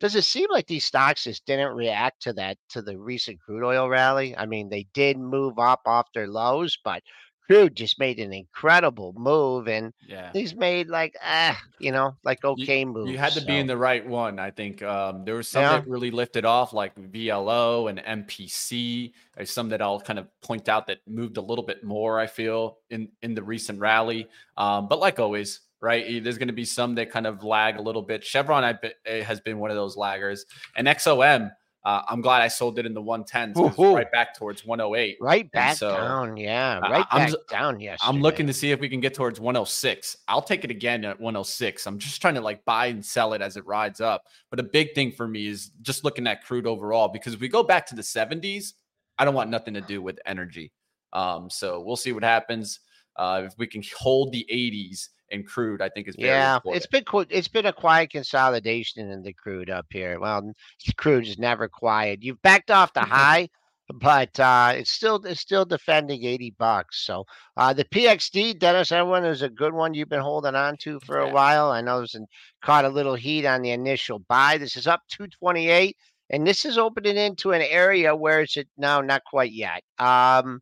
does 0.00 0.14
it 0.14 0.24
seem 0.24 0.46
like 0.50 0.66
these 0.66 0.84
stocks 0.84 1.24
just 1.24 1.46
didn't 1.46 1.74
react 1.74 2.22
to 2.22 2.32
that 2.34 2.58
to 2.70 2.82
the 2.82 2.98
recent 2.98 3.40
crude 3.40 3.64
oil 3.64 3.88
rally? 3.88 4.36
I 4.36 4.46
mean, 4.46 4.68
they 4.68 4.86
did 4.92 5.18
move 5.18 5.58
up 5.58 5.80
off 5.86 6.08
their 6.14 6.28
lows, 6.28 6.76
but 6.84 7.02
Crude 7.46 7.76
just 7.76 7.98
made 7.98 8.18
an 8.18 8.32
incredible 8.32 9.14
move, 9.16 9.68
and 9.68 9.92
yeah, 10.06 10.30
he's 10.32 10.54
made 10.54 10.88
like 10.88 11.16
ah, 11.22 11.56
you 11.78 11.92
know, 11.92 12.16
like 12.24 12.44
okay 12.44 12.80
you, 12.80 12.86
moves. 12.86 13.10
You 13.10 13.18
had 13.18 13.32
to 13.34 13.40
so. 13.40 13.46
be 13.46 13.56
in 13.56 13.66
the 13.66 13.76
right 13.76 14.06
one, 14.06 14.38
I 14.38 14.50
think. 14.50 14.82
Um, 14.82 15.24
there 15.24 15.36
was 15.36 15.46
some 15.46 15.62
yeah. 15.62 15.72
that 15.78 15.88
really 15.88 16.10
lifted 16.10 16.44
off, 16.44 16.72
like 16.72 16.94
VLO 16.96 17.88
and 17.88 18.26
MPC. 18.26 19.12
There's 19.36 19.50
some 19.50 19.68
that 19.68 19.80
I'll 19.80 20.00
kind 20.00 20.18
of 20.18 20.26
point 20.40 20.68
out 20.68 20.88
that 20.88 20.98
moved 21.06 21.36
a 21.36 21.42
little 21.42 21.64
bit 21.64 21.84
more. 21.84 22.18
I 22.18 22.26
feel 22.26 22.78
in 22.90 23.08
in 23.22 23.34
the 23.34 23.42
recent 23.42 23.78
rally, 23.78 24.28
um, 24.56 24.88
but 24.88 24.98
like 24.98 25.20
always, 25.20 25.60
right? 25.80 26.22
There's 26.22 26.38
going 26.38 26.48
to 26.48 26.54
be 26.54 26.64
some 26.64 26.96
that 26.96 27.10
kind 27.10 27.26
of 27.26 27.44
lag 27.44 27.76
a 27.76 27.82
little 27.82 28.02
bit. 28.02 28.24
Chevron 28.24 28.64
I, 28.64 28.78
eh, 29.06 29.22
has 29.22 29.40
been 29.40 29.58
one 29.58 29.70
of 29.70 29.76
those 29.76 29.96
laggers, 29.96 30.40
and 30.74 30.88
XOM 30.88 31.52
uh, 31.86 32.02
I'm 32.08 32.20
glad 32.20 32.42
I 32.42 32.48
sold 32.48 32.80
it 32.80 32.84
in 32.84 32.94
the 32.94 33.00
110s, 33.00 33.94
right 33.94 34.10
back 34.10 34.36
towards 34.36 34.66
108. 34.66 35.18
Right 35.20 35.48
back 35.52 35.76
so, 35.76 35.92
down, 35.92 36.36
yeah, 36.36 36.80
right 36.80 37.08
back 37.08 37.30
I'm, 37.30 37.34
down. 37.48 37.78
Yes, 37.78 38.00
I'm 38.02 38.20
looking 38.20 38.48
to 38.48 38.52
see 38.52 38.72
if 38.72 38.80
we 38.80 38.88
can 38.88 38.98
get 38.98 39.14
towards 39.14 39.38
106. 39.38 40.16
I'll 40.26 40.42
take 40.42 40.64
it 40.64 40.72
again 40.72 41.04
at 41.04 41.20
106. 41.20 41.86
I'm 41.86 41.98
just 41.98 42.20
trying 42.20 42.34
to 42.34 42.40
like 42.40 42.64
buy 42.64 42.86
and 42.86 43.04
sell 43.04 43.34
it 43.34 43.40
as 43.40 43.56
it 43.56 43.64
rides 43.66 44.00
up. 44.00 44.24
But 44.50 44.58
a 44.58 44.64
big 44.64 44.96
thing 44.96 45.12
for 45.12 45.28
me 45.28 45.46
is 45.46 45.70
just 45.82 46.02
looking 46.02 46.26
at 46.26 46.42
crude 46.42 46.66
overall 46.66 47.06
because 47.06 47.34
if 47.34 47.40
we 47.40 47.46
go 47.46 47.62
back 47.62 47.86
to 47.86 47.94
the 47.94 48.02
70s, 48.02 48.72
I 49.16 49.24
don't 49.24 49.34
want 49.34 49.50
nothing 49.50 49.74
to 49.74 49.80
do 49.80 50.02
with 50.02 50.18
energy. 50.26 50.72
Um, 51.12 51.48
so 51.48 51.80
we'll 51.80 51.94
see 51.94 52.10
what 52.10 52.24
happens. 52.24 52.80
Uh, 53.18 53.42
if 53.46 53.54
we 53.58 53.66
can 53.66 53.82
hold 53.96 54.32
the 54.32 54.46
80s 54.50 55.08
and 55.32 55.46
crude, 55.46 55.82
I 55.82 55.88
think 55.88 56.08
is 56.08 56.14
yeah. 56.18 56.56
Important. 56.56 56.76
It's 56.76 56.86
been 56.86 57.26
it's 57.30 57.48
been 57.48 57.66
a 57.66 57.72
quiet 57.72 58.10
consolidation 58.10 59.10
in 59.10 59.22
the 59.22 59.32
crude 59.32 59.70
up 59.70 59.86
here. 59.90 60.20
Well, 60.20 60.52
crude 60.96 61.26
is 61.26 61.38
never 61.38 61.68
quiet. 61.68 62.22
You've 62.22 62.42
backed 62.42 62.70
off 62.70 62.92
the 62.92 63.00
high, 63.00 63.48
but 63.92 64.38
uh, 64.38 64.74
it's 64.76 64.90
still 64.90 65.16
it's 65.24 65.40
still 65.40 65.64
defending 65.64 66.24
eighty 66.24 66.54
bucks. 66.58 67.04
So 67.04 67.24
uh, 67.56 67.72
the 67.72 67.84
PXD, 67.84 68.58
Dennis, 68.58 68.90
that 68.90 69.06
one 69.06 69.24
is 69.24 69.42
a 69.42 69.48
good 69.48 69.72
one 69.72 69.94
you've 69.94 70.08
been 70.08 70.20
holding 70.20 70.54
on 70.54 70.76
to 70.78 71.00
for 71.00 71.18
a 71.18 71.30
while. 71.30 71.70
I 71.70 71.80
know 71.80 72.02
it's 72.02 72.16
caught 72.62 72.84
a 72.84 72.90
little 72.90 73.14
heat 73.14 73.46
on 73.46 73.62
the 73.62 73.70
initial 73.70 74.20
buy. 74.20 74.58
This 74.58 74.76
is 74.76 74.86
up 74.86 75.02
two 75.08 75.26
twenty 75.28 75.68
eight. 75.68 75.96
And 76.28 76.44
this 76.44 76.64
is 76.64 76.76
opening 76.76 77.16
into 77.16 77.52
an 77.52 77.62
area 77.62 78.14
where 78.14 78.40
it's 78.40 78.56
now 78.76 79.00
not 79.00 79.22
quite 79.24 79.52
yet. 79.52 79.84
Um, 80.00 80.60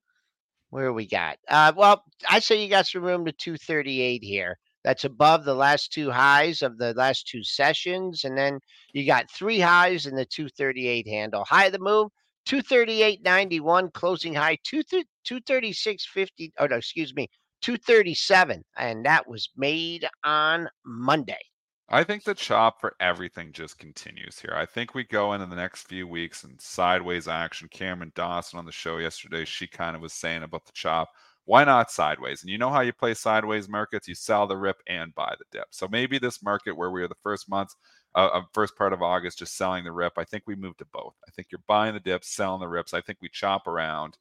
where 0.74 0.92
we 0.92 1.06
got? 1.06 1.38
Uh, 1.46 1.72
well, 1.76 2.02
I 2.28 2.40
say 2.40 2.60
you 2.60 2.68
got 2.68 2.88
some 2.88 3.04
room 3.04 3.24
to 3.26 3.30
238 3.30 4.24
here. 4.24 4.58
That's 4.82 5.04
above 5.04 5.44
the 5.44 5.54
last 5.54 5.92
two 5.92 6.10
highs 6.10 6.62
of 6.62 6.78
the 6.78 6.92
last 6.94 7.28
two 7.28 7.44
sessions. 7.44 8.24
And 8.24 8.36
then 8.36 8.58
you 8.92 9.06
got 9.06 9.30
three 9.30 9.60
highs 9.60 10.06
in 10.06 10.16
the 10.16 10.24
238 10.24 11.06
handle. 11.06 11.44
High 11.44 11.66
of 11.66 11.72
the 11.74 11.78
move, 11.78 12.08
238.91, 12.48 13.92
closing 13.92 14.34
high, 14.34 14.58
236.50. 14.66 16.50
Oh, 16.58 16.66
no, 16.66 16.76
excuse 16.76 17.14
me, 17.14 17.28
237. 17.62 18.64
And 18.76 19.06
that 19.06 19.28
was 19.28 19.50
made 19.56 20.08
on 20.24 20.68
Monday. 20.84 21.38
I 21.88 22.02
think 22.04 22.24
the 22.24 22.34
chop 22.34 22.80
for 22.80 22.94
everything 23.00 23.52
just 23.52 23.78
continues 23.78 24.38
here. 24.38 24.54
I 24.54 24.66
think 24.66 24.94
we 24.94 25.04
go 25.04 25.32
into 25.34 25.46
the 25.46 25.56
next 25.56 25.82
few 25.86 26.06
weeks 26.08 26.44
and 26.44 26.60
sideways 26.60 27.28
action. 27.28 27.68
Cameron 27.68 28.12
Dawson 28.14 28.58
on 28.58 28.64
the 28.66 28.72
show 28.72 28.98
yesterday, 28.98 29.44
she 29.44 29.66
kind 29.66 29.94
of 29.94 30.02
was 30.02 30.12
saying 30.14 30.42
about 30.42 30.64
the 30.66 30.72
chop. 30.72 31.10
Why 31.46 31.64
not 31.64 31.90
sideways? 31.90 32.42
And 32.42 32.50
you 32.50 32.56
know 32.56 32.70
how 32.70 32.80
you 32.80 32.92
play 32.94 33.12
sideways 33.14 33.68
markets? 33.68 34.08
You 34.08 34.14
sell 34.14 34.46
the 34.46 34.56
rip 34.56 34.82
and 34.86 35.14
buy 35.14 35.34
the 35.38 35.44
dip. 35.52 35.68
So 35.70 35.86
maybe 35.88 36.18
this 36.18 36.42
market 36.42 36.74
where 36.76 36.90
we 36.90 37.02
are 37.02 37.08
the 37.08 37.14
first 37.22 37.50
months, 37.50 37.76
uh, 38.14 38.30
uh, 38.32 38.42
first 38.54 38.76
part 38.76 38.94
of 38.94 39.02
August, 39.02 39.38
just 39.38 39.56
selling 39.56 39.84
the 39.84 39.92
rip. 39.92 40.14
I 40.16 40.24
think 40.24 40.44
we 40.46 40.56
move 40.56 40.76
to 40.78 40.86
both. 40.86 41.14
I 41.28 41.30
think 41.32 41.48
you're 41.52 41.60
buying 41.66 41.92
the 41.94 42.00
dips, 42.00 42.34
selling 42.34 42.60
the 42.60 42.68
rips. 42.68 42.94
I 42.94 43.02
think 43.02 43.18
we 43.20 43.28
chop 43.28 43.66
around. 43.66 44.16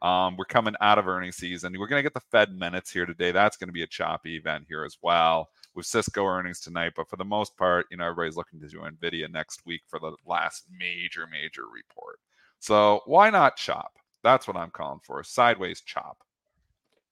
Um, 0.00 0.36
we're 0.36 0.44
coming 0.44 0.74
out 0.80 0.98
of 0.98 1.08
earnings 1.08 1.36
season. 1.36 1.74
We're 1.78 1.88
going 1.88 1.98
to 1.98 2.04
get 2.04 2.14
the 2.14 2.26
Fed 2.30 2.52
minutes 2.52 2.90
here 2.90 3.06
today. 3.06 3.32
That's 3.32 3.56
going 3.56 3.68
to 3.68 3.72
be 3.72 3.82
a 3.82 3.86
choppy 3.86 4.36
event 4.36 4.66
here 4.68 4.84
as 4.84 4.96
well 5.02 5.50
with 5.74 5.86
Cisco 5.86 6.24
earnings 6.24 6.60
tonight. 6.60 6.92
But 6.96 7.08
for 7.08 7.16
the 7.16 7.24
most 7.24 7.56
part, 7.56 7.86
you 7.90 7.96
know, 7.96 8.04
everybody's 8.04 8.36
looking 8.36 8.60
to 8.60 8.68
do 8.68 8.80
NVIDIA 8.80 9.30
next 9.30 9.66
week 9.66 9.82
for 9.88 9.98
the 9.98 10.12
last 10.24 10.66
major, 10.70 11.26
major 11.26 11.62
report. 11.72 12.20
So 12.60 13.00
why 13.06 13.30
not 13.30 13.56
chop? 13.56 13.92
That's 14.22 14.46
what 14.46 14.56
I'm 14.56 14.70
calling 14.70 15.00
for. 15.02 15.22
Sideways 15.22 15.80
chop. 15.80 16.18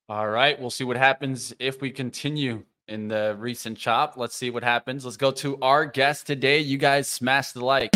All 0.09 0.29
right. 0.29 0.59
We'll 0.61 0.71
see 0.71 0.85
what 0.85 0.97
happens 0.97 1.53
if 1.59 1.81
we 1.81 1.91
continue 1.91 2.65
in 2.89 3.09
the 3.09 3.35
recent 3.39 3.79
chop. 3.79 4.17
Let's 4.17 4.37
see 4.37 4.51
what 4.51 4.63
happens. 4.63 5.05
Let's 5.05 5.17
go 5.17 5.33
to 5.33 5.59
our 5.61 5.85
guest 5.87 6.27
today. 6.27 6.61
You 6.61 6.79
guys 6.79 7.09
smash 7.09 7.53
the 7.53 7.65
like. 7.65 7.91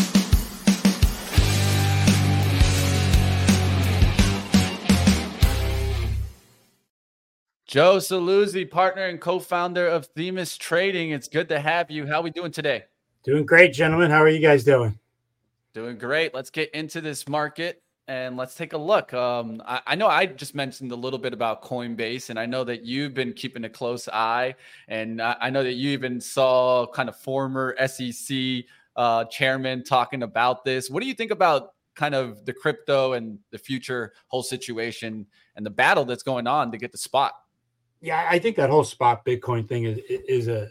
Joe 7.70 7.98
Saluzzi, 7.98 8.68
partner 8.68 9.06
and 9.06 9.20
co-founder 9.20 9.86
of 9.86 10.06
Themis 10.06 10.56
Trading. 10.56 11.10
It's 11.10 11.28
good 11.28 11.48
to 11.50 11.60
have 11.60 11.88
you. 11.88 12.04
How 12.04 12.14
are 12.14 12.22
we 12.22 12.30
doing 12.30 12.50
today? 12.50 12.86
Doing 13.22 13.46
great, 13.46 13.72
gentlemen. 13.72 14.10
How 14.10 14.20
are 14.20 14.28
you 14.28 14.40
guys 14.40 14.64
doing? 14.64 14.98
Doing 15.72 15.96
great. 15.96 16.34
Let's 16.34 16.50
get 16.50 16.74
into 16.74 17.00
this 17.00 17.28
market 17.28 17.80
and 18.08 18.36
let's 18.36 18.56
take 18.56 18.72
a 18.72 18.76
look. 18.76 19.14
Um, 19.14 19.62
I, 19.64 19.82
I, 19.86 19.94
know 19.94 20.08
I 20.08 20.26
just 20.26 20.56
mentioned 20.56 20.90
a 20.90 20.96
little 20.96 21.20
bit 21.20 21.32
about 21.32 21.62
Coinbase, 21.62 22.30
and 22.30 22.40
I 22.40 22.44
know 22.44 22.64
that 22.64 22.82
you've 22.82 23.14
been 23.14 23.32
keeping 23.32 23.62
a 23.62 23.70
close 23.70 24.08
eye, 24.08 24.56
and 24.88 25.22
I, 25.22 25.36
I 25.40 25.50
know 25.50 25.62
that 25.62 25.74
you 25.74 25.90
even 25.90 26.20
saw 26.20 26.88
kind 26.88 27.08
of 27.08 27.14
former 27.14 27.76
SEC 27.86 28.64
uh, 28.96 29.26
chairman 29.26 29.84
talking 29.84 30.24
about 30.24 30.64
this. 30.64 30.90
What 30.90 31.04
do 31.04 31.08
you 31.08 31.14
think 31.14 31.30
about 31.30 31.74
kind 31.94 32.16
of 32.16 32.44
the 32.46 32.52
crypto 32.52 33.12
and 33.12 33.38
the 33.52 33.58
future 33.58 34.12
whole 34.26 34.42
situation 34.42 35.24
and 35.54 35.64
the 35.64 35.70
battle 35.70 36.04
that's 36.04 36.24
going 36.24 36.48
on 36.48 36.72
to 36.72 36.76
get 36.76 36.90
the 36.90 36.98
spot? 36.98 37.34
Yeah, 38.00 38.26
I 38.28 38.38
think 38.38 38.56
that 38.56 38.70
whole 38.70 38.84
spot 38.84 39.24
Bitcoin 39.24 39.68
thing 39.68 39.84
is 39.84 39.98
is 40.08 40.48
a. 40.48 40.68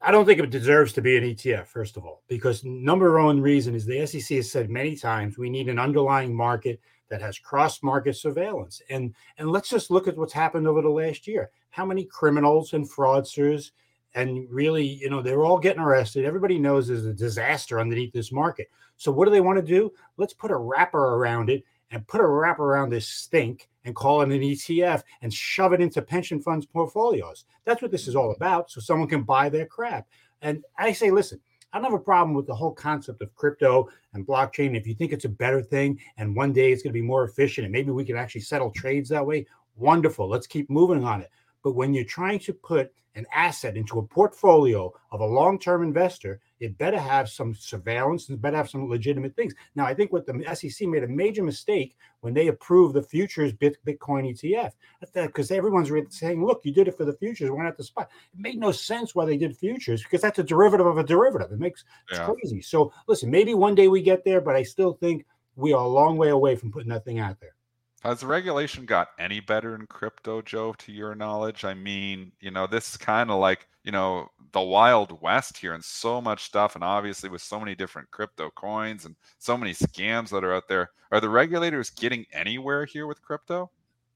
I 0.00 0.10
don't 0.10 0.26
think 0.26 0.40
it 0.40 0.50
deserves 0.50 0.92
to 0.94 1.02
be 1.02 1.16
an 1.16 1.22
ETF, 1.22 1.68
first 1.68 1.96
of 1.96 2.04
all, 2.04 2.22
because 2.26 2.64
number 2.64 3.22
one 3.22 3.40
reason 3.40 3.74
is 3.74 3.86
the 3.86 4.04
SEC 4.04 4.36
has 4.36 4.50
said 4.50 4.68
many 4.68 4.96
times 4.96 5.38
we 5.38 5.48
need 5.48 5.68
an 5.68 5.78
underlying 5.78 6.34
market 6.34 6.80
that 7.08 7.22
has 7.22 7.38
cross 7.38 7.82
market 7.82 8.16
surveillance. 8.16 8.80
And 8.90 9.14
and 9.38 9.50
let's 9.50 9.68
just 9.68 9.90
look 9.90 10.08
at 10.08 10.16
what's 10.16 10.32
happened 10.32 10.66
over 10.66 10.82
the 10.82 10.88
last 10.88 11.26
year. 11.26 11.50
How 11.70 11.84
many 11.84 12.04
criminals 12.06 12.72
and 12.72 12.90
fraudsters 12.90 13.70
and 14.14 14.46
really, 14.50 14.84
you 14.84 15.08
know, 15.08 15.22
they're 15.22 15.44
all 15.44 15.58
getting 15.58 15.82
arrested. 15.82 16.24
Everybody 16.24 16.58
knows 16.58 16.88
there's 16.88 17.06
a 17.06 17.14
disaster 17.14 17.80
underneath 17.80 18.12
this 18.12 18.32
market. 18.32 18.68
So 18.96 19.10
what 19.10 19.24
do 19.24 19.30
they 19.30 19.40
want 19.40 19.58
to 19.58 19.64
do? 19.64 19.92
Let's 20.16 20.34
put 20.34 20.50
a 20.50 20.56
wrapper 20.56 21.16
around 21.16 21.50
it 21.50 21.64
and 21.92 22.06
put 22.08 22.20
a 22.20 22.26
wrap 22.26 22.58
around 22.58 22.90
this 22.90 23.06
stink 23.06 23.68
and 23.84 23.94
call 23.94 24.22
it 24.22 24.30
an 24.30 24.40
ETF 24.40 25.02
and 25.20 25.32
shove 25.32 25.72
it 25.72 25.80
into 25.80 26.02
pension 26.02 26.40
funds 26.40 26.66
portfolios. 26.66 27.44
That's 27.64 27.82
what 27.82 27.90
this 27.90 28.08
is 28.08 28.16
all 28.16 28.32
about. 28.32 28.70
So 28.70 28.80
someone 28.80 29.08
can 29.08 29.22
buy 29.22 29.48
their 29.48 29.66
crap. 29.66 30.08
And 30.40 30.64
I 30.78 30.92
say, 30.92 31.10
listen, 31.10 31.40
I 31.72 31.78
don't 31.78 31.90
have 31.90 32.00
a 32.00 32.04
problem 32.04 32.34
with 32.34 32.46
the 32.46 32.54
whole 32.54 32.72
concept 32.72 33.22
of 33.22 33.34
crypto 33.34 33.88
and 34.14 34.26
blockchain. 34.26 34.76
If 34.76 34.86
you 34.86 34.94
think 34.94 35.12
it's 35.12 35.24
a 35.24 35.30
better 35.30 35.62
thing 35.62 36.00
and 36.16 36.34
one 36.34 36.52
day 36.52 36.72
it's 36.72 36.82
going 36.82 36.92
to 36.92 37.00
be 37.00 37.06
more 37.06 37.24
efficient 37.24 37.64
and 37.64 37.72
maybe 37.72 37.90
we 37.90 38.04
can 38.04 38.16
actually 38.16 38.42
settle 38.42 38.70
trades 38.70 39.08
that 39.10 39.24
way, 39.24 39.46
wonderful. 39.76 40.28
Let's 40.28 40.46
keep 40.46 40.68
moving 40.68 41.04
on 41.04 41.22
it. 41.22 41.30
But 41.62 41.74
when 41.74 41.94
you're 41.94 42.04
trying 42.04 42.38
to 42.40 42.52
put 42.52 42.92
an 43.14 43.26
asset 43.34 43.76
into 43.76 43.98
a 43.98 44.02
portfolio 44.02 44.92
of 45.10 45.20
a 45.20 45.26
long-term 45.26 45.82
investor, 45.82 46.40
it 46.60 46.78
better 46.78 46.98
have 46.98 47.28
some 47.28 47.54
surveillance 47.54 48.28
and 48.28 48.40
better 48.40 48.56
have 48.56 48.70
some 48.70 48.88
legitimate 48.88 49.36
things. 49.36 49.52
Now, 49.74 49.84
I 49.84 49.94
think 49.94 50.12
what 50.12 50.26
the 50.26 50.42
SEC 50.54 50.88
made 50.88 51.04
a 51.04 51.08
major 51.08 51.42
mistake 51.42 51.96
when 52.20 52.32
they 52.32 52.48
approved 52.48 52.94
the 52.94 53.02
futures 53.02 53.52
Bitcoin 53.52 54.30
ETF, 54.30 54.72
because 55.14 55.50
everyone's 55.50 55.90
saying, 56.16 56.44
"Look, 56.44 56.64
you 56.64 56.72
did 56.72 56.88
it 56.88 56.96
for 56.96 57.04
the 57.04 57.12
futures. 57.12 57.50
We're 57.50 57.64
not 57.64 57.76
the 57.76 57.84
spot." 57.84 58.10
It 58.32 58.40
made 58.40 58.58
no 58.58 58.72
sense 58.72 59.14
why 59.14 59.26
they 59.26 59.36
did 59.36 59.56
futures 59.56 60.02
because 60.02 60.22
that's 60.22 60.38
a 60.38 60.44
derivative 60.44 60.86
of 60.86 60.98
a 60.98 61.04
derivative. 61.04 61.52
It 61.52 61.58
makes 61.58 61.84
yeah. 62.10 62.18
it's 62.18 62.26
crazy. 62.26 62.62
So, 62.62 62.92
listen, 63.08 63.30
maybe 63.30 63.54
one 63.54 63.74
day 63.74 63.88
we 63.88 64.02
get 64.02 64.24
there, 64.24 64.40
but 64.40 64.56
I 64.56 64.62
still 64.62 64.94
think 64.94 65.26
we 65.56 65.72
are 65.72 65.84
a 65.84 65.88
long 65.88 66.16
way 66.16 66.30
away 66.30 66.56
from 66.56 66.72
putting 66.72 66.88
that 66.90 67.04
thing 67.04 67.18
out 67.18 67.40
there. 67.40 67.54
Has 68.02 68.18
the 68.18 68.26
regulation 68.26 68.84
got 68.84 69.10
any 69.20 69.38
better 69.38 69.76
in 69.76 69.86
crypto, 69.86 70.42
Joe, 70.42 70.74
to 70.78 70.90
your 70.90 71.14
knowledge? 71.14 71.64
I 71.64 71.72
mean, 71.72 72.32
you 72.40 72.50
know, 72.50 72.66
this 72.66 72.90
is 72.90 72.96
kind 72.96 73.30
of 73.30 73.38
like, 73.38 73.68
you 73.84 73.92
know, 73.92 74.26
the 74.50 74.60
Wild 74.60 75.22
West 75.22 75.56
here 75.56 75.72
and 75.72 75.84
so 75.84 76.20
much 76.20 76.42
stuff. 76.42 76.74
And 76.74 76.82
obviously, 76.82 77.30
with 77.30 77.42
so 77.42 77.60
many 77.60 77.76
different 77.76 78.10
crypto 78.10 78.50
coins 78.50 79.04
and 79.04 79.14
so 79.38 79.56
many 79.56 79.72
scams 79.72 80.30
that 80.30 80.42
are 80.42 80.52
out 80.52 80.66
there, 80.68 80.90
are 81.12 81.20
the 81.20 81.28
regulators 81.28 81.90
getting 81.90 82.26
anywhere 82.32 82.84
here 82.86 83.06
with 83.06 83.22
crypto? 83.22 83.70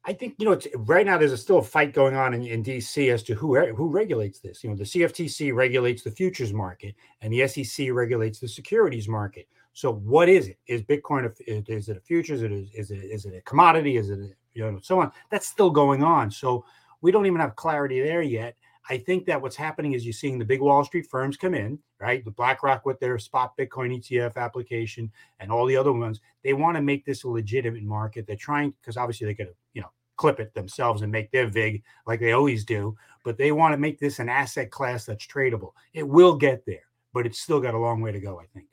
I 0.04 0.12
think 0.12 0.34
you 0.38 0.46
know 0.46 0.58
right 0.76 1.04
now 1.04 1.18
there's 1.18 1.32
a 1.32 1.36
still 1.36 1.58
a 1.58 1.62
fight 1.62 1.92
going 1.92 2.14
on 2.14 2.32
in, 2.32 2.44
in 2.46 2.62
DC 2.62 3.12
as 3.12 3.22
to 3.24 3.34
who 3.34 3.56
who 3.74 3.88
regulates 3.88 4.38
this. 4.40 4.62
You 4.62 4.70
know, 4.70 4.76
the 4.76 4.84
CFTC 4.84 5.54
regulates 5.54 6.02
the 6.02 6.12
futures 6.12 6.52
market, 6.52 6.94
and 7.20 7.32
the 7.32 7.46
SEC 7.46 7.88
regulates 7.92 8.38
the 8.38 8.48
securities 8.48 9.08
market. 9.08 9.48
So 9.76 9.92
what 9.92 10.30
is 10.30 10.48
it? 10.48 10.58
Is 10.66 10.80
Bitcoin 10.80 11.26
a, 11.26 11.70
is 11.70 11.90
it 11.90 11.98
a 11.98 12.00
futures? 12.00 12.40
Is 12.40 12.50
it 12.50 12.68
is 12.74 12.90
it 12.90 12.96
is 12.96 13.26
it 13.26 13.34
a 13.34 13.42
commodity? 13.42 13.98
Is 13.98 14.08
it 14.08 14.18
a, 14.18 14.30
you 14.54 14.72
know 14.72 14.78
so 14.82 15.02
on? 15.02 15.12
That's 15.30 15.46
still 15.46 15.68
going 15.68 16.02
on. 16.02 16.30
So 16.30 16.64
we 17.02 17.12
don't 17.12 17.26
even 17.26 17.42
have 17.42 17.56
clarity 17.56 18.00
there 18.00 18.22
yet. 18.22 18.56
I 18.88 18.96
think 18.96 19.26
that 19.26 19.42
what's 19.42 19.54
happening 19.54 19.92
is 19.92 20.06
you're 20.06 20.14
seeing 20.14 20.38
the 20.38 20.46
big 20.46 20.62
Wall 20.62 20.82
Street 20.82 21.06
firms 21.10 21.36
come 21.36 21.52
in, 21.54 21.78
right? 22.00 22.24
The 22.24 22.30
BlackRock 22.30 22.86
with 22.86 22.98
their 23.00 23.18
spot 23.18 23.54
Bitcoin 23.58 23.94
ETF 23.94 24.36
application 24.36 25.12
and 25.40 25.52
all 25.52 25.66
the 25.66 25.76
other 25.76 25.92
ones. 25.92 26.22
They 26.42 26.54
want 26.54 26.78
to 26.78 26.82
make 26.82 27.04
this 27.04 27.24
a 27.24 27.28
legitimate 27.28 27.82
market. 27.82 28.26
They're 28.26 28.34
trying 28.34 28.72
because 28.80 28.96
obviously 28.96 29.26
they 29.26 29.34
could, 29.34 29.52
you 29.74 29.82
know, 29.82 29.90
clip 30.16 30.40
it 30.40 30.54
themselves 30.54 31.02
and 31.02 31.12
make 31.12 31.30
their 31.32 31.48
vig 31.48 31.82
like 32.06 32.20
they 32.20 32.32
always 32.32 32.64
do. 32.64 32.96
But 33.24 33.36
they 33.36 33.52
want 33.52 33.74
to 33.74 33.78
make 33.78 34.00
this 34.00 34.20
an 34.20 34.30
asset 34.30 34.70
class 34.70 35.04
that's 35.04 35.26
tradable. 35.26 35.72
It 35.92 36.08
will 36.08 36.34
get 36.34 36.64
there, 36.64 36.86
but 37.12 37.26
it's 37.26 37.40
still 37.40 37.60
got 37.60 37.74
a 37.74 37.78
long 37.78 38.00
way 38.00 38.12
to 38.12 38.20
go. 38.20 38.40
I 38.40 38.46
think. 38.54 38.68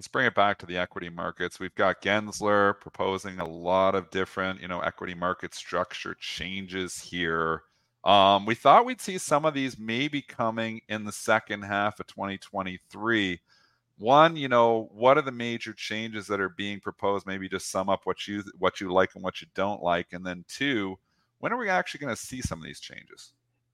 Let's 0.00 0.08
bring 0.08 0.24
it 0.24 0.34
back 0.34 0.56
to 0.60 0.64
the 0.64 0.78
equity 0.78 1.10
markets. 1.10 1.60
We've 1.60 1.74
got 1.74 2.00
Gensler 2.00 2.80
proposing 2.80 3.38
a 3.38 3.46
lot 3.46 3.94
of 3.94 4.08
different, 4.08 4.62
you 4.62 4.66
know, 4.66 4.80
equity 4.80 5.12
market 5.12 5.54
structure 5.54 6.16
changes 6.18 6.98
here. 6.98 7.64
Um, 8.02 8.46
we 8.46 8.54
thought 8.54 8.86
we'd 8.86 9.02
see 9.02 9.18
some 9.18 9.44
of 9.44 9.52
these 9.52 9.78
maybe 9.78 10.22
coming 10.22 10.80
in 10.88 11.04
the 11.04 11.12
second 11.12 11.64
half 11.64 12.00
of 12.00 12.06
2023. 12.06 13.42
One, 13.98 14.36
you 14.36 14.48
know, 14.48 14.88
what 14.90 15.18
are 15.18 15.22
the 15.22 15.32
major 15.32 15.74
changes 15.74 16.26
that 16.28 16.40
are 16.40 16.48
being 16.48 16.80
proposed? 16.80 17.26
Maybe 17.26 17.46
just 17.46 17.70
sum 17.70 17.90
up 17.90 18.00
what 18.04 18.26
you 18.26 18.42
what 18.58 18.80
you 18.80 18.90
like 18.90 19.14
and 19.16 19.22
what 19.22 19.42
you 19.42 19.48
don't 19.54 19.82
like, 19.82 20.14
and 20.14 20.24
then 20.24 20.46
two, 20.48 20.98
when 21.40 21.52
are 21.52 21.58
we 21.58 21.68
actually 21.68 22.00
going 22.00 22.16
to 22.16 22.22
see 22.22 22.40
some 22.40 22.58
of 22.58 22.64
these 22.64 22.80
changes? 22.80 23.32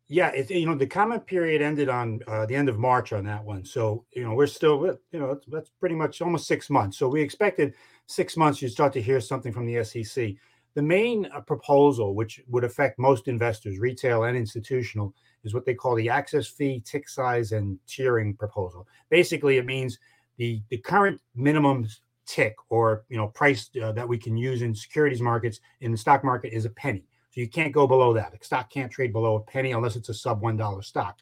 Yeah, 0.09 0.28
it, 0.28 0.50
you 0.50 0.66
know 0.66 0.76
the 0.76 0.86
comment 0.86 1.26
period 1.26 1.61
ended 1.61 1.88
on 1.88 2.20
uh, 2.28 2.46
the 2.46 2.54
end 2.54 2.68
of 2.68 2.78
March 2.78 3.12
on 3.12 3.24
that 3.24 3.44
one, 3.44 3.64
so 3.64 4.04
you 4.12 4.22
know 4.22 4.34
we're 4.34 4.46
still 4.46 4.96
you 5.11 5.18
know 5.18 5.40
that's 5.48 5.70
pretty 5.80 5.96
much 5.96 6.22
almost 6.22 6.46
six 6.46 6.70
months. 6.70 6.96
So 6.96 7.09
we 7.09 7.20
expected 7.20 7.74
six 8.07 8.36
months 8.36 8.62
you'd 8.62 8.70
start 8.70 8.92
to 8.92 9.02
hear 9.02 9.20
something 9.20 9.52
from 9.52 9.66
the 9.66 9.82
SEC. 9.82 10.34
The 10.74 10.82
main 10.82 11.26
uh, 11.34 11.40
proposal, 11.40 12.14
which 12.14 12.40
would 12.46 12.62
affect 12.62 13.00
most 13.00 13.26
investors, 13.26 13.78
retail 13.78 14.24
and 14.24 14.36
institutional, 14.36 15.12
is 15.42 15.54
what 15.54 15.64
they 15.64 15.74
call 15.74 15.96
the 15.96 16.09
access 16.09 16.46
fee, 16.46 16.82
tick 16.84 17.09
size, 17.09 17.50
and 17.50 17.76
tiering 17.88 18.38
proposal. 18.38 18.86
Basically, 19.11 19.57
it 19.57 19.66
means 19.66 19.98
the 20.36 20.62
the 20.68 20.78
current 20.78 21.20
minimum 21.34 21.88
tick 22.26 22.54
or 22.68 23.04
you 23.09 23.16
know 23.16 23.26
price 23.28 23.70
uh, 23.82 23.90
that 23.90 24.09
we 24.09 24.18
can 24.18 24.36
use 24.36 24.62
in 24.62 24.72
securities 24.72 25.20
markets 25.20 25.59
in 25.80 25.90
the 25.90 25.98
stock 25.98 26.22
market 26.22 26.52
is 26.52 26.64
a 26.64 26.70
penny 26.70 27.04
so 27.37 27.43
you 27.43 27.49
can't 27.49 27.72
go 27.72 27.87
below 27.87 28.14
that. 28.14 28.32
The 28.32 28.43
stock 28.43 28.70
can't 28.70 28.91
trade 28.91 29.12
below 29.12 29.37
a 29.37 29.41
penny 29.41 29.72
unless 29.72 29.95
it's 29.95 30.09
a 30.09 30.14
sub 30.14 30.41
$1 30.41 30.82
stock. 30.82 31.18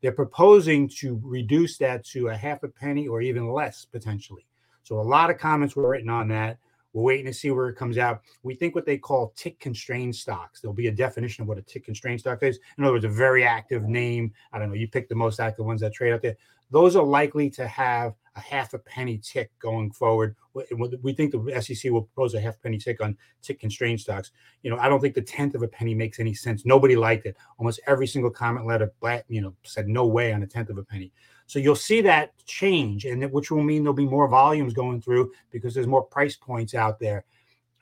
They're 0.00 0.12
proposing 0.12 0.88
to 1.00 1.20
reduce 1.22 1.76
that 1.76 2.06
to 2.06 2.28
a 2.28 2.34
half 2.34 2.62
a 2.62 2.68
penny 2.68 3.06
or 3.06 3.20
even 3.20 3.50
less 3.52 3.84
potentially. 3.84 4.46
So 4.82 4.98
a 4.98 5.02
lot 5.02 5.28
of 5.28 5.36
comments 5.36 5.76
were 5.76 5.90
written 5.90 6.08
on 6.08 6.26
that. 6.28 6.56
We're 6.94 7.02
waiting 7.02 7.26
to 7.26 7.34
see 7.34 7.50
where 7.50 7.68
it 7.68 7.76
comes 7.76 7.98
out. 7.98 8.22
We 8.42 8.54
think 8.54 8.74
what 8.74 8.86
they 8.86 8.96
call 8.96 9.34
tick 9.36 9.60
constrained 9.60 10.16
stocks. 10.16 10.62
There'll 10.62 10.72
be 10.72 10.86
a 10.86 10.92
definition 10.92 11.42
of 11.42 11.48
what 11.48 11.58
a 11.58 11.62
tick 11.62 11.84
constrained 11.84 12.20
stock 12.20 12.42
is. 12.42 12.58
In 12.78 12.84
other 12.84 12.94
words, 12.94 13.04
a 13.04 13.10
very 13.10 13.44
active 13.44 13.82
name. 13.82 14.32
I 14.54 14.58
don't 14.58 14.68
know. 14.68 14.74
You 14.74 14.88
pick 14.88 15.06
the 15.10 15.14
most 15.16 15.38
active 15.38 15.66
ones 15.66 15.82
that 15.82 15.92
trade 15.92 16.14
out 16.14 16.22
there. 16.22 16.36
Those 16.70 16.96
are 16.96 17.04
likely 17.04 17.50
to 17.50 17.66
have 17.66 18.14
a 18.38 18.40
half 18.40 18.72
a 18.72 18.78
penny 18.78 19.18
tick 19.18 19.50
going 19.58 19.90
forward. 19.90 20.36
We 20.54 21.12
think 21.12 21.32
the 21.32 21.60
SEC 21.60 21.90
will 21.90 22.02
propose 22.02 22.34
a 22.34 22.40
half 22.40 22.60
penny 22.62 22.78
tick 22.78 23.00
on 23.00 23.16
tick 23.42 23.60
constrained 23.60 24.00
stocks. 24.00 24.30
You 24.62 24.70
know, 24.70 24.78
I 24.78 24.88
don't 24.88 25.00
think 25.00 25.14
the 25.14 25.22
tenth 25.22 25.54
of 25.54 25.62
a 25.62 25.68
penny 25.68 25.94
makes 25.94 26.20
any 26.20 26.34
sense. 26.34 26.64
Nobody 26.64 26.96
liked 26.96 27.26
it. 27.26 27.36
Almost 27.58 27.80
every 27.86 28.06
single 28.06 28.30
comment 28.30 28.66
letter, 28.66 28.92
you 29.28 29.40
know, 29.40 29.54
said 29.64 29.88
no 29.88 30.06
way 30.06 30.32
on 30.32 30.42
a 30.42 30.46
tenth 30.46 30.70
of 30.70 30.78
a 30.78 30.84
penny. 30.84 31.12
So 31.46 31.58
you'll 31.58 31.76
see 31.76 32.00
that 32.02 32.32
change, 32.46 33.06
and 33.06 33.24
which 33.32 33.50
will 33.50 33.62
mean 33.62 33.82
there'll 33.82 33.94
be 33.94 34.06
more 34.06 34.28
volumes 34.28 34.74
going 34.74 35.00
through 35.00 35.32
because 35.50 35.74
there's 35.74 35.86
more 35.86 36.02
price 36.02 36.36
points 36.36 36.74
out 36.74 37.00
there. 37.00 37.24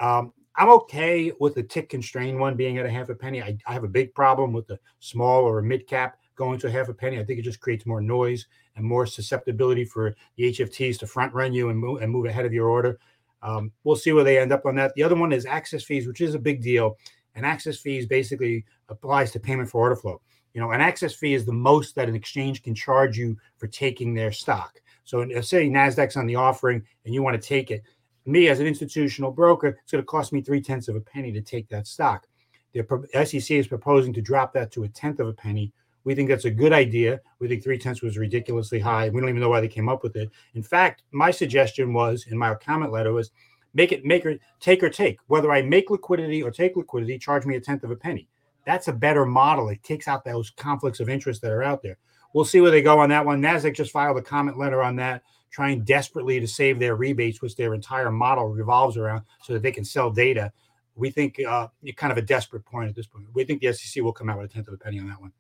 Um, 0.01 0.33
I'm 0.55 0.71
okay 0.71 1.33
with 1.39 1.55
the 1.55 1.63
tick 1.63 1.91
constrained 1.91 2.39
one 2.39 2.57
being 2.57 2.79
at 2.79 2.87
a 2.87 2.91
half 2.91 3.11
a 3.11 3.15
penny. 3.15 3.43
I, 3.43 3.59
I 3.67 3.75
have 3.75 3.85
a 3.85 3.89
big 3.89 4.15
problem 4.15 4.53
with 4.53 4.67
the 4.67 4.79
small 5.01 5.43
or 5.43 5.61
mid 5.61 5.87
cap 5.87 6.19
going 6.35 6.59
to 6.61 6.69
a 6.69 6.71
half 6.71 6.89
a 6.89 6.95
penny. 6.95 7.19
I 7.19 7.25
think 7.25 7.39
it 7.39 7.43
just 7.43 7.61
creates 7.61 7.85
more 7.85 8.01
noise 8.01 8.47
and 8.77 8.85
more 8.85 9.07
susceptibility 9.07 9.85
for 9.85 10.15
the 10.37 10.45
HFTs 10.53 10.99
to 10.99 11.07
front 11.07 11.35
run 11.35 11.53
you 11.53 11.71
and 11.71 11.79
move 11.79 12.03
and 12.03 12.13
move 12.13 12.27
ahead 12.27 12.47
of 12.47 12.53
your 12.53 12.69
order. 12.69 12.99
Um, 13.43 13.73
we'll 13.85 13.97
see 13.97 14.13
where 14.13 14.25
they 14.25 14.39
end 14.39 14.53
up 14.53 14.67
on 14.67 14.77
that. 14.77 14.95
The 14.95 15.03
other 15.03 15.17
one 15.17 15.33
is 15.33 15.47
access 15.47 15.83
fees, 15.83 16.07
which 16.07 16.21
is 16.21 16.35
a 16.35 16.39
big 16.39 16.63
deal. 16.63 16.97
And 17.35 17.45
access 17.45 17.79
fees 17.79 18.07
basically 18.07 18.65
applies 18.89 19.31
to 19.33 19.41
payment 19.41 19.69
for 19.69 19.81
order 19.81 19.97
flow. 19.97 20.21
You 20.55 20.61
know, 20.61 20.71
an 20.71 20.81
access 20.81 21.15
fee 21.15 21.35
is 21.35 21.45
the 21.45 21.53
most 21.53 21.95
that 21.97 22.09
an 22.09 22.15
exchange 22.15 22.63
can 22.63 22.75
charge 22.75 23.19
you 23.19 23.37
for 23.59 23.67
taking 23.67 24.15
their 24.15 24.33
stock. 24.33 24.81
So, 25.05 25.29
say 25.43 25.69
Nasdaq's 25.69 26.17
on 26.17 26.27
the 26.27 26.37
offering 26.37 26.83
and 27.05 27.15
you 27.15 27.23
want 27.23 27.41
to 27.41 27.49
take 27.49 27.71
it. 27.71 27.83
Me 28.25 28.49
as 28.49 28.59
an 28.59 28.67
institutional 28.67 29.31
broker, 29.31 29.79
it's 29.83 29.93
going 29.93 30.03
to 30.03 30.07
cost 30.07 30.33
me 30.33 30.41
three 30.41 30.61
tenths 30.61 30.89
of 30.89 30.97
a 30.97 31.01
penny 31.01 31.31
to 31.31 31.43
take 31.43 31.69
that 31.69 31.87
stock. 31.87 32.27
The 32.73 33.25
SEC 33.25 33.51
is 33.57 33.69
proposing 33.69 34.13
to 34.15 34.21
drop 34.21 34.53
that 34.55 34.73
to 34.73 34.85
a 34.85 34.89
tenth 34.89 35.21
of 35.21 35.29
a 35.29 35.33
penny. 35.33 35.73
We 36.07 36.15
think 36.15 36.29
that's 36.29 36.45
a 36.45 36.51
good 36.51 36.73
idea. 36.73 37.21
We 37.41 37.49
think 37.49 37.63
three 37.63 37.79
tenths 37.79 38.01
was 38.01 38.17
ridiculously 38.17 38.79
high. 38.79 39.09
We 39.09 39.21
don't 39.21 39.29
even 39.29 39.41
know 39.41 39.49
why 39.49 39.61
they 39.61 39.69
came 39.69 39.89
up 39.89 40.03
with 40.03 40.15
it. 40.15 40.31
In 40.55 40.63
fact, 40.63 41.03
my 41.11 41.33
suggestion 41.33 41.93
was 41.93 42.27
in 42.31 42.39
my 42.39 42.55
comment 42.55 42.93
letter 42.93 43.13
was 43.13 43.33
make 43.75 43.91
it 43.91 44.05
make 44.05 44.25
or 44.25 44.37
take 44.61 44.83
or 44.85 44.89
take. 44.89 45.19
Whether 45.27 45.51
I 45.51 45.63
make 45.63 45.91
liquidity 45.91 46.43
or 46.43 46.53
take 46.53 46.77
liquidity, 46.77 47.19
charge 47.19 47.45
me 47.45 47.57
a 47.57 47.61
tenth 47.61 47.83
of 47.83 47.91
a 47.91 47.97
penny. 47.97 48.29
That's 48.65 48.87
a 48.87 48.93
better 48.93 49.27
model. 49.27 49.69
It 49.69 49.83
takes 49.83 50.07
out 50.07 50.25
those 50.25 50.51
conflicts 50.51 51.01
of 51.01 51.09
interest 51.09 51.43
that 51.43 51.51
are 51.51 51.65
out 51.65 51.83
there. 51.83 51.99
We'll 52.33 52.45
see 52.45 52.61
where 52.61 52.71
they 52.71 52.83
go 52.83 53.01
on 53.01 53.09
that 53.11 53.27
one. 53.27 53.43
Nasdaq 53.43 53.75
just 53.75 53.91
filed 53.91 54.17
a 54.17 54.23
comment 54.23 54.59
letter 54.59 54.83
on 54.83 54.97
that, 54.97 55.23
trying 55.51 55.83
desperately 55.83 56.39
to 56.39 56.47
save 56.47 56.79
their 56.79 56.97
rebates, 56.97 57.43
which 57.43 57.57
their 57.57 57.75
entire 57.75 58.11
model 58.11 58.49
revolves 58.49 58.97
around, 58.97 59.23
so 59.43 59.53
that 59.53 59.63
they 59.63 59.73
can 59.73 59.85
sell 59.85 60.11
data 60.11 60.53
we 60.97 61.11
think 61.11 61.39
uh, 61.47 61.69
kind 61.97 62.11
of 62.11 62.17
a 62.19 62.23
desperate 62.23 62.65
point 62.65 62.89
at 62.89 62.95
this 62.95 63.07
point. 63.07 63.27
We 63.35 63.45
think 63.45 63.61
the 63.61 63.73
SEC 63.73 64.03
will 64.03 64.13
come 64.13 64.31
out 64.31 64.39
with 64.39 64.51
a 64.51 64.55
tenth 64.55 64.69
of 64.69 64.75
a 64.75 64.79
penny 64.79 64.99
on 64.99 65.09
that 65.09 65.21
one. 65.21 65.33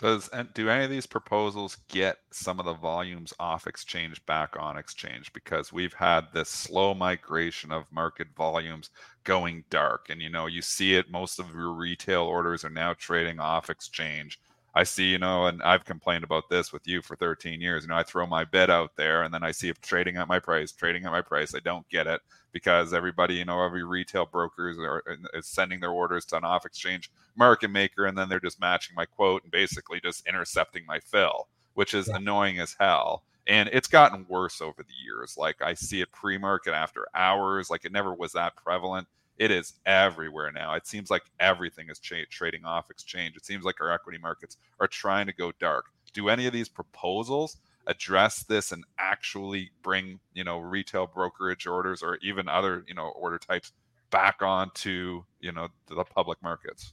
Does 0.00 0.28
do 0.54 0.68
any 0.68 0.84
of 0.84 0.90
these 0.90 1.06
proposals 1.06 1.76
get 1.88 2.18
some 2.32 2.58
of 2.58 2.66
the 2.66 2.74
volumes 2.74 3.32
off 3.38 3.66
exchange 3.66 4.24
back 4.26 4.56
on 4.58 4.76
exchange? 4.76 5.32
Because 5.32 5.72
we've 5.72 5.94
had 5.94 6.26
this 6.32 6.48
slow 6.48 6.94
migration 6.94 7.70
of 7.70 7.90
market 7.92 8.28
volumes 8.36 8.90
going 9.22 9.64
dark, 9.70 10.10
and 10.10 10.20
you 10.20 10.28
know 10.28 10.46
you 10.46 10.62
see 10.62 10.94
it. 10.96 11.10
Most 11.10 11.38
of 11.38 11.54
your 11.54 11.72
retail 11.72 12.22
orders 12.22 12.64
are 12.64 12.70
now 12.70 12.94
trading 12.94 13.38
off 13.38 13.70
exchange. 13.70 14.40
I 14.74 14.82
see, 14.82 15.10
you 15.12 15.18
know, 15.18 15.46
and 15.46 15.62
I've 15.62 15.84
complained 15.84 16.24
about 16.24 16.50
this 16.50 16.72
with 16.72 16.86
you 16.88 17.00
for 17.00 17.14
13 17.14 17.60
years. 17.60 17.84
You 17.84 17.90
know, 17.90 17.96
I 17.96 18.02
throw 18.02 18.26
my 18.26 18.44
bid 18.44 18.70
out 18.70 18.96
there 18.96 19.22
and 19.22 19.32
then 19.32 19.44
I 19.44 19.52
see 19.52 19.68
it 19.68 19.80
trading 19.80 20.16
at 20.16 20.26
my 20.26 20.40
price, 20.40 20.72
trading 20.72 21.04
at 21.04 21.12
my 21.12 21.22
price. 21.22 21.54
I 21.54 21.60
don't 21.60 21.88
get 21.88 22.08
it 22.08 22.20
because 22.54 22.94
everybody, 22.94 23.34
you 23.34 23.44
know, 23.44 23.62
every 23.62 23.84
retail 23.84 24.24
brokers 24.24 24.78
are 24.78 25.02
uh, 25.10 25.38
is 25.38 25.46
sending 25.46 25.80
their 25.80 25.90
orders 25.90 26.24
to 26.26 26.36
an 26.36 26.44
off 26.44 26.64
exchange 26.64 27.10
market 27.36 27.68
maker 27.68 28.06
and 28.06 28.16
then 28.16 28.30
they're 28.30 28.40
just 28.40 28.60
matching 28.60 28.94
my 28.94 29.04
quote 29.04 29.42
and 29.42 29.52
basically 29.52 30.00
just 30.00 30.26
intercepting 30.26 30.86
my 30.86 31.00
fill, 31.00 31.48
which 31.74 31.92
is 31.92 32.08
yeah. 32.08 32.16
annoying 32.16 32.58
as 32.60 32.74
hell. 32.80 33.24
And 33.46 33.68
it's 33.72 33.88
gotten 33.88 34.24
worse 34.28 34.62
over 34.62 34.82
the 34.82 35.04
years. 35.04 35.36
Like 35.36 35.60
I 35.60 35.74
see 35.74 36.00
it 36.00 36.12
pre 36.12 36.38
market 36.38 36.72
after 36.72 37.06
hours, 37.14 37.68
like 37.68 37.84
it 37.84 37.92
never 37.92 38.14
was 38.14 38.32
that 38.32 38.56
prevalent 38.56 39.06
it 39.38 39.50
is 39.50 39.74
everywhere 39.84 40.52
now. 40.52 40.74
It 40.74 40.86
seems 40.86 41.10
like 41.10 41.22
everything 41.40 41.90
is 41.90 41.98
cha- 41.98 42.24
trading 42.30 42.64
off 42.64 42.90
exchange. 42.90 43.36
It 43.36 43.44
seems 43.44 43.64
like 43.64 43.80
our 43.80 43.90
equity 43.90 44.18
markets 44.18 44.56
are 44.80 44.86
trying 44.86 45.26
to 45.26 45.32
go 45.32 45.52
dark. 45.58 45.86
Do 46.12 46.28
any 46.28 46.46
of 46.46 46.52
these 46.52 46.68
proposals 46.68 47.56
address 47.86 48.44
this 48.44 48.72
and 48.72 48.84
actually 48.98 49.70
bring, 49.82 50.18
you 50.32 50.44
know, 50.44 50.58
retail 50.58 51.06
brokerage 51.06 51.66
orders 51.66 52.02
or 52.02 52.18
even 52.22 52.48
other, 52.48 52.84
you 52.88 52.94
know, 52.94 53.08
order 53.16 53.38
types 53.38 53.72
back 54.10 54.42
onto, 54.42 55.22
you 55.40 55.52
know, 55.52 55.68
the 55.88 56.04
public 56.04 56.42
markets? 56.42 56.92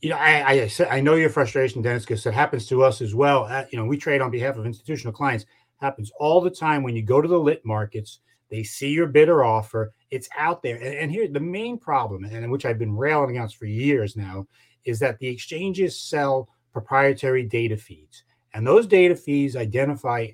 You 0.00 0.10
know, 0.10 0.16
I, 0.16 0.70
I, 0.78 0.86
I 0.90 1.00
know 1.00 1.14
your 1.14 1.30
frustration, 1.30 1.82
Dennis, 1.82 2.04
because 2.04 2.24
it 2.24 2.34
happens 2.34 2.66
to 2.66 2.84
us 2.84 3.00
as 3.00 3.14
well. 3.14 3.44
Uh, 3.44 3.64
you 3.70 3.78
know, 3.78 3.84
we 3.84 3.96
trade 3.96 4.20
on 4.20 4.30
behalf 4.30 4.56
of 4.56 4.64
institutional 4.64 5.12
clients. 5.12 5.44
Happens 5.80 6.10
all 6.18 6.40
the 6.40 6.50
time 6.50 6.82
when 6.82 6.94
you 6.94 7.02
go 7.02 7.20
to 7.20 7.28
the 7.28 7.38
lit 7.38 7.64
markets 7.64 8.20
they 8.50 8.62
see 8.62 8.90
your 8.90 9.06
bidder 9.06 9.44
offer. 9.44 9.92
It's 10.10 10.28
out 10.36 10.62
there. 10.62 10.76
And, 10.76 10.94
and 10.94 11.10
here, 11.10 11.28
the 11.28 11.40
main 11.40 11.78
problem, 11.78 12.24
and 12.24 12.50
which 12.50 12.64
I've 12.64 12.78
been 12.78 12.96
railing 12.96 13.30
against 13.30 13.56
for 13.56 13.66
years 13.66 14.16
now, 14.16 14.46
is 14.84 14.98
that 15.00 15.18
the 15.18 15.28
exchanges 15.28 16.00
sell 16.00 16.48
proprietary 16.72 17.42
data 17.44 17.76
feeds. 17.76 18.24
And 18.54 18.66
those 18.66 18.86
data 18.86 19.14
feeds 19.14 19.56
identify 19.56 20.28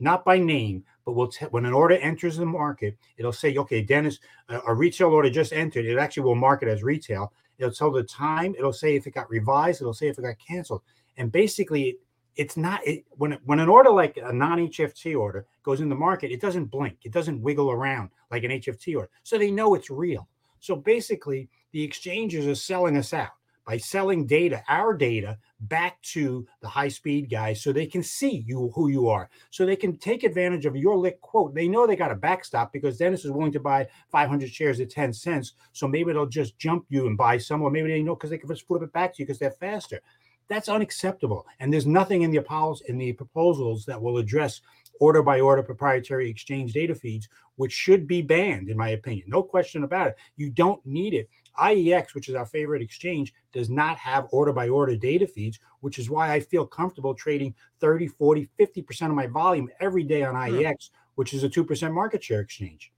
not 0.00 0.24
by 0.24 0.38
name, 0.38 0.84
but 1.04 1.12
will 1.12 1.28
t- 1.28 1.46
when 1.46 1.64
an 1.64 1.72
order 1.72 1.96
enters 1.96 2.36
the 2.36 2.46
market, 2.46 2.96
it'll 3.16 3.32
say, 3.32 3.56
okay, 3.56 3.82
Dennis, 3.82 4.18
a, 4.48 4.60
a 4.68 4.74
retail 4.74 5.08
order 5.08 5.30
just 5.30 5.52
entered. 5.52 5.86
It 5.86 5.98
actually 5.98 6.24
will 6.24 6.34
mark 6.34 6.62
it 6.62 6.68
as 6.68 6.82
retail. 6.82 7.32
It'll 7.58 7.72
tell 7.72 7.90
the 7.90 8.04
time. 8.04 8.54
It'll 8.56 8.72
say 8.72 8.94
if 8.94 9.06
it 9.06 9.12
got 9.12 9.28
revised. 9.30 9.80
It'll 9.80 9.94
say 9.94 10.08
if 10.08 10.18
it 10.18 10.22
got 10.22 10.36
canceled. 10.38 10.82
And 11.16 11.32
basically, 11.32 11.98
it's 12.36 12.56
not 12.56 12.86
it, 12.86 13.04
when 13.16 13.32
when 13.44 13.58
an 13.58 13.68
order 13.68 13.90
like 13.90 14.16
a 14.22 14.32
non-HFT 14.32 15.18
order 15.18 15.44
goes 15.64 15.80
in 15.80 15.88
the 15.88 15.94
market, 15.94 16.30
it 16.30 16.40
doesn't 16.40 16.66
blink, 16.66 16.98
it 17.02 17.12
doesn't 17.12 17.42
wiggle 17.42 17.70
around 17.70 18.10
like 18.30 18.44
an 18.44 18.52
HFT 18.52 18.96
order, 18.96 19.10
so 19.24 19.36
they 19.36 19.50
know 19.50 19.74
it's 19.74 19.90
real. 19.90 20.28
So 20.60 20.76
basically, 20.76 21.48
the 21.72 21.82
exchanges 21.82 22.46
are 22.46 22.54
selling 22.54 22.96
us 22.96 23.12
out 23.12 23.32
by 23.68 23.76
selling 23.76 24.26
data, 24.26 24.64
our 24.66 24.94
data, 24.94 25.36
back 25.60 26.00
to 26.00 26.46
the 26.62 26.68
high-speed 26.68 27.28
guys, 27.30 27.62
so 27.62 27.70
they 27.70 27.84
can 27.84 28.02
see 28.02 28.42
you 28.46 28.72
who 28.74 28.88
you 28.88 29.10
are, 29.10 29.28
so 29.50 29.66
they 29.66 29.76
can 29.76 29.98
take 29.98 30.24
advantage 30.24 30.64
of 30.64 30.74
your 30.74 30.96
lit 30.96 31.20
quote. 31.20 31.54
They 31.54 31.68
know 31.68 31.86
they 31.86 31.94
got 31.94 32.10
a 32.10 32.14
backstop 32.14 32.72
because 32.72 32.96
Dennis 32.96 33.26
is 33.26 33.30
willing 33.30 33.52
to 33.52 33.60
buy 33.60 33.86
500 34.10 34.48
shares 34.48 34.80
at 34.80 34.88
10 34.88 35.12
cents, 35.12 35.52
so 35.72 35.86
maybe 35.86 36.14
they'll 36.14 36.24
just 36.24 36.58
jump 36.58 36.86
you 36.88 37.08
and 37.08 37.18
buy 37.18 37.36
some, 37.36 37.60
or 37.60 37.70
maybe 37.70 37.88
they 37.88 38.02
know 38.02 38.14
because 38.16 38.30
they 38.30 38.38
can 38.38 38.48
just 38.48 38.66
flip 38.66 38.82
it 38.82 38.92
back 38.94 39.14
to 39.14 39.22
you 39.22 39.26
because 39.26 39.38
they're 39.38 39.50
faster. 39.50 40.00
That's 40.48 40.70
unacceptable. 40.70 41.46
And 41.60 41.70
there's 41.70 41.86
nothing 41.86 42.22
in 42.22 42.30
the 42.30 42.38
Apollos 42.38 42.80
in 42.88 42.96
the 42.96 43.12
proposals 43.12 43.84
that 43.84 44.00
will 44.00 44.16
address 44.16 44.62
order 44.98 45.22
by 45.22 45.40
order 45.40 45.62
proprietary 45.62 46.30
exchange 46.30 46.72
data 46.72 46.94
feeds, 46.94 47.28
which 47.56 47.72
should 47.72 48.06
be 48.06 48.22
banned, 48.22 48.70
in 48.70 48.76
my 48.78 48.90
opinion. 48.90 49.26
No 49.28 49.42
question 49.42 49.84
about 49.84 50.08
it. 50.08 50.16
You 50.36 50.48
don't 50.48 50.84
need 50.86 51.12
it. 51.12 51.28
IEX, 51.60 52.14
which 52.14 52.28
is 52.28 52.34
our 52.34 52.46
favorite 52.46 52.82
exchange, 52.82 53.34
does 53.52 53.68
not 53.68 53.96
have 53.98 54.28
order 54.30 54.52
by 54.52 54.68
order 54.68 54.96
data 54.96 55.26
feeds, 55.26 55.58
which 55.80 55.98
is 55.98 56.10
why 56.10 56.32
I 56.32 56.40
feel 56.40 56.66
comfortable 56.66 57.14
trading 57.14 57.54
30, 57.80 58.08
40, 58.08 58.48
50% 58.58 59.06
of 59.06 59.14
my 59.14 59.26
volume 59.26 59.68
every 59.80 60.02
day 60.04 60.22
on 60.22 60.34
hmm. 60.34 60.56
IEX, 60.56 60.90
which 61.16 61.34
is 61.34 61.44
a 61.44 61.48
2% 61.48 61.92
market 61.92 62.22
share 62.22 62.40
exchange. 62.40 62.92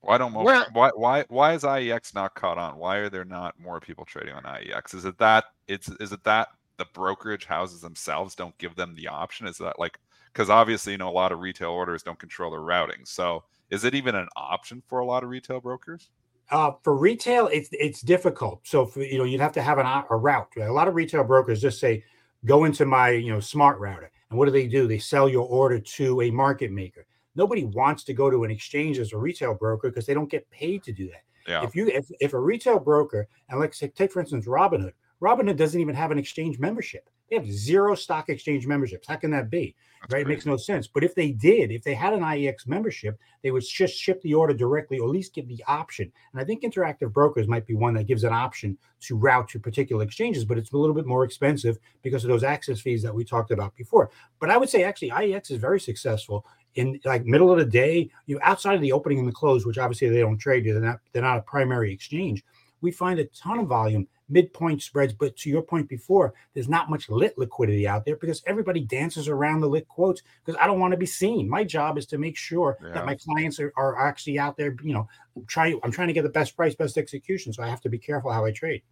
Why 0.00 0.18
don't 0.18 0.32
more, 0.32 0.44
why 0.72 0.90
why 0.94 1.24
why 1.28 1.54
is 1.54 1.62
IEX 1.64 2.14
not 2.14 2.36
caught 2.36 2.58
on? 2.58 2.78
Why 2.78 2.98
are 2.98 3.08
there 3.08 3.24
not 3.24 3.58
more 3.58 3.80
people 3.80 4.04
trading 4.04 4.34
on 4.34 4.44
IEX? 4.44 4.94
Is 4.94 5.04
it 5.04 5.18
that 5.18 5.46
it's 5.66 5.88
is 5.88 6.12
it 6.12 6.22
that 6.22 6.48
the 6.76 6.86
brokerage 6.94 7.44
houses 7.44 7.80
themselves 7.80 8.36
don't 8.36 8.56
give 8.58 8.76
them 8.76 8.94
the 8.94 9.08
option? 9.08 9.48
Is 9.48 9.58
that 9.58 9.80
like 9.80 9.98
because 10.32 10.48
obviously 10.48 10.92
you 10.92 10.98
know 10.98 11.08
a 11.08 11.10
lot 11.10 11.32
of 11.32 11.40
retail 11.40 11.70
orders 11.70 12.04
don't 12.04 12.20
control 12.20 12.52
their 12.52 12.60
routing. 12.60 13.04
So 13.04 13.42
is 13.70 13.84
it 13.84 13.94
even 13.96 14.14
an 14.14 14.28
option 14.36 14.80
for 14.86 15.00
a 15.00 15.04
lot 15.04 15.24
of 15.24 15.30
retail 15.30 15.60
brokers? 15.60 16.10
Uh, 16.50 16.72
for 16.82 16.96
retail, 16.96 17.48
it's 17.48 17.68
it's 17.72 18.00
difficult. 18.00 18.60
So 18.64 18.86
for, 18.86 19.02
you 19.02 19.18
know 19.18 19.24
you'd 19.24 19.40
have 19.40 19.52
to 19.52 19.62
have 19.62 19.78
an, 19.78 19.86
a 19.86 20.16
route. 20.16 20.52
A 20.56 20.70
lot 20.70 20.88
of 20.88 20.94
retail 20.94 21.24
brokers 21.24 21.60
just 21.60 21.80
say, 21.80 22.04
go 22.44 22.64
into 22.64 22.84
my 22.84 23.10
you 23.10 23.32
know 23.32 23.40
smart 23.40 23.78
router, 23.80 24.10
and 24.30 24.38
what 24.38 24.46
do 24.46 24.52
they 24.52 24.68
do? 24.68 24.86
They 24.86 24.98
sell 24.98 25.28
your 25.28 25.46
order 25.48 25.80
to 25.80 26.22
a 26.22 26.30
market 26.30 26.70
maker 26.70 27.06
nobody 27.36 27.64
wants 27.64 28.02
to 28.04 28.14
go 28.14 28.30
to 28.30 28.42
an 28.44 28.50
exchange 28.50 28.98
as 28.98 29.12
a 29.12 29.18
retail 29.18 29.54
broker 29.54 29.90
because 29.90 30.06
they 30.06 30.14
don't 30.14 30.30
get 30.30 30.50
paid 30.50 30.82
to 30.82 30.92
do 30.92 31.08
that. 31.08 31.22
Yeah. 31.46 31.62
If 31.62 31.76
you 31.76 31.86
if, 31.86 32.06
if 32.18 32.32
a 32.32 32.40
retail 32.40 32.80
broker 32.80 33.28
and 33.48 33.60
let's 33.60 33.78
say 33.78 33.88
take 33.88 34.10
for 34.10 34.20
instance 34.20 34.46
Robinhood, 34.46 34.92
Robinhood 35.22 35.56
doesn't 35.56 35.80
even 35.80 35.94
have 35.94 36.10
an 36.10 36.18
exchange 36.18 36.58
membership. 36.58 37.08
They 37.28 37.36
have 37.36 37.50
zero 37.50 37.94
stock 37.94 38.28
exchange 38.28 38.66
memberships. 38.66 39.08
How 39.08 39.16
can 39.16 39.30
that 39.32 39.50
be? 39.50 39.74
That's 40.00 40.12
right? 40.12 40.24
Crazy. 40.24 40.32
It 40.32 40.34
makes 40.34 40.46
no 40.46 40.56
sense. 40.56 40.86
But 40.86 41.02
if 41.02 41.14
they 41.14 41.32
did, 41.32 41.72
if 41.72 41.82
they 41.82 41.94
had 41.94 42.12
an 42.12 42.20
IEX 42.20 42.66
membership, 42.66 43.18
they 43.42 43.50
would 43.50 43.64
just 43.64 43.96
ship 43.96 44.22
the 44.22 44.34
order 44.34 44.54
directly 44.54 44.98
or 44.98 45.08
at 45.08 45.12
least 45.12 45.34
give 45.34 45.48
the 45.48 45.62
option. 45.66 46.12
And 46.32 46.40
I 46.40 46.44
think 46.44 46.62
interactive 46.62 47.12
brokers 47.12 47.48
might 47.48 47.66
be 47.66 47.74
one 47.74 47.94
that 47.94 48.06
gives 48.06 48.22
an 48.22 48.32
option 48.32 48.78
to 49.00 49.16
route 49.16 49.48
to 49.48 49.58
particular 49.58 50.04
exchanges, 50.04 50.44
but 50.44 50.58
it's 50.58 50.72
a 50.72 50.76
little 50.76 50.94
bit 50.94 51.06
more 51.06 51.24
expensive 51.24 51.78
because 52.02 52.24
of 52.24 52.28
those 52.28 52.44
access 52.44 52.80
fees 52.80 53.02
that 53.02 53.14
we 53.14 53.24
talked 53.24 53.50
about 53.50 53.74
before. 53.74 54.10
But 54.38 54.50
I 54.50 54.56
would 54.56 54.68
say 54.68 54.84
actually 54.84 55.10
IEX 55.10 55.50
is 55.50 55.58
very 55.58 55.80
successful 55.80 56.46
in 56.76 57.00
like 57.04 57.24
middle 57.24 57.50
of 57.50 57.58
the 57.58 57.64
day, 57.64 58.10
you 58.26 58.36
know, 58.36 58.40
outside 58.44 58.74
of 58.74 58.82
the 58.82 58.92
opening 58.92 59.18
and 59.18 59.26
the 59.26 59.32
close, 59.32 59.66
which 59.66 59.78
obviously 59.78 60.08
they 60.08 60.20
don't 60.20 60.38
trade, 60.38 60.64
they're 60.64 60.80
not 60.80 61.00
they're 61.12 61.22
not 61.22 61.38
a 61.38 61.42
primary 61.42 61.92
exchange. 61.92 62.44
We 62.82 62.92
find 62.92 63.18
a 63.18 63.24
ton 63.26 63.58
of 63.58 63.66
volume, 63.66 64.06
midpoint 64.28 64.82
spreads. 64.82 65.12
But 65.12 65.36
to 65.38 65.50
your 65.50 65.62
point 65.62 65.88
before, 65.88 66.34
there's 66.54 66.68
not 66.68 66.90
much 66.90 67.08
lit 67.08 67.36
liquidity 67.38 67.86
out 67.86 68.04
there 68.04 68.16
because 68.16 68.42
everybody 68.46 68.80
dances 68.80 69.28
around 69.28 69.60
the 69.60 69.68
lit 69.68 69.88
quotes 69.88 70.22
because 70.44 70.58
I 70.60 70.66
don't 70.66 70.80
want 70.80 70.92
to 70.92 70.98
be 70.98 71.06
seen. 71.06 71.48
My 71.48 71.64
job 71.64 71.98
is 71.98 72.06
to 72.06 72.18
make 72.18 72.36
sure 72.36 72.78
yeah. 72.82 72.92
that 72.92 73.06
my 73.06 73.14
clients 73.14 73.60
are, 73.60 73.72
are 73.76 73.98
actually 73.98 74.38
out 74.38 74.56
there, 74.56 74.76
you 74.82 74.94
know, 74.94 75.08
trying 75.46 75.78
I'm 75.82 75.92
trying 75.92 76.08
to 76.08 76.14
get 76.14 76.22
the 76.22 76.28
best 76.28 76.56
price, 76.56 76.74
best 76.74 76.98
execution. 76.98 77.52
So 77.52 77.62
I 77.62 77.68
have 77.68 77.80
to 77.82 77.88
be 77.88 77.98
careful 77.98 78.32
how 78.32 78.44
I 78.44 78.52
trade. 78.52 78.82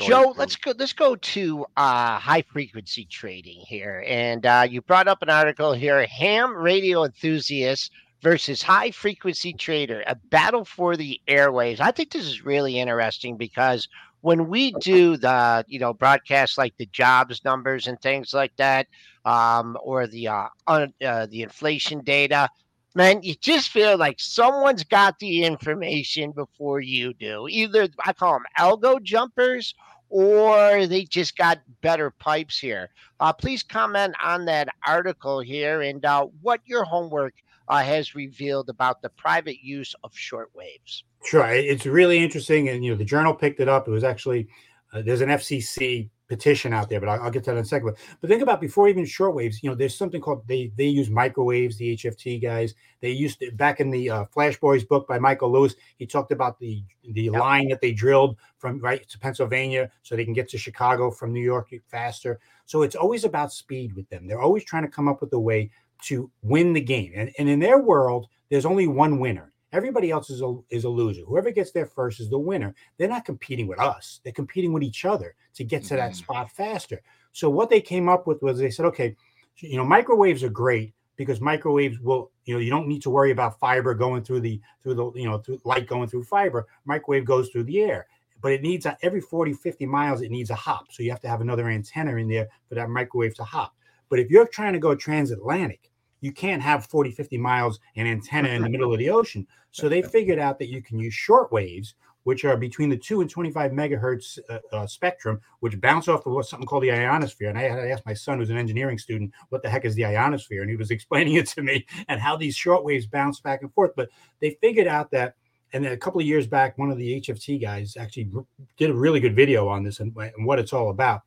Joe, 0.00 0.34
let's 0.36 0.56
go. 0.56 0.72
Let's 0.76 0.92
go 0.92 1.14
to 1.14 1.66
uh, 1.76 2.18
high 2.18 2.42
frequency 2.42 3.04
trading 3.04 3.60
here, 3.60 4.04
and 4.08 4.44
uh, 4.44 4.66
you 4.68 4.80
brought 4.80 5.06
up 5.06 5.22
an 5.22 5.30
article 5.30 5.72
here: 5.72 6.04
ham 6.06 6.52
radio 6.52 7.04
enthusiasts 7.04 7.90
versus 8.24 8.62
high 8.62 8.90
frequency 8.90 9.52
trader, 9.52 10.02
a 10.06 10.14
battle 10.30 10.64
for 10.64 10.96
the 10.96 11.20
airwaves. 11.28 11.78
I 11.78 11.90
think 11.90 12.10
this 12.10 12.24
is 12.24 12.42
really 12.42 12.80
interesting 12.80 13.36
because 13.36 13.86
when 14.22 14.48
we 14.48 14.72
do 14.80 15.18
the 15.18 15.62
you 15.68 15.78
know 15.78 15.92
broadcasts 15.92 16.56
like 16.56 16.74
the 16.78 16.86
jobs 16.86 17.44
numbers 17.44 17.86
and 17.86 18.00
things 18.00 18.32
like 18.32 18.56
that, 18.56 18.86
um, 19.26 19.76
or 19.82 20.06
the 20.06 20.28
uh, 20.28 20.48
uh, 20.66 20.86
the 21.26 21.42
inflation 21.42 22.00
data, 22.02 22.48
man, 22.94 23.22
you 23.22 23.34
just 23.34 23.68
feel 23.68 23.98
like 23.98 24.18
someone's 24.18 24.84
got 24.84 25.18
the 25.18 25.44
information 25.44 26.32
before 26.32 26.80
you 26.80 27.12
do. 27.12 27.46
Either 27.50 27.88
I 28.06 28.14
call 28.14 28.32
them 28.32 28.44
algo 28.58 29.02
jumpers 29.02 29.74
or 30.08 30.86
they 30.86 31.04
just 31.04 31.36
got 31.36 31.60
better 31.82 32.10
pipes 32.10 32.58
here. 32.58 32.88
Uh, 33.20 33.32
please 33.32 33.62
comment 33.62 34.14
on 34.22 34.46
that 34.46 34.68
article 34.86 35.40
here 35.40 35.82
and 35.82 36.04
uh, 36.06 36.24
what 36.40 36.60
your 36.64 36.84
homework 36.84 37.34
uh, 37.68 37.82
has 37.82 38.14
revealed 38.14 38.68
about 38.68 39.02
the 39.02 39.08
private 39.10 39.62
use 39.62 39.94
of 40.04 40.12
shortwaves. 40.12 41.02
Sure, 41.24 41.46
it's 41.46 41.86
really 41.86 42.22
interesting, 42.22 42.68
and 42.68 42.84
you 42.84 42.90
know 42.90 42.96
the 42.96 43.04
journal 43.04 43.34
picked 43.34 43.60
it 43.60 43.68
up. 43.68 43.88
It 43.88 43.90
was 43.90 44.04
actually 44.04 44.48
uh, 44.92 45.02
there's 45.02 45.20
an 45.20 45.28
FCC 45.28 46.10
petition 46.28 46.72
out 46.72 46.88
there, 46.88 47.00
but 47.00 47.08
I'll, 47.08 47.22
I'll, 47.24 47.30
get 47.30 47.44
to 47.44 47.50
that 47.50 47.58
in 47.58 47.62
a 47.62 47.66
second. 47.66 47.94
But 48.20 48.30
think 48.30 48.42
about 48.42 48.60
before 48.60 48.88
even 48.88 49.04
shortwaves, 49.04 49.56
you 49.62 49.68
know, 49.68 49.76
there's 49.76 49.96
something 49.96 50.20
called 50.20 50.46
they 50.48 50.72
they 50.76 50.86
use 50.86 51.10
microwaves. 51.10 51.76
The 51.76 51.96
HFT 51.96 52.42
guys 52.42 52.74
they 53.00 53.10
used 53.10 53.40
to 53.40 53.50
back 53.52 53.80
in 53.80 53.90
the 53.90 54.10
uh, 54.10 54.24
Flash 54.26 54.58
Boys 54.58 54.84
book 54.84 55.06
by 55.06 55.18
Michael 55.18 55.52
Lewis. 55.52 55.74
He 55.98 56.06
talked 56.06 56.32
about 56.32 56.58
the 56.58 56.82
the 57.12 57.24
yep. 57.24 57.34
line 57.34 57.68
that 57.68 57.80
they 57.80 57.92
drilled 57.92 58.38
from 58.58 58.78
right 58.80 59.06
to 59.08 59.18
Pennsylvania 59.18 59.90
so 60.02 60.16
they 60.16 60.24
can 60.24 60.34
get 60.34 60.48
to 60.50 60.58
Chicago 60.58 61.10
from 61.10 61.32
New 61.32 61.42
York 61.42 61.70
faster. 61.88 62.40
So 62.66 62.82
it's 62.82 62.96
always 62.96 63.24
about 63.24 63.52
speed 63.52 63.94
with 63.94 64.08
them. 64.08 64.26
They're 64.26 64.40
always 64.40 64.64
trying 64.64 64.84
to 64.84 64.88
come 64.88 65.08
up 65.08 65.20
with 65.20 65.32
a 65.32 65.40
way 65.40 65.70
to 66.04 66.30
win 66.42 66.72
the 66.72 66.80
game, 66.80 67.12
and 67.14 67.30
and 67.38 67.48
in 67.48 67.60
their 67.60 67.80
world, 67.80 68.26
there's 68.50 68.66
only 68.66 68.86
one 68.86 69.18
winner 69.18 69.54
Everybody 69.74 70.12
else 70.12 70.30
is 70.30 70.40
a, 70.40 70.56
is 70.70 70.84
a 70.84 70.88
loser. 70.88 71.22
Whoever 71.22 71.50
gets 71.50 71.72
there 71.72 71.84
first 71.84 72.20
is 72.20 72.30
the 72.30 72.38
winner. 72.38 72.76
They're 72.96 73.08
not 73.08 73.24
competing 73.24 73.66
with 73.66 73.80
us. 73.80 74.20
They're 74.22 74.32
competing 74.32 74.72
with 74.72 74.84
each 74.84 75.04
other 75.04 75.34
to 75.54 75.64
get 75.64 75.82
to 75.84 75.94
mm-hmm. 75.94 75.96
that 75.96 76.14
spot 76.14 76.52
faster. 76.52 77.02
So 77.32 77.50
what 77.50 77.70
they 77.70 77.80
came 77.80 78.08
up 78.08 78.28
with 78.28 78.40
was 78.40 78.56
they 78.56 78.70
said, 78.70 78.86
okay, 78.86 79.16
you 79.56 79.76
know, 79.76 79.84
microwaves 79.84 80.44
are 80.44 80.48
great 80.48 80.94
because 81.16 81.40
microwaves 81.40 81.98
will, 81.98 82.30
you 82.44 82.54
know, 82.54 82.60
you 82.60 82.70
don't 82.70 82.86
need 82.86 83.02
to 83.02 83.10
worry 83.10 83.32
about 83.32 83.58
fiber 83.58 83.94
going 83.94 84.22
through 84.22 84.42
the 84.42 84.60
through 84.84 84.94
the, 84.94 85.10
you 85.16 85.28
know, 85.28 85.38
through 85.38 85.60
light 85.64 85.88
going 85.88 86.08
through 86.08 86.22
fiber. 86.22 86.68
Microwave 86.84 87.24
goes 87.24 87.48
through 87.48 87.64
the 87.64 87.80
air. 87.80 88.06
But 88.40 88.52
it 88.52 88.62
needs 88.62 88.86
a, 88.86 88.96
every 89.02 89.20
40, 89.20 89.54
50 89.54 89.86
miles, 89.86 90.20
it 90.20 90.30
needs 90.30 90.50
a 90.50 90.54
hop. 90.54 90.92
So 90.92 91.02
you 91.02 91.10
have 91.10 91.20
to 91.22 91.28
have 91.28 91.40
another 91.40 91.68
antenna 91.68 92.14
in 92.14 92.28
there 92.28 92.46
for 92.68 92.76
that 92.76 92.90
microwave 92.90 93.34
to 93.36 93.44
hop. 93.44 93.74
But 94.08 94.20
if 94.20 94.30
you're 94.30 94.46
trying 94.46 94.74
to 94.74 94.78
go 94.78 94.94
transatlantic, 94.94 95.90
you 96.24 96.32
can't 96.32 96.62
have 96.62 96.86
40, 96.86 97.10
50 97.10 97.36
miles 97.36 97.80
and 97.96 98.08
antenna 98.08 98.48
in 98.48 98.62
the 98.62 98.70
middle 98.70 98.94
of 98.94 98.98
the 98.98 99.10
ocean. 99.10 99.46
So 99.72 99.90
they 99.90 100.00
figured 100.00 100.38
out 100.38 100.58
that 100.58 100.70
you 100.70 100.80
can 100.80 100.98
use 100.98 101.12
short 101.12 101.52
waves, 101.52 101.96
which 102.22 102.46
are 102.46 102.56
between 102.56 102.88
the 102.88 102.96
two 102.96 103.20
and 103.20 103.28
25 103.28 103.72
megahertz 103.72 104.38
uh, 104.48 104.58
uh, 104.72 104.86
spectrum, 104.86 105.38
which 105.60 105.78
bounce 105.82 106.08
off 106.08 106.24
of 106.24 106.32
what's 106.32 106.48
something 106.48 106.66
called 106.66 106.82
the 106.82 106.92
ionosphere. 106.92 107.50
And 107.50 107.58
I 107.58 107.64
had 107.64 107.76
to 107.76 107.90
ask 107.90 108.06
my 108.06 108.14
son, 108.14 108.38
who's 108.38 108.48
an 108.48 108.56
engineering 108.56 108.96
student, 108.96 109.32
what 109.50 109.62
the 109.62 109.68
heck 109.68 109.84
is 109.84 109.94
the 109.96 110.06
ionosphere? 110.06 110.62
And 110.62 110.70
he 110.70 110.76
was 110.76 110.90
explaining 110.90 111.34
it 111.34 111.46
to 111.48 111.62
me 111.62 111.84
and 112.08 112.18
how 112.18 112.38
these 112.38 112.56
short 112.56 112.84
waves 112.84 113.06
bounce 113.06 113.40
back 113.40 113.60
and 113.60 113.70
forth. 113.74 113.90
But 113.94 114.08
they 114.40 114.56
figured 114.62 114.86
out 114.86 115.10
that 115.10 115.34
and 115.74 115.84
a 115.84 115.96
couple 115.96 116.20
of 116.20 116.26
years 116.26 116.46
back, 116.46 116.78
one 116.78 116.90
of 116.90 116.96
the 116.96 117.20
HFT 117.20 117.60
guys 117.60 117.96
actually 117.98 118.30
did 118.76 118.90
a 118.90 118.94
really 118.94 119.20
good 119.20 119.34
video 119.34 119.68
on 119.68 119.82
this 119.82 119.98
and, 119.98 120.16
and, 120.16 120.46
what 120.46 120.60
it's 120.60 120.72
all 120.72 120.88
about. 120.88 121.22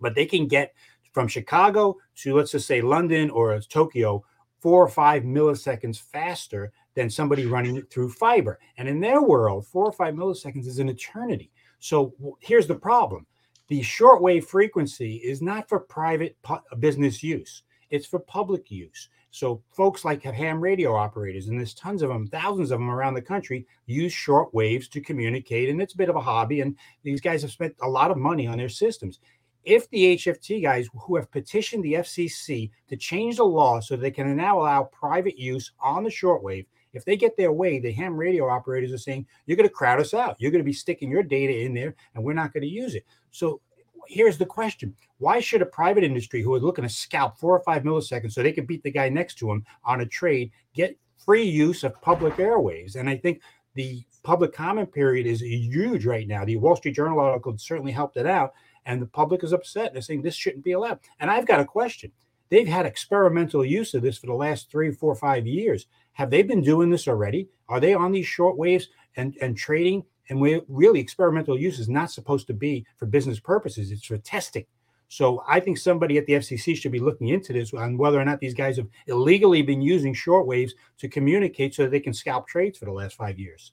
But 0.00 0.14
they 0.14 0.24
can 0.24 0.46
get 0.46 0.72
from 1.12 1.28
Chicago 1.28 1.96
to 2.16 2.34
let's 2.34 2.52
just 2.52 2.66
say 2.66 2.80
London 2.80 3.30
or 3.30 3.58
Tokyo 3.60 4.24
four 4.60 4.82
or 4.82 4.88
five 4.88 5.24
milliseconds 5.24 6.00
faster 6.00 6.72
than 6.94 7.10
somebody 7.10 7.46
running 7.46 7.82
through 7.82 8.10
fiber. 8.10 8.60
And 8.76 8.88
in 8.88 9.00
their 9.00 9.20
world, 9.20 9.66
four 9.66 9.84
or 9.84 9.92
five 9.92 10.14
milliseconds 10.14 10.66
is 10.66 10.78
an 10.78 10.88
eternity. 10.88 11.50
So 11.80 12.14
here's 12.40 12.66
the 12.68 12.74
problem 12.74 13.26
the 13.68 13.80
shortwave 13.80 14.44
frequency 14.44 15.16
is 15.16 15.42
not 15.42 15.68
for 15.68 15.80
private 15.80 16.36
uh, 16.44 16.58
business 16.78 17.22
use, 17.22 17.62
it's 17.90 18.06
for 18.06 18.18
public 18.18 18.70
use. 18.70 19.08
So 19.30 19.62
folks 19.70 20.04
like 20.04 20.22
ham 20.22 20.60
radio 20.60 20.94
operators, 20.94 21.48
and 21.48 21.58
there's 21.58 21.72
tons 21.72 22.02
of 22.02 22.10
them, 22.10 22.26
thousands 22.26 22.70
of 22.70 22.78
them 22.78 22.90
around 22.90 23.14
the 23.14 23.22
country, 23.22 23.66
use 23.86 24.12
short 24.12 24.52
waves 24.52 24.88
to 24.88 25.00
communicate, 25.00 25.70
and 25.70 25.80
it's 25.80 25.94
a 25.94 25.96
bit 25.96 26.10
of 26.10 26.16
a 26.16 26.20
hobby. 26.20 26.60
And 26.60 26.76
these 27.02 27.22
guys 27.22 27.40
have 27.40 27.50
spent 27.50 27.74
a 27.80 27.88
lot 27.88 28.10
of 28.10 28.18
money 28.18 28.46
on 28.46 28.58
their 28.58 28.68
systems 28.68 29.20
if 29.64 29.88
the 29.90 30.16
HFT 30.16 30.62
guys 30.62 30.88
who 30.94 31.16
have 31.16 31.30
petitioned 31.30 31.84
the 31.84 31.94
FCC 31.94 32.70
to 32.88 32.96
change 32.96 33.36
the 33.36 33.44
law 33.44 33.80
so 33.80 33.96
they 33.96 34.10
can 34.10 34.34
now 34.36 34.60
allow 34.60 34.84
private 34.84 35.38
use 35.38 35.72
on 35.80 36.04
the 36.04 36.10
shortwave, 36.10 36.66
if 36.92 37.04
they 37.04 37.16
get 37.16 37.36
their 37.36 37.52
way, 37.52 37.78
the 37.78 37.92
ham 37.92 38.16
radio 38.16 38.48
operators 38.48 38.92
are 38.92 38.98
saying, 38.98 39.26
you're 39.46 39.56
going 39.56 39.68
to 39.68 39.74
crowd 39.74 40.00
us 40.00 40.14
out. 40.14 40.36
You're 40.38 40.50
going 40.50 40.62
to 40.62 40.68
be 40.68 40.72
sticking 40.72 41.10
your 41.10 41.22
data 41.22 41.60
in 41.60 41.74
there 41.74 41.94
and 42.14 42.22
we're 42.22 42.34
not 42.34 42.52
going 42.52 42.62
to 42.62 42.68
use 42.68 42.94
it. 42.94 43.06
So 43.30 43.60
here's 44.08 44.36
the 44.36 44.46
question 44.46 44.94
Why 45.18 45.40
should 45.40 45.62
a 45.62 45.66
private 45.66 46.04
industry 46.04 46.42
who 46.42 46.54
is 46.56 46.62
looking 46.62 46.84
to 46.84 46.90
scalp 46.90 47.38
four 47.38 47.56
or 47.56 47.62
five 47.62 47.82
milliseconds 47.82 48.32
so 48.32 48.42
they 48.42 48.52
can 48.52 48.66
beat 48.66 48.82
the 48.82 48.90
guy 48.90 49.08
next 49.08 49.36
to 49.36 49.50
him 49.50 49.64
on 49.84 50.00
a 50.00 50.06
trade 50.06 50.50
get 50.74 50.96
free 51.24 51.44
use 51.44 51.84
of 51.84 52.00
public 52.02 52.34
airwaves? 52.36 52.96
And 52.96 53.08
I 53.08 53.16
think 53.16 53.40
the 53.74 54.04
public 54.22 54.52
comment 54.52 54.92
period 54.92 55.26
is 55.26 55.40
huge 55.40 56.04
right 56.04 56.28
now. 56.28 56.44
The 56.44 56.56
Wall 56.56 56.76
Street 56.76 56.94
Journal 56.94 57.20
article 57.20 57.56
certainly 57.56 57.92
helped 57.92 58.16
it 58.16 58.26
out 58.26 58.52
and 58.86 59.00
the 59.00 59.06
public 59.06 59.44
is 59.44 59.52
upset. 59.52 59.92
They're 59.92 60.02
saying 60.02 60.22
this 60.22 60.34
shouldn't 60.34 60.64
be 60.64 60.72
allowed. 60.72 61.00
And 61.20 61.30
I've 61.30 61.46
got 61.46 61.60
a 61.60 61.64
question. 61.64 62.12
They've 62.50 62.68
had 62.68 62.84
experimental 62.84 63.64
use 63.64 63.94
of 63.94 64.02
this 64.02 64.18
for 64.18 64.26
the 64.26 64.34
last 64.34 64.70
three, 64.70 64.90
four, 64.92 65.14
five 65.14 65.46
years. 65.46 65.86
Have 66.12 66.30
they 66.30 66.42
been 66.42 66.62
doing 66.62 66.90
this 66.90 67.08
already? 67.08 67.48
Are 67.68 67.80
they 67.80 67.94
on 67.94 68.12
these 68.12 68.26
short 68.26 68.58
waves 68.58 68.88
and, 69.16 69.36
and 69.40 69.56
trading? 69.56 70.04
And 70.28 70.40
we 70.40 70.60
really 70.68 71.00
experimental 71.00 71.58
use 71.58 71.78
is 71.78 71.88
not 71.88 72.10
supposed 72.10 72.46
to 72.48 72.54
be 72.54 72.84
for 72.98 73.06
business 73.06 73.40
purposes. 73.40 73.90
It's 73.90 74.04
for 74.04 74.18
testing. 74.18 74.66
So 75.08 75.44
I 75.46 75.60
think 75.60 75.76
somebody 75.76 76.16
at 76.16 76.24
the 76.24 76.34
FCC 76.34 76.74
should 76.74 76.92
be 76.92 76.98
looking 76.98 77.28
into 77.28 77.52
this 77.52 77.74
on 77.74 77.98
whether 77.98 78.18
or 78.18 78.24
not 78.24 78.40
these 78.40 78.54
guys 78.54 78.78
have 78.78 78.88
illegally 79.06 79.60
been 79.60 79.82
using 79.82 80.14
short 80.14 80.46
waves 80.46 80.74
to 80.98 81.08
communicate 81.08 81.74
so 81.74 81.82
that 81.82 81.90
they 81.90 82.00
can 82.00 82.14
scalp 82.14 82.48
trades 82.48 82.78
for 82.78 82.86
the 82.86 82.92
last 82.92 83.16
five 83.16 83.38
years. 83.38 83.72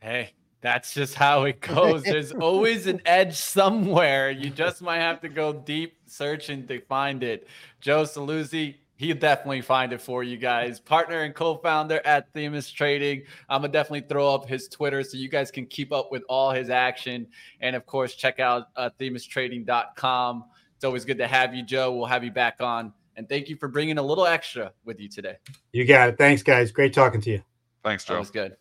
Hey, 0.00 0.34
that's 0.60 0.92
just 0.94 1.14
how 1.14 1.44
it 1.44 1.60
goes. 1.62 2.02
There's 2.02 2.32
always 2.32 2.86
an 2.86 3.00
edge 3.06 3.36
somewhere. 3.36 4.30
You 4.30 4.50
just 4.50 4.82
might 4.82 4.98
have 4.98 5.20
to 5.22 5.28
go 5.28 5.52
deep 5.52 5.96
searching 6.06 6.66
to 6.66 6.80
find 6.80 7.22
it. 7.22 7.48
Joe 7.80 8.02
Saluzzi, 8.02 8.76
he'll 8.96 9.16
definitely 9.16 9.60
find 9.62 9.92
it 9.92 10.00
for 10.00 10.22
you 10.22 10.36
guys. 10.36 10.80
Partner 10.80 11.22
and 11.22 11.34
co-founder 11.34 12.00
at 12.04 12.32
Themis 12.32 12.70
Trading. 12.70 13.22
I'm 13.48 13.62
gonna 13.62 13.72
definitely 13.72 14.08
throw 14.08 14.34
up 14.34 14.48
his 14.48 14.68
Twitter 14.68 15.02
so 15.02 15.16
you 15.16 15.28
guys 15.28 15.50
can 15.50 15.66
keep 15.66 15.92
up 15.92 16.10
with 16.10 16.22
all 16.28 16.50
his 16.50 16.70
action. 16.70 17.26
And 17.60 17.76
of 17.76 17.86
course, 17.86 18.14
check 18.14 18.40
out 18.40 18.68
uh, 18.76 18.90
themistrading.com. 19.00 20.44
It's 20.74 20.84
always 20.84 21.04
good 21.04 21.18
to 21.18 21.26
have 21.26 21.54
you, 21.54 21.64
Joe. 21.64 21.92
We'll 21.92 22.06
have 22.06 22.24
you 22.24 22.30
back 22.30 22.60
on. 22.60 22.92
And 23.16 23.28
thank 23.28 23.48
you 23.48 23.56
for 23.56 23.66
bringing 23.66 23.98
a 23.98 24.02
little 24.02 24.26
extra 24.26 24.72
with 24.84 25.00
you 25.00 25.08
today. 25.08 25.38
You 25.72 25.84
got 25.84 26.08
it. 26.08 26.18
Thanks, 26.18 26.42
guys. 26.42 26.70
Great 26.70 26.92
talking 26.92 27.20
to 27.22 27.30
you. 27.30 27.42
Thanks, 27.82 28.04
Joe. 28.04 28.14
That 28.14 28.20
was 28.20 28.30
good. 28.30 28.56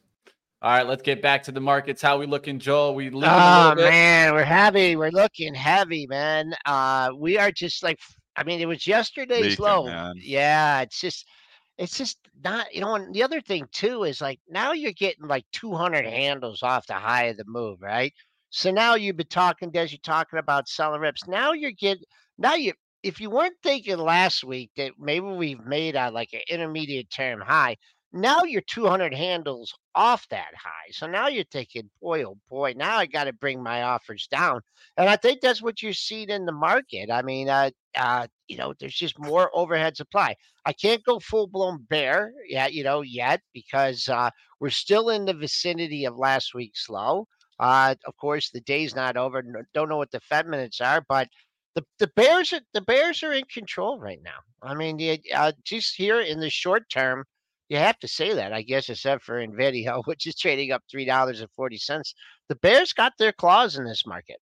All 0.61 0.71
right, 0.71 0.87
let's 0.87 1.03
get 1.03 1.21
back 1.21 1.43
to 1.43 1.51
the 1.51 1.59
markets. 1.59 2.01
How 2.01 2.17
we 2.17 2.25
looking, 2.25 2.57
Joel? 2.57 2.95
We 2.95 3.11
looking 3.11 3.29
oh 3.29 3.75
man, 3.75 4.33
we're 4.33 4.43
heavy. 4.43 4.95
We're 4.95 5.11
looking 5.11 5.53
heavy, 5.53 6.07
man. 6.07 6.55
Uh, 6.65 7.11
we 7.15 7.37
are 7.37 7.51
just 7.51 7.83
like, 7.83 7.99
I 8.35 8.43
mean, 8.43 8.59
it 8.59 8.67
was 8.67 8.87
yesterday's 8.87 9.41
Leaking, 9.41 9.65
low. 9.65 9.85
Man. 9.85 10.15
Yeah, 10.17 10.81
it's 10.81 10.99
just, 10.99 11.27
it's 11.77 11.95
just 11.95 12.17
not. 12.43 12.73
You 12.73 12.81
know, 12.81 12.95
and 12.95 13.13
the 13.13 13.21
other 13.21 13.39
thing 13.39 13.67
too 13.71 14.03
is 14.03 14.19
like 14.19 14.39
now 14.49 14.71
you're 14.71 14.93
getting 14.93 15.27
like 15.27 15.45
200 15.51 16.05
handles 16.05 16.63
off 16.63 16.87
the 16.87 16.95
high 16.95 17.25
of 17.25 17.37
the 17.37 17.45
move, 17.45 17.79
right? 17.79 18.11
So 18.49 18.71
now 18.71 18.95
you've 18.95 19.17
been 19.17 19.27
talking, 19.27 19.69
Des, 19.69 19.89
you're 19.89 19.99
talking 20.01 20.39
about 20.39 20.67
selling 20.67 21.01
reps. 21.01 21.27
Now 21.27 21.51
you're 21.51 21.71
getting, 21.71 22.05
now 22.39 22.55
you, 22.55 22.73
if 23.03 23.19
you 23.19 23.29
weren't 23.29 23.57
thinking 23.61 23.97
last 23.97 24.43
week 24.43 24.71
that 24.77 24.93
maybe 24.97 25.27
we've 25.27 25.63
made 25.63 25.95
a 25.95 26.09
like 26.09 26.29
an 26.33 26.41
intermediate 26.49 27.11
term 27.11 27.41
high, 27.41 27.77
now 28.21 28.43
you're 28.43 28.61
200 28.61 29.13
handles 29.13 29.73
off 29.95 30.27
that 30.29 30.53
high. 30.55 30.91
So 30.91 31.07
now 31.07 31.27
you're 31.27 31.43
thinking, 31.45 31.89
boy, 32.01 32.23
oh 32.23 32.37
boy, 32.49 32.73
now 32.75 32.97
I 32.97 33.05
got 33.05 33.25
to 33.25 33.33
bring 33.33 33.61
my 33.61 33.83
offers 33.83 34.27
down. 34.27 34.61
And 34.97 35.09
I 35.09 35.15
think 35.15 35.41
that's 35.41 35.61
what 35.61 35.81
you're 35.81 35.93
seeing 35.93 36.29
in 36.29 36.45
the 36.45 36.51
market. 36.51 37.09
I 37.11 37.21
mean, 37.21 37.49
uh, 37.49 37.71
uh, 37.95 38.27
you 38.47 38.57
know, 38.57 38.73
there's 38.79 38.95
just 38.95 39.19
more 39.19 39.51
overhead 39.53 39.97
supply. 39.97 40.35
I 40.65 40.73
can't 40.73 41.03
go 41.03 41.19
full 41.19 41.47
blown 41.47 41.85
bear 41.89 42.33
yet, 42.47 42.73
you 42.73 42.83
know, 42.83 43.01
yet 43.01 43.41
because 43.53 44.07
uh, 44.09 44.29
we're 44.59 44.69
still 44.69 45.09
in 45.09 45.25
the 45.25 45.33
vicinity 45.33 46.05
of 46.05 46.17
last 46.17 46.53
week's 46.53 46.89
low. 46.89 47.27
Uh, 47.59 47.95
of 48.05 48.15
course, 48.17 48.51
the 48.51 48.61
day's 48.61 48.95
not 48.95 49.17
over. 49.17 49.43
Don't 49.73 49.89
know 49.89 49.97
what 49.97 50.11
the 50.11 50.19
Fed 50.19 50.47
minutes 50.47 50.79
are, 50.81 51.03
but 51.07 51.27
the, 51.75 51.83
the 51.99 52.07
Bears 52.15 52.53
are 52.53 52.61
the 52.73 52.81
Bears 52.81 53.21
are 53.23 53.33
in 53.33 53.45
control 53.45 53.99
right 53.99 54.21
now. 54.23 54.39
I 54.61 54.73
mean, 54.73 55.19
uh, 55.35 55.51
just 55.63 55.95
here 55.95 56.19
in 56.19 56.39
the 56.39 56.49
short 56.49 56.89
term, 56.89 57.23
you 57.69 57.77
have 57.77 57.99
to 57.99 58.07
say 58.07 58.33
that, 58.33 58.53
I 58.53 58.61
guess, 58.61 58.89
except 58.89 59.23
for 59.23 59.45
Nvidia, 59.45 60.01
which 60.05 60.27
is 60.27 60.35
trading 60.35 60.71
up 60.71 60.83
three 60.89 61.05
dollars 61.05 61.41
and 61.41 61.51
forty 61.51 61.77
cents. 61.77 62.13
The 62.49 62.55
Bears 62.55 62.93
got 62.93 63.13
their 63.17 63.33
claws 63.33 63.77
in 63.77 63.85
this 63.85 64.05
market. 64.05 64.37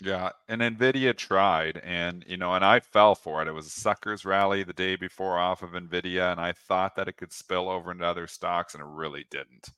Yeah, 0.00 0.30
and 0.48 0.60
Nvidia 0.60 1.16
tried, 1.16 1.78
and 1.78 2.24
you 2.28 2.36
know, 2.36 2.54
and 2.54 2.64
I 2.64 2.78
fell 2.80 3.16
for 3.16 3.42
it. 3.42 3.48
It 3.48 3.52
was 3.52 3.66
a 3.66 3.70
suckers 3.70 4.24
rally 4.24 4.62
the 4.62 4.72
day 4.72 4.94
before 4.94 5.38
off 5.38 5.62
of 5.62 5.70
Nvidia, 5.70 6.30
and 6.30 6.40
I 6.40 6.52
thought 6.52 6.94
that 6.96 7.08
it 7.08 7.16
could 7.16 7.32
spill 7.32 7.68
over 7.68 7.90
into 7.90 8.04
other 8.04 8.28
stocks, 8.28 8.74
and 8.74 8.82
it 8.82 8.86
really 8.86 9.26
didn't. 9.30 9.70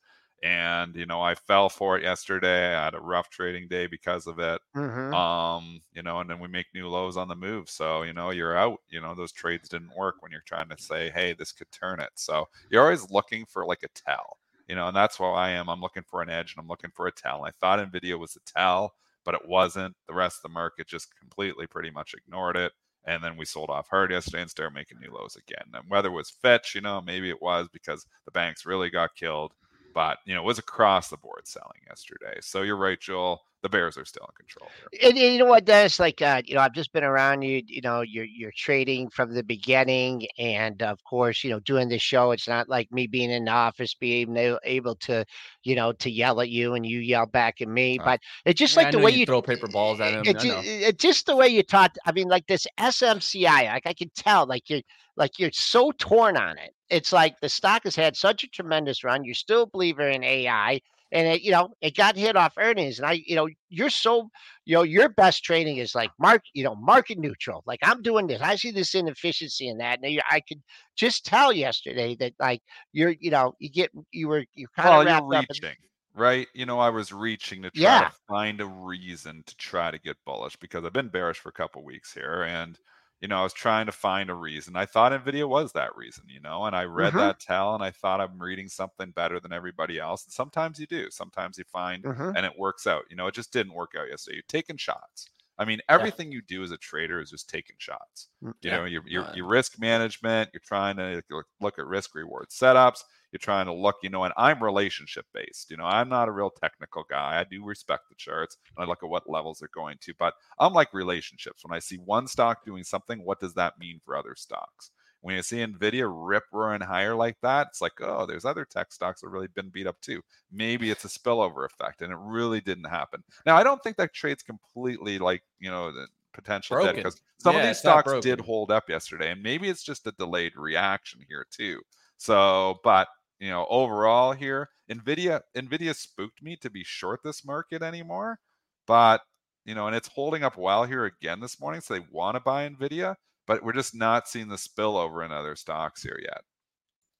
And 0.43 0.95
you 0.97 1.07
know, 1.07 1.21
I 1.21 1.35
fell 1.35 1.69
for 1.69 1.97
it 1.99 2.03
yesterday. 2.05 2.75
I 2.75 2.85
had 2.85 2.95
a 2.95 3.01
rough 3.01 3.29
trading 3.31 3.69
day 3.69 3.87
because 3.87 4.27
of 4.27 4.39
it. 4.39 4.61
Mhm. 4.75 5.15
Um, 5.15 5.83
you 5.93 6.03
know, 6.03 6.21
and 6.21 6.31
then 6.31 6.39
we 6.39 6.49
make 6.49 6.67
new 6.73 6.89
lows 6.89 7.17
on 7.17 7.29
the 7.29 7.35
move. 7.37 7.69
So, 7.69 8.03
you 8.03 8.13
know, 8.13 8.31
you're 8.31 8.57
out. 8.57 8.79
You 8.89 9.01
know, 9.01 9.15
those 9.15 9.33
trades 9.33 9.69
didn't 9.69 9.95
work 9.97 10.23
when 10.23 10.31
you're 10.33 10.41
trying 10.47 10.69
to 10.69 10.79
say, 10.79 11.11
hey, 11.11 11.33
this 11.35 11.53
could 11.53 11.71
turn 11.73 12.01
it. 12.01 12.11
So 12.15 12.49
you're 12.71 12.83
always 12.83 13.11
looking 13.11 13.45
for 13.47 13.67
like 13.67 13.83
a 13.83 13.89
tell, 13.89 14.39
you 14.69 14.77
know, 14.77 14.87
and 14.89 14.97
that's 14.97 15.19
what 15.19 15.31
I 15.33 15.51
am. 15.51 15.69
I'm 15.69 15.81
looking 15.81 16.05
for 16.05 16.23
an 16.23 16.31
edge 16.31 16.55
and 16.55 16.61
I'm 16.63 16.69
looking 16.69 16.91
for 16.93 17.07
a 17.09 17.13
tell. 17.13 17.45
I 17.45 17.51
thought 17.51 17.81
Nvidia 17.81 18.19
was 18.19 18.37
a 18.37 18.41
tell, 18.47 18.95
but 19.25 19.35
it 19.35 19.47
wasn't. 19.49 19.97
The 20.07 20.15
rest 20.15 20.39
of 20.39 20.43
the 20.45 20.55
market 20.55 20.87
just 20.87 21.15
completely 21.17 21.67
pretty 21.67 21.91
much 21.91 22.15
ignored 22.15 22.57
it. 22.57 22.73
And 23.05 23.25
then 23.25 23.37
we 23.37 23.47
sold 23.47 23.71
off 23.71 23.89
hard 23.89 24.11
yesterday 24.13 24.43
and 24.43 24.51
started 24.51 24.75
making 24.75 25.01
new 25.01 25.11
lows 25.13 25.35
again. 25.37 25.65
And 25.75 25.89
whether 25.89 26.09
it 26.09 26.13
was 26.13 26.31
fetch 26.31 26.75
you 26.75 26.83
know, 26.83 27.01
maybe 27.01 27.31
it 27.31 27.41
was 27.43 27.69
because 27.73 28.07
the 28.27 28.31
banks 28.31 28.67
really 28.67 28.91
got 28.91 29.15
killed 29.17 29.55
but 29.95 30.19
you 30.27 30.35
know, 30.35 30.43
it 30.43 30.47
was 30.47 30.59
across 30.59 31.09
the 31.09 31.17
board 31.17 31.47
selling 31.47 31.81
yesterday. 31.89 32.39
So 32.41 32.63
you're 32.63 32.77
right, 32.77 33.01
Joel. 33.01 33.41
The 33.63 33.69
Bears 33.69 33.99
are 33.99 34.05
still 34.07 34.25
in 34.27 34.35
control. 34.37 34.71
And, 35.03 35.19
and 35.19 35.33
you 35.35 35.39
know 35.39 35.45
what, 35.45 35.67
Dennis? 35.67 36.01
Like, 36.01 36.23
uh, 36.23 36.41
you 36.47 36.55
know, 36.55 36.63
I've 36.63 36.73
just 36.73 36.93
been 36.95 37.05
around 37.05 37.43
you. 37.43 37.63
You 37.67 37.83
know, 37.83 38.01
you're 38.01 38.25
you're 38.25 38.53
trading 38.57 39.11
from 39.11 39.35
the 39.35 39.43
beginning, 39.43 40.27
and 40.39 40.81
of 40.83 41.03
course, 41.05 41.45
you 41.45 41.51
know, 41.51 41.61
doing 41.61 41.89
this 41.89 42.01
show. 42.01 42.31
It's 42.31 42.49
not 42.49 42.69
like 42.71 42.91
me 42.91 43.07
being 43.07 43.31
in 43.31 43.45
the 43.45 43.51
office, 43.51 43.95
being 43.95 44.35
able, 44.37 44.59
able 44.65 44.95
to, 44.97 45.27
you 45.63 45.75
know, 45.75 45.93
to 45.93 46.11
yell 46.11 46.41
at 46.41 46.49
you 46.49 46.75
and 46.75 46.87
you 46.87 47.01
yell 47.01 47.27
back 47.27 47.61
at 47.61 47.69
me. 47.69 47.99
Uh, 47.99 48.05
But 48.05 48.21
it's 48.47 48.59
just 48.59 48.77
Yeah, 48.77 48.81
I 48.81 48.85
like 48.85 48.93
the 48.93 48.99
way 48.99 49.11
you 49.11 49.19
you 49.19 49.27
throw 49.27 49.43
paper 49.43 49.69
balls 49.69 50.01
at 50.01 50.15
him. 50.15 50.27
It, 50.27 50.37
I 50.39 50.45
know. 50.45 50.61
it, 50.61 50.83
it- 50.83 50.99
just 50.99 51.27
the 51.27 51.37
way 51.37 51.49
you 51.49 51.63
taught. 51.63 51.97
I 52.07 52.13
mean, 52.13 52.29
like 52.29 52.47
this 52.47 52.67
SMCI. 52.79 53.67
Like 53.73 53.87
I 53.87 53.93
can 53.93 54.11
tell. 54.17 54.47
Like 54.47 54.71
you're 54.71 54.83
like 55.17 55.39
you're 55.39 55.53
so 55.53 55.93
torn 55.99 56.37
on 56.37 56.57
it. 56.59 56.75
It's 56.89 57.13
like 57.13 57.39
the 57.41 57.49
stock 57.49 57.85
has 57.85 57.95
had 57.95 58.17
such 58.17 58.43
a 58.43 58.49
tremendous 58.49 59.05
run. 59.05 59.25
You're 59.25 59.35
still 59.35 59.63
a 59.63 59.67
believer 59.67 60.09
in 60.09 60.25
AI, 60.25 60.81
and 61.13 61.27
it, 61.29 61.43
you 61.43 61.51
know 61.51 61.71
it 61.81 61.97
got 61.97 62.17
hit 62.17 62.37
off 62.37 62.55
earnings. 62.59 62.99
And 62.99 63.07
I, 63.07 63.23
you 63.27 63.35
know, 63.37 63.49
you're 63.69 63.91
so, 63.91 64.31
you 64.65 64.75
know, 64.75 64.83
your 64.83 65.09
best 65.09 65.45
trading 65.45 65.79
is 65.79 65.95
like 65.95 66.11
mark, 66.19 66.43
you 66.55 66.65
know, 66.65 66.75
market 66.77 67.19
neutral. 67.19 67.63
Like 67.67 67.81
I'm 67.83 68.03
doing 68.03 68.27
this. 68.27 68.41
I 68.43 68.57
see 68.57 68.71
this 68.71 68.95
inefficiency 68.95 69.69
in 69.69 69.79
that. 69.79 70.01
And 70.03 70.21
I 70.31 70.41
could 70.41 70.63
just 70.97 71.25
tell 71.27 71.53
yesterday 71.53 72.15
that 72.17 72.35
like 72.39 72.63
you're, 72.93 73.15
you 73.21 73.31
know, 73.31 73.55
you 73.59 73.71
get 73.71 73.91
you 74.13 74.29
were 74.29 74.45
you 74.55 74.67
kind 74.77 74.93
Well, 74.93 75.01
of 75.01 75.05
you're 75.07 75.23
wrapped 75.29 75.35
up. 75.35 75.47
in- 75.51 75.57
reaching, 75.59 75.77
right? 76.15 76.49
You 76.55 76.67
know, 76.67 76.79
I 76.81 76.91
was 76.91 77.13
reaching 77.13 77.63
to 77.63 77.71
try 77.71 77.99
Yeah. 77.99 78.01
to 78.01 78.11
find 78.29 78.61
a 78.61 78.67
reason 78.67 79.43
to 79.45 79.57
try 79.57 79.91
to 79.91 79.99
get 79.99 80.17
bullish 80.25 80.57
because 80.57 80.85
I've 80.85 80.93
been 80.93 81.09
bearish 81.09 81.39
for 81.39 81.49
a 81.51 81.53
couple 81.53 81.83
weeks 81.85 82.13
here, 82.15 82.43
and 82.45 82.79
you 83.21 83.29
know, 83.29 83.41
I 83.41 83.43
was 83.43 83.53
trying 83.53 83.87
to 83.87 83.93
find 83.93 84.31
a 84.31 84.35
reason. 84.35 84.77
I 84.77 84.87
thought 84.87 85.13
Nvidia 85.13 85.49
was 85.49 85.73
that 85.73 85.95
reason, 85.97 86.25
you 86.29 86.41
know, 86.41 86.65
and 86.65 86.75
I 86.75 86.85
read 86.85 87.17
Mhm. 87.17 87.19
that 87.19 87.41
tell, 87.41 87.75
and 87.75 87.83
I 87.85 87.91
thought 87.91 88.21
I'm 88.21 88.39
reading 88.41 88.69
something 88.69 89.11
better 89.13 89.41
than 89.41 89.53
everybody 89.53 89.99
else. 89.99 90.25
And 90.25 90.33
sometimes 90.33 90.79
you 90.81 90.87
do. 90.87 91.11
Sometimes 91.11 91.59
you 91.59 91.65
find, 91.65 92.05
Mhm. 92.05 92.35
and 92.35 92.47
it 92.47 92.59
works 92.59 92.87
out. 92.87 93.05
You 93.11 93.17
know, 93.17 93.27
it 93.27 93.35
just 93.35 93.53
didn't 93.53 93.75
work 93.75 93.93
out 93.97 94.09
yesterday. 94.09 94.37
You're 94.37 94.43
taking 94.49 94.77
shots. 94.79 95.31
I 95.59 95.65
mean, 95.67 95.81
everything 95.89 96.33
you 96.33 96.41
do 96.43 96.63
as 96.63 96.71
a 96.71 96.79
trader 96.79 97.21
is 97.21 97.31
just 97.31 97.49
taking 97.51 97.77
shots. 97.79 98.29
Mm, 98.43 98.53
You 98.63 98.71
Yeah. 98.71 98.79
know, 98.79 98.85
your 98.85 99.03
your 99.07 99.27
your 99.33 99.47
risk 99.47 99.79
management. 99.79 100.51
You're 100.53 100.61
trying 100.65 100.97
to 100.97 101.23
look, 101.31 101.47
look 101.61 101.79
at 101.79 101.87
risk 101.87 102.15
reward 102.15 102.49
setups. 102.51 103.03
You're 103.33 103.39
trying 103.39 103.67
to 103.67 103.73
look, 103.73 103.97
you 104.03 104.11
know, 104.11 104.25
and 104.25 104.35
I'm 104.37 104.63
relationship 104.63 105.27
based. 105.33 105.71
You 105.71 105.77
know, 105.77 105.85
I'm 105.85 106.09
not 106.09 106.29
a 106.29 106.33
real 106.33 106.51
technical 106.51 107.05
guy. 107.09 107.41
I 107.41 107.45
do 107.45 107.65
respect 107.65 108.09
the 108.09 108.17
charts 108.17 108.57
and 108.77 108.85
I 108.85 108.89
look 108.89 109.03
at 109.03 109.09
what 109.09 109.29
levels 109.29 109.59
they're 109.59 109.69
going 109.75 109.99
to, 110.03 110.15
but 110.19 110.35
I'm 110.59 110.73
like 110.73 110.93
relationships. 110.93 111.65
When 111.65 111.77
I 111.77 111.81
see 111.81 111.97
one 111.97 112.27
stock 112.27 112.65
doing 112.65 112.85
something, 112.85 113.25
what 113.25 113.41
does 113.41 113.55
that 113.55 113.79
mean 113.79 114.01
for 114.05 114.17
other 114.17 114.35
stocks? 114.37 114.91
When 115.23 115.37
you 115.37 115.43
see 115.43 115.59
Nvidia 115.59 116.11
rip 116.11 116.45
roaring 116.51 116.81
higher 116.81 117.15
like 117.15 117.37
that, 117.43 117.69
it's 117.69 117.83
like, 117.83 117.93
oh, 118.01 118.25
there's 118.25 118.47
other 118.47 118.65
tech 118.65 118.91
stocks 118.91 119.21
that 119.21 119.29
really 119.29 119.49
been 119.49 119.69
beat 119.69 119.87
up 119.87 120.01
too. 120.01 120.23
Maybe 120.51 120.91
it's 120.91 121.05
a 121.05 121.09
spillover 121.09 121.67
effect, 121.67 122.01
and 122.01 122.11
it 122.11 122.19
really 122.19 122.63
didn't 122.63 122.89
happen. 122.89 123.23
Now, 123.45 123.57
I 123.57 123.63
don't 123.63 123.83
think 123.83 123.99
that 123.99 124.15
trade's 124.15 124.43
completely 124.43 125.19
like, 125.19 125.43
you 125.59 125.71
know, 125.71 125.93
the 125.93 126.07
potential 126.33 126.77
dead 126.77 126.85
Broken. 126.85 126.97
because 126.97 127.21
some 127.39 127.55
of 127.55 127.63
these 127.63 127.79
stocks 127.79 128.13
did 128.21 128.41
hold 128.41 128.71
up 128.71 128.89
yesterday, 128.89 129.31
and 129.31 129.43
maybe 129.43 129.69
it's 129.69 129.83
just 129.83 130.07
a 130.07 130.13
delayed 130.13 130.57
reaction 130.57 131.21
here 131.29 131.47
too. 131.51 131.83
So, 132.17 132.79
but 132.83 133.09
you 133.41 133.49
know, 133.49 133.67
overall 133.71 134.33
here, 134.33 134.69
Nvidia 134.91 135.41
Nvidia 135.57 135.95
spooked 135.97 136.43
me 136.43 136.57
to 136.57 136.71
be 136.71 136.85
short 136.85 137.21
this 137.25 137.45
market 137.45 137.83
anymore, 137.83 138.39
but 138.87 139.23
you 139.65 139.75
know, 139.75 139.87
and 139.87 139.97
it's 139.97 140.09
holding 140.09 140.43
up 140.43 140.57
well 140.57 140.85
here 140.85 141.07
again 141.07 141.41
this 141.41 141.61
morning. 141.61 141.81
So 141.81 141.95
they 141.95 142.07
want 142.11 142.37
to 142.37 142.41
buy 142.41 142.69
Nvidia, 142.69 143.15
but 143.47 143.63
we're 143.63 143.73
just 143.73 143.95
not 143.95 144.29
seeing 144.29 144.49
the 144.49 144.57
spillover 144.57 145.25
in 145.25 145.33
other 145.33 145.57
stocks 145.57 146.03
here 146.03 146.19
yet. 146.23 146.43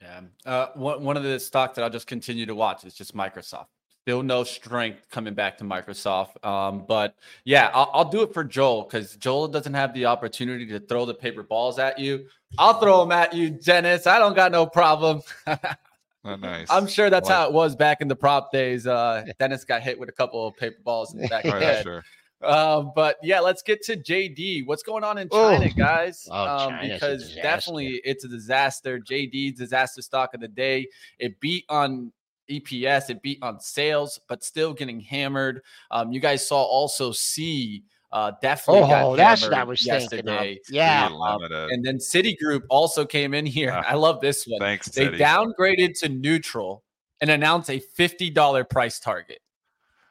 Yeah. 0.01 0.21
Uh, 0.47 0.69
one, 0.75 1.05
one 1.05 1.17
of 1.17 1.23
the 1.23 1.39
stocks 1.39 1.77
that 1.77 1.83
I'll 1.83 1.91
just 1.91 2.07
continue 2.07 2.47
to 2.47 2.55
watch 2.55 2.85
is 2.85 2.95
just 2.95 3.15
Microsoft. 3.15 3.67
Still 4.03 4.23
no 4.23 4.45
strength 4.45 5.07
coming 5.11 5.35
back 5.35 5.59
to 5.59 5.65
Microsoft. 5.65 6.43
Um, 6.45 6.87
but 6.89 7.15
yeah, 7.45 7.71
I'll, 7.75 7.91
I'll 7.93 8.09
do 8.09 8.23
it 8.23 8.33
for 8.33 8.43
Joel 8.43 8.85
because 8.85 9.17
Joel 9.17 9.49
doesn't 9.49 9.75
have 9.75 9.93
the 9.93 10.07
opportunity 10.07 10.67
to 10.67 10.81
throw 10.81 11.05
the 11.05 11.15
paper 11.15 11.43
balls 11.43 11.79
at 11.79 11.99
you. 11.99 12.27
I'll 12.59 12.81
throw 12.81 13.01
them 13.01 13.13
at 13.13 13.35
you, 13.35 13.51
Dennis. 13.51 14.07
I 14.07 14.19
don't 14.19 14.35
got 14.35 14.53
no 14.53 14.65
problem. 14.67 15.21
Oh, 16.25 16.37
nice. 16.37 16.67
I'm 16.71 16.87
sure 16.87 17.09
that's 17.09 17.29
Like- 17.29 17.37
how 17.37 17.47
it 17.47 17.53
was 17.53 17.75
back 17.75 18.01
in 18.01 18.09
the 18.09 18.17
prop 18.17 18.53
days. 18.53 18.87
Uh, 18.87 19.25
Dennis 19.39 19.65
got 19.65 19.83
hit 19.83 19.99
with 19.99 20.09
a 20.09 20.13
couple 20.13 20.47
of 20.47 20.57
paper 20.57 20.77
balls 20.85 21.15
in 21.15 21.21
the 21.23 21.29
back 21.29 21.45
of 21.47 21.55
Oh, 21.55 21.59
the 21.59 21.65
head. 21.65 21.83
sure. 21.83 22.05
Um, 22.43 22.93
but 22.95 23.17
yeah, 23.23 23.41
let's 23.41 23.63
get 23.63 23.83
to 23.85 23.97
JD. 23.97 24.67
What's 24.67 24.83
going 24.83 25.05
on 25.05 25.19
in 25.19 25.29
Oh. 25.31 25.51
China, 25.51 25.69
guys? 25.75 26.27
Oh, 26.31 26.69
um, 26.69 26.79
because 26.83 27.35
definitely 27.37 28.01
it's 28.05 28.25
a 28.25 28.29
disaster. 28.29 28.99
JD 28.99 29.53
disaster 29.57 30.01
stock 30.03 30.33
of 30.35 30.41
the 30.41 30.49
day. 30.49 30.87
It 31.19 31.39
beat 31.41 31.65
on 31.69 32.13
EPS, 32.51 33.11
it 33.11 33.23
beat 33.23 33.39
on 33.43 33.61
sales, 33.61 34.19
but 34.27 34.43
still 34.43 34.73
getting 34.75 35.01
hammered. 35.01 35.63
Um, 35.91 36.13
you 36.13 36.21
guys 36.21 36.47
saw 36.47 36.63
also 36.63 37.13
C 37.13 37.85
uh 38.13 38.33
definitely 38.43 38.89
got 38.89 39.05
Oh, 39.05 39.17
that's 39.17 39.43
what 39.43 39.53
I 39.53 39.59
hammered 39.59 39.69
was 39.69 39.83
thinking 39.85 40.19
of. 40.21 40.25
yesterday. 40.25 40.59
Yeah. 40.69 41.09
Pretty. 41.39 41.75
And 41.75 41.85
then 41.85 41.97
Citigroup 41.99 42.63
also 42.69 43.05
came 43.05 43.35
in 43.35 43.47
here. 43.47 43.71
Ah, 43.73 43.85
I 43.89 43.95
love 43.95 44.21
this 44.21 44.47
one. 44.47 44.59
Thanks, 44.61 44.89
They 44.89 45.05
City. 45.07 45.19
downgraded 45.19 45.99
to 46.01 46.09
neutral 46.09 46.83
and 47.21 47.31
announced 47.31 47.71
a 47.71 47.81
$50 47.99 48.69
price 48.69 48.99
target. 48.99 49.39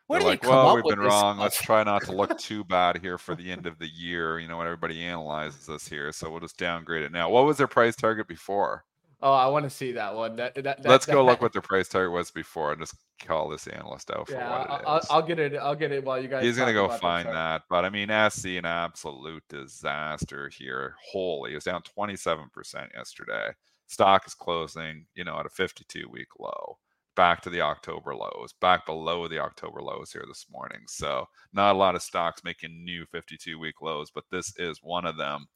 Where 0.08 0.20
They're 0.20 0.26
do 0.26 0.30
like, 0.30 0.42
they 0.42 0.48
come 0.48 0.56
well, 0.56 0.68
up 0.70 0.76
we've 0.76 0.96
been 0.96 1.00
wrong. 1.06 1.36
stuff? 1.36 1.44
Let's 1.44 1.62
try 1.62 1.84
not 1.84 2.04
to 2.06 2.12
look 2.14 2.36
too 2.40 2.64
bad 2.64 2.98
here 3.00 3.18
for 3.18 3.36
the 3.36 3.52
end 3.52 3.68
of 3.68 3.78
the 3.78 3.88
year. 3.88 4.40
You 4.40 4.48
know, 4.48 4.58
when 4.58 4.66
everybody 4.66 5.04
analyzes 5.04 5.70
us 5.70 5.88
here, 5.88 6.12
so 6.12 6.32
we'll 6.32 6.40
just 6.40 6.58
downgrade 6.58 7.04
it 7.04 7.12
now. 7.12 7.30
What 7.30 7.46
was 7.46 7.58
their 7.58 7.68
price 7.68 7.96
target 7.96 8.28
before? 8.28 8.86
Oh, 9.22 9.34
I 9.34 9.48
want 9.48 9.66
to 9.66 9.70
see 9.70 9.92
that 9.94 10.16
one. 10.16 10.38
That, 10.38 10.56
that, 10.56 10.64
that- 10.64 10.86
Let's 10.90 11.06
go 11.06 11.26
that- 11.26 11.32
look 11.32 11.42
what 11.42 11.52
the 11.54 11.62
price 11.62 11.88
target 11.90 12.12
was 12.14 12.32
before, 12.32 12.72
and 12.72 12.82
just 12.82 12.96
call 13.26 13.50
this 13.50 13.68
analyst 13.68 14.10
out 14.12 14.28
for 14.28 14.34
Yeah, 14.34 14.50
what 14.50 14.62
it 14.62 14.86
I'll, 14.88 14.98
is. 15.00 15.08
I'll, 15.10 15.18
I'll 15.18 15.28
get 15.28 15.40
it. 15.40 15.56
I'll 15.56 15.76
get 15.76 15.92
it 15.92 16.04
while 16.06 16.22
you 16.22 16.30
guys. 16.30 16.44
He's 16.44 16.58
gonna 16.58 16.74
go 16.74 16.88
find 16.90 17.28
that, 17.28 17.64
but 17.70 17.84
I 17.84 17.90
mean, 17.90 18.10
SE 18.10 18.58
an 18.58 18.66
absolute 18.66 19.44
disaster 19.50 20.50
here. 20.58 20.96
Holy, 21.12 21.52
it 21.52 21.56
was 21.56 21.64
down 21.66 21.82
27% 21.98 22.48
yesterday. 22.96 23.50
Stock 23.88 24.26
is 24.28 24.34
closing, 24.36 25.06
you 25.16 25.24
know, 25.24 25.38
at 25.40 25.46
a 25.46 25.50
52 25.50 26.08
week 26.10 26.28
low. 26.40 26.78
Back 27.16 27.42
to 27.42 27.50
the 27.50 27.60
October 27.60 28.16
lows, 28.16 28.54
back 28.62 28.86
below 28.86 29.28
the 29.28 29.40
October 29.40 29.82
lows 29.82 30.12
here 30.14 30.24
this 30.28 30.46
morning. 30.50 30.80
So 30.88 31.26
not 31.52 31.76
a 31.76 31.78
lot 31.78 31.96
of 31.96 32.02
stocks 32.02 32.44
making 32.46 32.86
new 32.86 33.06
52 33.12 33.60
week 33.60 33.82
lows, 33.82 34.10
but 34.14 34.24
this 34.32 34.54
is 34.58 34.80
one 34.82 35.06
of 35.06 35.18
them. 35.18 35.48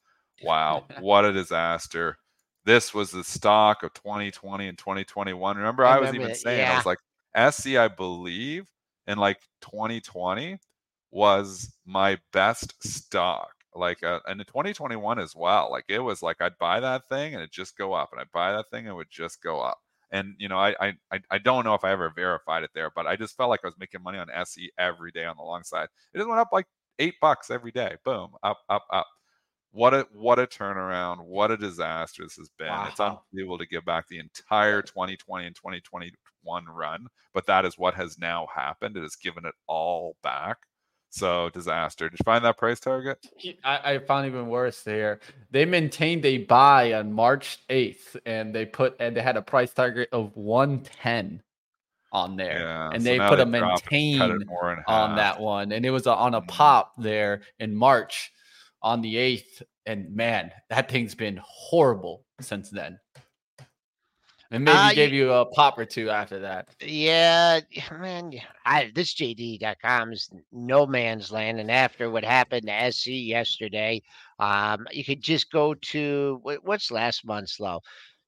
Wow, 0.43 0.85
what 0.99 1.23
a 1.23 1.31
disaster! 1.31 2.17
This 2.65 2.93
was 2.93 3.11
the 3.11 3.23
stock 3.23 3.83
of 3.83 3.93
2020 3.93 4.67
and 4.67 4.77
2021. 4.77 5.57
Remember, 5.57 5.85
I 5.85 5.97
I, 5.97 5.99
was 5.99 6.13
even 6.13 6.31
it, 6.31 6.37
saying, 6.37 6.67
I 6.67 6.75
was 6.75 6.85
like, 6.85 6.99
SE, 7.35 7.77
I 7.77 7.87
believe 7.87 8.69
in 9.07 9.17
like 9.17 9.39
2020 9.61 10.57
was 11.11 11.73
my 11.85 12.17
best 12.31 12.73
stock. 12.85 13.51
Like, 13.75 14.03
uh, 14.03 14.19
and 14.27 14.39
in 14.39 14.45
2021 14.45 15.19
as 15.19 15.35
well. 15.35 15.69
Like, 15.71 15.85
it 15.89 15.99
was 15.99 16.21
like 16.21 16.41
I'd 16.41 16.57
buy 16.59 16.79
that 16.79 17.09
thing 17.09 17.33
and 17.33 17.43
it 17.43 17.51
just 17.51 17.77
go 17.77 17.93
up, 17.93 18.11
and 18.11 18.21
I'd 18.21 18.31
buy 18.31 18.51
that 18.51 18.69
thing 18.71 18.85
and 18.85 18.89
it 18.89 18.95
would 18.95 19.09
just 19.09 19.41
go 19.41 19.59
up. 19.59 19.79
And 20.11 20.35
you 20.37 20.47
know, 20.47 20.59
I, 20.59 20.75
I 20.79 20.93
I 21.11 21.19
I 21.31 21.37
don't 21.39 21.65
know 21.65 21.73
if 21.73 21.83
I 21.83 21.91
ever 21.91 22.11
verified 22.15 22.61
it 22.61 22.69
there, 22.75 22.91
but 22.95 23.07
I 23.07 23.15
just 23.15 23.35
felt 23.35 23.49
like 23.49 23.61
I 23.63 23.67
was 23.67 23.79
making 23.79 24.03
money 24.03 24.19
on 24.19 24.29
SE 24.29 24.71
every 24.77 25.11
day 25.11 25.25
on 25.25 25.35
the 25.37 25.43
long 25.43 25.63
side. 25.63 25.87
It 26.13 26.19
just 26.19 26.29
went 26.29 26.39
up 26.39 26.49
like 26.53 26.67
eight 26.99 27.15
bucks 27.19 27.49
every 27.49 27.71
day. 27.71 27.95
Boom, 28.05 28.29
up, 28.43 28.59
up, 28.69 28.85
up. 28.91 29.07
What 29.73 29.93
a 29.95 30.07
what 30.13 30.37
a 30.37 30.45
turnaround! 30.45 31.25
What 31.25 31.49
a 31.49 31.57
disaster 31.57 32.23
this 32.23 32.35
has 32.35 32.49
been. 32.59 32.71
It's 32.87 32.99
Wow. 32.99 33.23
unbelievable 33.31 33.57
to 33.57 33.65
give 33.65 33.83
back 33.85 34.07
the 34.07 34.19
entire 34.19 34.83
2020 34.83 35.47
and 35.47 35.55
2021 35.55 36.65
run, 36.67 37.07
but 37.33 37.47
that 37.47 37.65
is 37.65 37.75
what 37.77 37.95
has 37.95 38.19
now 38.19 38.47
happened. 38.53 38.95
It 38.97 39.01
has 39.01 39.15
given 39.15 39.45
it 39.45 39.55
all 39.67 40.15
back. 40.21 40.57
So 41.09 41.49
disaster. 41.49 42.07
Did 42.09 42.19
you 42.19 42.23
find 42.23 42.45
that 42.45 42.57
price 42.57 42.79
target? 42.79 43.17
I, 43.63 43.93
I 43.95 43.99
found 43.99 44.27
even 44.27 44.47
worse 44.47 44.81
there. 44.83 45.19
They 45.51 45.65
maintained 45.65 46.25
a 46.25 46.39
buy 46.39 46.93
on 46.93 47.11
March 47.13 47.59
8th, 47.69 48.15
and 48.27 48.53
they 48.53 48.65
put 48.67 48.95
and 48.99 49.15
they 49.17 49.21
had 49.21 49.37
a 49.37 49.41
price 49.41 49.73
target 49.73 50.09
of 50.11 50.35
110 50.35 51.41
on 52.11 52.35
there, 52.35 52.59
Yeah. 52.59 52.89
and 52.93 53.01
so 53.01 53.09
they 53.09 53.17
put 53.19 53.39
a 53.39 53.41
it, 53.41 53.47
it 53.47 53.47
maintain 53.47 54.43
on 54.87 55.09
half. 55.09 55.17
that 55.17 55.39
one, 55.39 55.71
and 55.71 55.83
it 55.83 55.89
was 55.89 56.05
a, 56.05 56.13
on 56.13 56.35
a 56.35 56.41
Mhm. 56.41 56.47
pop 56.47 56.93
there 56.97 57.41
in 57.59 57.75
March 57.75 58.31
on 58.83 59.01
the 59.01 59.15
8th, 59.15 59.63
and 59.85 60.13
man, 60.15 60.51
that 60.69 60.89
thing's 60.91 61.15
been 61.15 61.39
horrible 61.43 62.25
since 62.41 62.69
then. 62.69 62.99
And 64.51 64.65
maybe 64.65 64.77
Uh, 64.77 64.93
gave 64.93 65.13
you 65.13 65.33
a 65.33 65.47
pop 65.47 65.79
or 65.79 65.85
two 65.85 66.11
after 66.11 66.37
that. 66.39 66.67
Yeah, 66.79 67.61
man. 67.91 68.33
I, 68.65 68.91
this 68.93 69.15
JD.com 69.15 70.13
is 70.13 70.29
no 70.51 70.85
man's 70.85 71.31
land. 71.31 71.59
And 71.59 71.71
after 71.71 72.11
what 72.11 72.23
happened 72.23 72.67
to 72.67 72.73
SE 72.73 73.11
yesterday, 73.11 74.01
um, 74.37 74.85
you 74.91 75.03
could 75.03 75.21
just 75.21 75.51
go 75.51 75.73
to 75.73 76.39
what's 76.43 76.91
last 76.91 77.25
month's 77.25 77.59
low. 77.59 77.79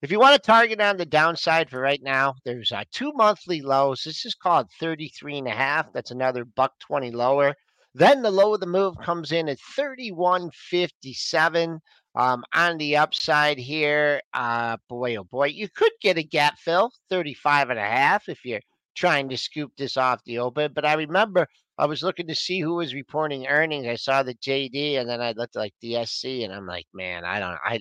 If 0.01 0.11
you 0.11 0.19
want 0.19 0.35
to 0.35 0.45
target 0.45 0.81
on 0.81 0.97
the 0.97 1.05
downside 1.05 1.69
for 1.69 1.79
right 1.79 2.01
now, 2.01 2.35
there's 2.43 2.71
uh, 2.71 2.83
two 2.91 3.11
monthly 3.13 3.61
lows. 3.61 4.03
This 4.03 4.25
is 4.25 4.35
called 4.35 4.67
33 4.79 5.39
and 5.39 5.47
a 5.47 5.51
half. 5.51 5.93
That's 5.93 6.11
another 6.11 6.43
buck 6.43 6.73
20 6.79 7.11
lower. 7.11 7.55
Then 7.97 8.21
the 8.21 8.29
low 8.29 8.53
of 8.53 8.59
the 8.59 8.67
move 8.67 8.97
comes 8.97 9.31
in 9.31 9.47
at 9.47 9.57
31.57. 9.79 11.79
Um, 12.17 12.45
on 12.53 12.77
the 12.77 12.97
upside 12.97 13.57
here, 13.57 14.21
uh, 14.33 14.75
boy, 14.89 15.15
oh 15.15 15.23
boy, 15.23 15.47
you 15.47 15.69
could 15.69 15.93
get 16.01 16.17
a 16.17 16.23
gap 16.23 16.59
fill, 16.59 16.91
35 17.09 17.69
and 17.69 17.79
a 17.79 17.83
half 17.83 18.27
if 18.27 18.43
you're 18.43 18.59
trying 18.95 19.29
to 19.29 19.37
scoop 19.37 19.71
this 19.77 19.95
off 19.95 20.21
the 20.25 20.39
open. 20.39 20.73
But 20.73 20.83
I 20.83 20.95
remember 20.95 21.47
I 21.77 21.85
was 21.85 22.03
looking 22.03 22.27
to 22.27 22.35
see 22.35 22.59
who 22.59 22.75
was 22.75 22.93
reporting 22.93 23.47
earnings. 23.47 23.87
I 23.87 23.95
saw 23.95 24.23
the 24.23 24.35
JD 24.35 24.99
and 24.99 25.09
then 25.09 25.21
I 25.21 25.31
looked 25.31 25.55
like 25.55 25.73
the 25.81 25.95
SE 25.97 26.43
and 26.43 26.53
I'm 26.53 26.67
like, 26.67 26.87
man, 26.93 27.23
I 27.23 27.39
don't, 27.39 27.57
I, 27.63 27.79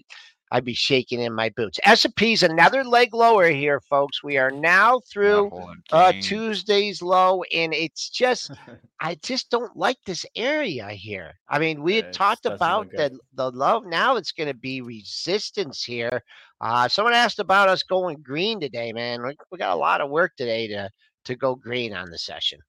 I'd 0.54 0.64
be 0.64 0.72
shaking 0.72 1.20
in 1.20 1.32
my 1.32 1.48
boots. 1.48 1.80
S&P's 1.84 2.44
another 2.44 2.84
leg 2.84 3.12
lower 3.12 3.48
here, 3.48 3.80
folks. 3.80 4.22
We 4.22 4.38
are 4.38 4.52
now 4.52 5.00
through 5.00 5.50
uh. 5.90 6.12
Tuesday's 6.22 7.02
low, 7.02 7.42
and 7.52 7.74
it's 7.74 8.08
just 8.08 8.52
I 9.00 9.16
just 9.16 9.50
don't 9.50 9.76
like 9.76 9.96
this 10.06 10.24
area 10.36 10.90
here. 10.90 11.32
I 11.48 11.58
mean, 11.58 11.82
we 11.82 11.96
had 11.96 12.04
it's- 12.04 12.16
talked 12.16 12.46
about 12.46 12.88
the 12.92 13.18
the 13.32 13.50
low. 13.50 13.80
Now 13.80 14.14
it's 14.14 14.30
going 14.30 14.46
to 14.46 14.54
be 14.54 14.80
resistance 14.80 15.82
here. 15.82 16.22
Uh, 16.60 16.86
someone 16.86 17.14
asked 17.14 17.40
about 17.40 17.68
us 17.68 17.82
going 17.82 18.22
green 18.22 18.60
today, 18.60 18.92
man. 18.92 19.24
We, 19.24 19.36
we 19.50 19.58
got 19.58 19.74
a 19.74 19.80
lot 19.80 20.00
of 20.00 20.08
work 20.08 20.36
today 20.36 20.68
to 20.68 20.88
to 21.24 21.34
go 21.34 21.56
green 21.56 21.92
on 21.92 22.10
the 22.10 22.18
session. 22.18 22.60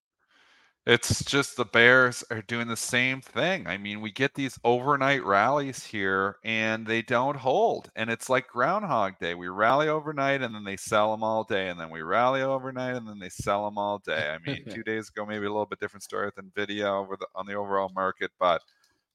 It's 0.87 1.23
just 1.25 1.57
the 1.57 1.65
Bears 1.65 2.23
are 2.29 2.43
doing 2.43 2.67
the 2.67 2.77
same 2.77 3.19
thing. 3.19 3.65
I 3.65 3.75
mean, 3.75 4.01
we 4.01 4.11
get 4.11 4.35
these 4.35 4.59
overnight 4.63 5.25
rallies 5.25 5.83
here 5.83 6.37
and 6.43 6.85
they 6.85 7.01
don't 7.01 7.37
hold. 7.37 7.89
And 7.95 8.11
it's 8.11 8.29
like 8.29 8.47
Groundhog 8.47 9.17
Day. 9.19 9.33
We 9.33 9.47
rally 9.47 9.87
overnight 9.87 10.43
and 10.43 10.53
then 10.53 10.63
they 10.63 10.77
sell 10.77 11.09
them 11.09 11.23
all 11.23 11.43
day. 11.43 11.69
And 11.69 11.79
then 11.79 11.89
we 11.89 12.03
rally 12.03 12.43
overnight 12.43 12.97
and 12.97 13.07
then 13.07 13.17
they 13.17 13.29
sell 13.29 13.65
them 13.65 13.79
all 13.79 13.97
day. 13.97 14.29
I 14.29 14.37
mean, 14.47 14.63
two 14.69 14.83
days 14.83 15.09
ago, 15.09 15.25
maybe 15.25 15.47
a 15.47 15.49
little 15.49 15.65
bit 15.65 15.79
different 15.79 16.03
story 16.03 16.29
than 16.35 16.51
Nvidia 16.55 16.85
over 16.85 17.17
the, 17.17 17.25
on 17.33 17.47
the 17.47 17.55
overall 17.55 17.91
market. 17.95 18.29
But 18.39 18.61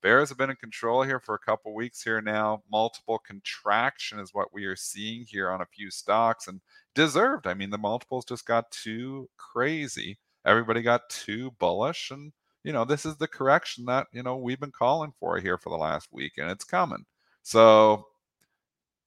Bears 0.02 0.30
have 0.30 0.38
been 0.38 0.50
in 0.50 0.56
control 0.56 1.04
here 1.04 1.20
for 1.20 1.36
a 1.36 1.38
couple 1.38 1.72
weeks 1.72 2.02
here 2.02 2.20
now. 2.20 2.64
Multiple 2.72 3.20
contraction 3.20 4.18
is 4.18 4.34
what 4.34 4.52
we 4.52 4.64
are 4.64 4.74
seeing 4.74 5.24
here 5.24 5.52
on 5.52 5.60
a 5.60 5.66
few 5.66 5.92
stocks 5.92 6.48
and 6.48 6.60
deserved. 6.96 7.46
I 7.46 7.54
mean, 7.54 7.70
the 7.70 7.78
multiples 7.78 8.24
just 8.24 8.44
got 8.44 8.72
too 8.72 9.28
crazy 9.36 10.18
everybody 10.44 10.82
got 10.82 11.08
too 11.08 11.50
bullish 11.58 12.10
and 12.10 12.32
you 12.64 12.72
know 12.72 12.84
this 12.84 13.06
is 13.06 13.16
the 13.16 13.28
correction 13.28 13.84
that 13.86 14.06
you 14.12 14.22
know 14.22 14.36
we've 14.36 14.60
been 14.60 14.72
calling 14.72 15.12
for 15.18 15.38
here 15.38 15.58
for 15.58 15.70
the 15.70 15.76
last 15.76 16.08
week 16.12 16.32
and 16.38 16.50
it's 16.50 16.64
coming. 16.64 17.04
So 17.42 18.06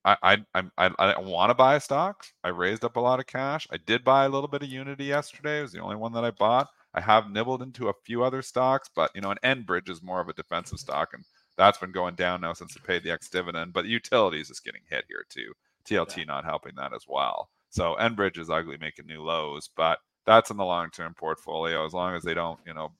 i 0.05 0.17
i 0.23 0.37
i, 0.55 0.63
I, 0.77 0.89
I 0.97 1.19
want 1.19 1.49
to 1.49 1.55
buy 1.55 1.77
stocks. 1.77 2.33
I 2.43 2.49
raised 2.49 2.83
up 2.83 2.95
a 2.97 2.99
lot 2.99 3.19
of 3.19 3.27
cash. 3.27 3.67
I 3.71 3.77
did 3.77 4.03
buy 4.03 4.25
a 4.25 4.29
little 4.29 4.47
bit 4.47 4.63
of 4.63 4.69
unity 4.69 5.05
yesterday. 5.05 5.59
It 5.59 5.63
was 5.63 5.71
the 5.71 5.81
only 5.81 5.95
one 5.95 6.13
that 6.13 6.25
i 6.25 6.31
bought. 6.31 6.69
I 6.95 7.01
have 7.01 7.31
nibbled 7.31 7.63
into 7.63 7.89
a 7.89 7.93
few 8.05 8.23
other 8.23 8.41
stocks 8.41 8.89
but 8.93 9.11
you 9.15 9.21
know 9.21 9.31
an 9.31 9.39
enbridge 9.43 9.89
is 9.89 10.01
more 10.01 10.21
of 10.21 10.29
a 10.29 10.33
defensive 10.33 10.79
stock 10.79 11.13
and 11.13 11.23
that's 11.57 11.77
been 11.77 11.91
going 11.91 12.15
down 12.15 12.41
now 12.41 12.53
since 12.53 12.75
it 12.75 12.83
paid 12.83 13.03
the 13.03 13.11
ex 13.11 13.29
dividend 13.29 13.73
but 13.73 13.85
utilities 13.85 14.49
is 14.49 14.59
getting 14.59 14.81
hit 14.89 15.05
here 15.07 15.25
too. 15.29 15.53
Tlt 15.85 16.25
not 16.27 16.45
helping 16.45 16.75
that 16.75 16.93
as 16.93 17.05
well. 17.07 17.49
So 17.69 17.95
enbridge 17.99 18.37
is 18.37 18.49
ugly 18.49 18.77
making 18.77 19.07
new 19.07 19.21
lows 19.21 19.69
but 19.75 19.99
that's 20.25 20.51
in 20.51 20.57
the 20.57 20.65
long 20.65 20.89
term 20.89 21.13
portfolio. 21.13 21.85
As 21.85 21.93
long 21.93 22.15
as 22.15 22.23
they 22.23 22.33
don't, 22.33 22.59
you 22.65 22.73
know, 22.73 22.91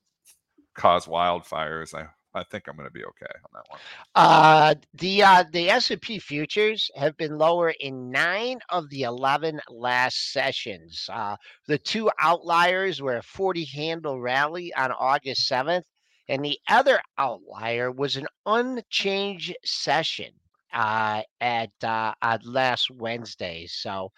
cause 0.76 1.06
wildfires, 1.06 1.94
I 1.94 2.08
I 2.36 2.44
think 2.44 2.68
I'm 2.68 2.76
going 2.76 2.88
to 2.88 2.94
be 2.94 3.06
okay 3.06 3.32
on 3.44 3.50
that 3.54 3.66
one. 3.70 3.80
Uh, 4.16 4.76
the 4.96 5.24
uh, 5.24 5.44
the 5.52 5.70
S&P 5.70 6.20
futures 6.20 6.90
have 6.96 7.16
been 7.18 7.38
lower 7.38 7.74
in 7.80 8.10
nine 8.10 8.60
of 8.70 8.90
the 8.90 9.04
11 9.04 9.60
last 9.70 10.32
sessions. 10.32 11.08
Uh, 11.12 11.36
the 11.68 11.78
two 11.78 12.10
outliers 12.20 13.02
were 13.02 13.18
a 13.18 13.24
40 13.24 13.66
handle 13.66 14.20
rally 14.20 14.74
on 14.74 14.92
August 14.92 15.50
7th, 15.50 15.84
and 16.28 16.44
the 16.44 16.58
other 16.70 17.00
outlier 17.18 17.92
was 17.92 18.16
an 18.16 18.28
unchanged 18.46 19.56
session 19.64 20.32
uh, 20.74 21.22
at 21.40 21.72
uh, 21.84 22.14
last 22.44 22.90
Wednesday. 22.90 23.68
So, 23.68 24.12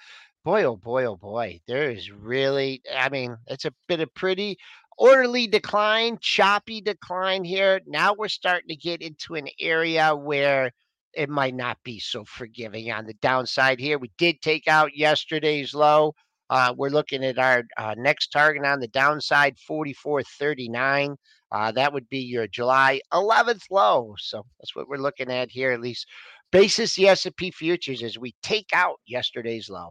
boy, 0.45 0.63
oh 0.63 0.75
boy, 0.75 1.05
oh 1.05 1.15
boy, 1.15 1.59
there 1.67 1.89
is 1.89 2.11
really, 2.11 2.79
I 2.95 3.09
mean, 3.09 3.35
it's 3.47 3.65
a 3.65 3.73
bit 3.87 3.99
of 3.99 4.13
pretty 4.13 4.57
orderly 4.95 5.47
decline, 5.47 6.19
choppy 6.21 6.81
decline 6.81 7.43
here. 7.43 7.81
Now 7.87 8.13
we're 8.13 8.27
starting 8.27 8.69
to 8.69 8.75
get 8.75 9.01
into 9.01 9.33
an 9.33 9.47
area 9.59 10.15
where 10.15 10.71
it 11.15 11.29
might 11.29 11.55
not 11.55 11.79
be 11.83 11.97
so 11.97 12.25
forgiving 12.25 12.91
on 12.91 13.07
the 13.07 13.15
downside 13.15 13.79
here. 13.79 13.97
We 13.97 14.11
did 14.19 14.39
take 14.39 14.67
out 14.67 14.95
yesterday's 14.95 15.73
low. 15.73 16.13
Uh, 16.51 16.75
we're 16.77 16.89
looking 16.89 17.25
at 17.25 17.39
our 17.39 17.63
uh, 17.77 17.95
next 17.97 18.27
target 18.27 18.63
on 18.65 18.79
the 18.79 18.87
downside, 18.87 19.55
44.39. 19.67 21.15
Uh, 21.51 21.71
that 21.71 21.91
would 21.91 22.07
be 22.07 22.19
your 22.19 22.45
July 22.47 23.01
11th 23.11 23.63
low. 23.71 24.13
So 24.19 24.43
that's 24.59 24.75
what 24.75 24.87
we're 24.87 24.97
looking 24.97 25.31
at 25.31 25.49
here, 25.49 25.71
at 25.71 25.81
least 25.81 26.05
basis 26.51 26.93
the 26.95 27.07
S&P 27.07 27.49
futures 27.49 28.03
as 28.03 28.19
we 28.19 28.35
take 28.43 28.69
out 28.73 28.99
yesterday's 29.07 29.71
low. 29.71 29.89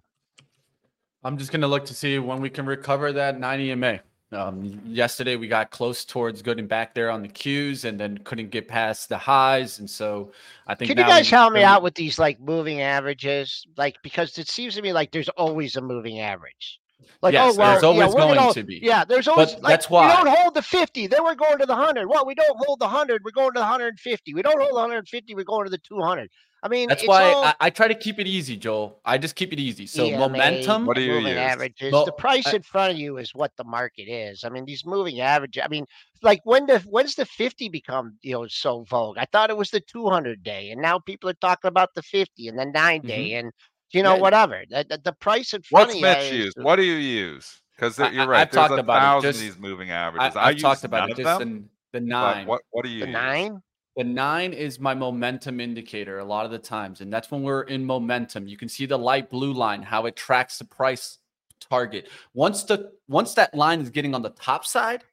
I'm 1.25 1.39
just 1.39 1.51
gonna 1.53 1.68
look 1.68 1.87
to 1.87 1.95
see 1.95 2.18
when 2.18 2.41
we 2.41 2.51
can 2.51 2.66
recover 2.66 3.12
that 3.12 3.39
90 3.41 3.70
EMA. 3.70 4.01
Um, 4.33 4.81
yesterday 4.87 5.37
we 5.37 5.47
got 5.47 5.70
close 5.70 6.05
towards 6.05 6.43
getting 6.43 6.66
back 6.66 6.93
there 6.95 7.09
on 7.11 7.22
the 7.22 7.29
Qs 7.29 7.85
and 7.85 7.99
then 8.01 8.18
couldn't 8.18 8.51
get 8.51 8.66
past 8.66 9.09
the 9.09 9.16
highs, 9.16 9.79
and 9.79 9.89
so 9.89 10.33
I 10.66 10.75
think. 10.75 10.89
Can 10.91 10.99
you 10.99 11.05
guys 11.05 11.31
help 11.31 11.53
me 11.53 11.62
out 11.62 11.83
with 11.83 11.95
these 11.95 12.18
like 12.18 12.41
moving 12.41 12.81
averages? 12.81 13.64
Like 13.77 13.97
because 14.03 14.37
it 14.39 14.49
seems 14.49 14.75
to 14.75 14.83
me 14.83 14.93
like 14.93 15.12
there's 15.12 15.29
always 15.31 15.77
a 15.77 15.81
moving 15.81 16.20
average. 16.20 16.81
Like 17.22 17.35
Yes, 17.35 17.55
oh 17.55 17.59
well, 17.59 17.70
there's 17.72 17.83
yeah, 17.83 17.89
always 17.89 18.14
we're 18.14 18.20
going 18.20 18.35
gonna- 18.35 18.53
to 18.55 18.62
be. 18.64 18.81
Yeah, 18.83 19.05
there's 19.05 19.29
always 19.29 19.53
But 19.55 19.62
like 19.62 19.70
that's 19.72 19.89
why- 19.91 20.09
we 20.09 20.25
don't 20.25 20.37
hold 20.37 20.55
the 20.55 20.62
50, 20.62 21.07
then 21.07 21.22
we're 21.22 21.35
going 21.35 21.59
to 21.59 21.66
the 21.66 21.75
100. 21.75 22.07
Well, 22.07 22.27
we 22.27 22.35
don't 22.35 22.57
hold 22.66 22.81
the 22.81 22.87
100, 22.87 23.22
we're 23.25 23.31
going 23.31 23.49
to 23.55 23.61
the 23.61 23.64
150. 23.64 24.35
We 24.35 24.43
don't 24.43 24.59
hold 24.59 24.70
the 24.72 24.75
150, 24.75 25.35
we're 25.35 25.45
going 25.45 25.64
to 25.64 25.70
the 25.70 25.79
200. 25.79 26.29
I 26.65 26.69
mean, 26.69 26.89
That's 26.89 27.03
it's 27.03 27.09
why 27.09 27.31
all 27.31 27.45
I, 27.45 27.55
I 27.61 27.69
try 27.71 27.89
to 27.89 27.95
keep 27.95 28.19
it 28.19 28.27
easy, 28.27 28.57
Joel. 28.57 28.99
I 29.05 29.19
just 29.19 29.37
keep 29.37 29.53
it 29.53 29.61
easy. 29.61 29.87
So 29.87 30.07
EMA, 30.07 30.19
momentum. 30.19 30.87
What 30.87 30.97
do 30.97 31.03
you 31.03 31.12
moving 31.12 31.33
use? 31.33 31.37
averages. 31.37 31.93
Well, 31.93 32.07
the 32.07 32.12
price 32.12 32.47
I- 32.47 32.57
in 32.57 32.62
front 32.62 32.93
of 32.93 32.99
you 32.99 33.19
is 33.19 33.35
what 33.35 33.53
the 33.59 33.65
market 33.65 34.05
is. 34.05 34.45
I 34.45 34.49
mean, 34.49 34.65
these 34.65 34.87
moving 34.87 35.21
averages. 35.21 35.62
I 35.62 35.69
mean, 35.69 35.85
like 36.23 36.41
when 36.45 36.65
the 36.65 36.79
when's 36.89 37.17
the 37.17 37.27
50 37.27 37.69
become 37.69 38.17
you 38.23 38.33
know 38.33 38.47
so 38.47 38.85
vogue? 38.85 39.19
I 39.19 39.27
thought 39.31 39.51
it 39.51 39.57
was 39.59 39.69
the 39.69 39.81
200 39.81 40.43
day, 40.43 40.71
and 40.71 40.81
now 40.81 40.99
people 40.99 41.29
are 41.29 41.35
talking 41.35 41.69
about 41.69 41.91
the 41.95 42.01
50 42.03 42.49
and 42.49 42.59
the 42.59 42.65
9 42.65 42.73
mm-hmm. 42.73 43.09
day, 43.09 43.35
and 43.35 43.53
you 43.93 44.03
know 44.03 44.15
Yeah. 44.15 44.21
whatever. 44.21 44.65
The, 44.71 44.87
the, 44.89 44.99
the 45.05 45.12
price 45.12 45.53
in 45.53 45.61
front 45.61 45.89
What's 45.89 45.95
of 45.97 46.01
you. 46.01 46.07
Mitch 46.07 46.33
is- 46.33 46.33
use? 46.33 46.55
What 46.57 46.77
do 46.77 46.83
you 46.83 46.95
use? 46.95 47.61
Because 47.77 47.99
you're 47.99 48.27
right. 48.27 48.41
I've 48.41 48.51
there's 48.51 48.69
talked 48.69 48.73
a 48.73 48.77
about 48.77 49.01
thousand 49.01 49.33
just- 49.33 49.41
of 49.41 49.45
these 49.45 49.59
moving 49.59 49.91
averages. 49.91 50.35
I've 50.35 50.55
use 50.55 50.62
talked 50.62 50.85
about 50.85 51.11
it. 51.11 51.17
Just 51.19 51.39
them. 51.41 51.69
the, 51.93 52.01
the 52.01 52.07
nine. 52.07 52.47
what 52.47 52.62
what 52.71 52.87
do 52.87 52.91
you 52.91 53.01
The 53.01 53.07
use? 53.09 53.12
nine. 53.12 53.61
The 53.97 54.05
nine 54.05 54.53
is 54.53 54.80
my 54.80 54.95
momentum 54.95 55.61
indicator 55.61 56.18
a 56.18 56.24
lot 56.24 56.45
of 56.45 56.51
the 56.51 56.59
times. 56.59 57.01
And 57.01 57.12
that's 57.12 57.30
when 57.30 57.42
we're 57.42 57.62
in 57.62 57.84
momentum. 57.84 58.49
You 58.49 58.57
can 58.57 58.68
see 58.68 58.86
the 58.86 58.99
light 58.99 59.30
blue 59.30 59.53
line, 59.53 59.82
how 59.82 60.07
it 60.07 60.16
tracks 60.16 60.59
the 60.59 60.64
price 60.64 61.18
target. 61.61 62.09
Once 62.34 62.64
the 62.64 62.92
once 63.09 63.34
that 63.34 63.55
line 63.55 63.80
is 63.80 63.90
getting 63.90 64.14
on 64.14 64.22
the 64.22 64.30
top 64.30 64.64
side, 64.64 65.05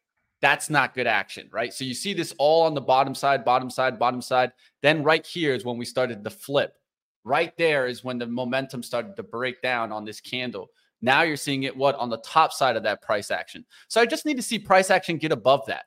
that's 0.42 0.70
not 0.70 0.96
good 0.96 1.06
action, 1.06 1.48
right? 1.52 1.72
So 1.74 1.84
you 1.84 1.94
see 1.94 2.14
this 2.14 2.34
all 2.40 2.64
on 2.64 2.74
the 2.74 2.82
bottom 2.82 3.14
side, 3.14 3.46
bottom 3.46 3.70
side, 3.70 4.00
bottom 4.00 4.22
side. 4.22 4.52
Then 4.82 5.04
right 5.04 5.26
here 5.26 5.54
is 5.54 5.64
when 5.64 5.78
we 5.78 5.86
started 5.86 6.24
the 6.24 6.32
flip. 6.32 6.76
Right 7.24 7.56
there 7.58 7.86
is 7.86 8.04
when 8.04 8.18
the 8.18 8.26
momentum 8.26 8.82
started 8.82 9.16
to 9.16 9.24
break 9.24 9.62
down 9.62 9.92
on 9.92 10.06
this 10.06 10.20
candle. 10.20 10.72
Now 11.04 11.22
you're 11.22 11.38
seeing 11.38 11.64
it 11.64 11.78
what 11.78 11.96
on 11.96 12.10
the 12.10 12.18
top 12.18 12.52
side 12.52 12.76
of 12.76 12.84
that 12.84 13.04
price 13.04 13.30
action. 13.30 13.64
So 13.88 14.02
I 14.02 14.08
just 14.08 14.26
need 14.26 14.38
to 14.38 14.44
see 14.44 14.58
price 14.58 14.90
action 14.90 15.18
get 15.18 15.32
above 15.32 15.68
that. 15.68 15.86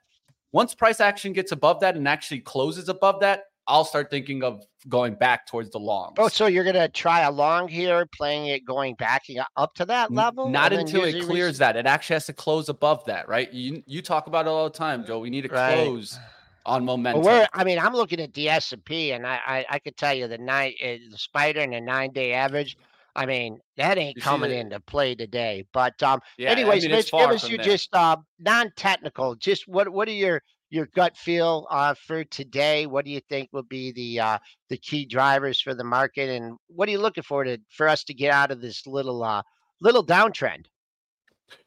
Once 0.55 0.73
price 0.73 1.01
action 1.01 1.33
gets 1.33 1.51
above 1.51 1.81
that 1.81 1.97
and 1.97 2.07
actually 2.07 2.39
closes 2.39 2.89
above 2.89 3.19
that, 3.19 3.43
I'll 3.67 3.85
start 3.85 4.09
thinking 4.09 4.45
of 4.45 4.65
going 4.89 5.17
back 5.17 5.49
towards 5.49 5.71
the 5.71 5.81
long. 5.81 6.15
Oh, 6.17 6.29
so 6.29 6.47
you're 6.47 6.63
gonna 6.63 6.89
try 6.89 7.23
a 7.23 7.31
long 7.31 7.67
here, 7.67 8.07
playing 8.07 8.47
it 8.47 8.65
going 8.65 8.95
back 8.95 9.25
up 9.57 9.75
to 9.75 9.85
that 9.87 10.13
level? 10.13 10.49
Not 10.49 10.73
until 10.73 11.03
it 11.03 11.25
clears 11.25 11.59
that. 11.59 11.75
It 11.77 11.87
actually 11.87 12.15
has 12.15 12.27
to 12.27 12.33
close 12.33 12.69
above 12.69 13.05
that, 13.07 13.29
right? 13.29 13.53
You 13.53 13.83
you 13.89 14.01
talk 14.01 14.29
about 14.29 14.47
it 14.47 14.51
all 14.51 14.71
the 14.71 14.79
time, 14.79 15.05
Joe. 15.05 15.19
We 15.19 15.29
need 15.29 15.43
to 15.43 15.49
Right. 15.49 15.75
close 15.75 16.17
on 16.65 16.85
Well, 16.85 16.97
momentum. 16.97 17.25
we're, 17.25 17.49
I 17.53 17.65
mean, 17.65 17.81
I'm 17.81 17.93
looking 17.93 18.21
at 18.21 18.33
the 18.33 18.49
S 18.49 18.73
and 18.73 18.85
P, 18.85 19.11
and 19.11 19.27
I, 19.27 19.41
I, 19.45 19.67
I 19.71 19.79
could 19.81 19.97
tell 19.97 20.15
you 20.15 20.29
the 20.29 20.39
nine, 20.39 20.73
uh, 20.81 21.11
the 21.11 21.19
spider 21.19 21.63
and 21.63 21.73
the 21.73 21.81
nine 21.81 22.13
day 22.13 22.33
average. 22.33 22.77
I 23.17 23.27
mean, 23.27 23.59
that 23.77 23.97
ain't 23.99 24.17
You 24.17 24.23
coming 24.23 24.51
the- 24.51 24.57
into 24.59 24.81
play 24.81 25.15
today. 25.15 25.65
But 25.73 26.03
um, 26.03 26.21
Yeah, 26.39 26.49
I 26.51 26.53
anyways, 26.53 26.83
mean, 26.85 26.93
it's 26.93 27.13
Mitch, 27.13 27.21
give 27.21 27.31
us 27.31 27.49
your 27.49 27.59
there. 27.59 27.65
just 27.67 27.95
uh, 27.95 28.17
non-technical. 28.41 29.37
Just 29.37 29.69
what 29.69 29.89
what 29.89 30.09
are 30.09 30.13
your 30.13 30.43
your 30.71 30.87
gut 30.95 31.17
feel 31.17 31.67
uh, 31.71 31.95
for 31.95 32.25
today? 32.25 32.87
What 32.87 33.05
do 33.05 33.11
you 33.13 33.21
think 33.29 33.49
will 33.53 33.63
be 33.63 33.93
the 33.93 34.21
uh, 34.21 34.39
the 34.71 34.77
key 34.79 35.05
drivers 35.07 35.61
for 35.61 35.75
the 35.75 35.85
market, 35.85 36.29
and 36.31 36.57
what 36.69 36.89
are 36.89 36.93
you 36.93 36.99
looking 36.99 37.23
for 37.23 37.45
to 37.45 37.59
for 37.71 37.89
us 37.89 38.05
to 38.05 38.15
get 38.15 38.33
out 38.33 38.51
of 38.51 38.61
this 38.61 38.87
little 38.87 39.23
uh, 39.23 39.43
little 39.81 40.05
downtrend? 40.05 40.67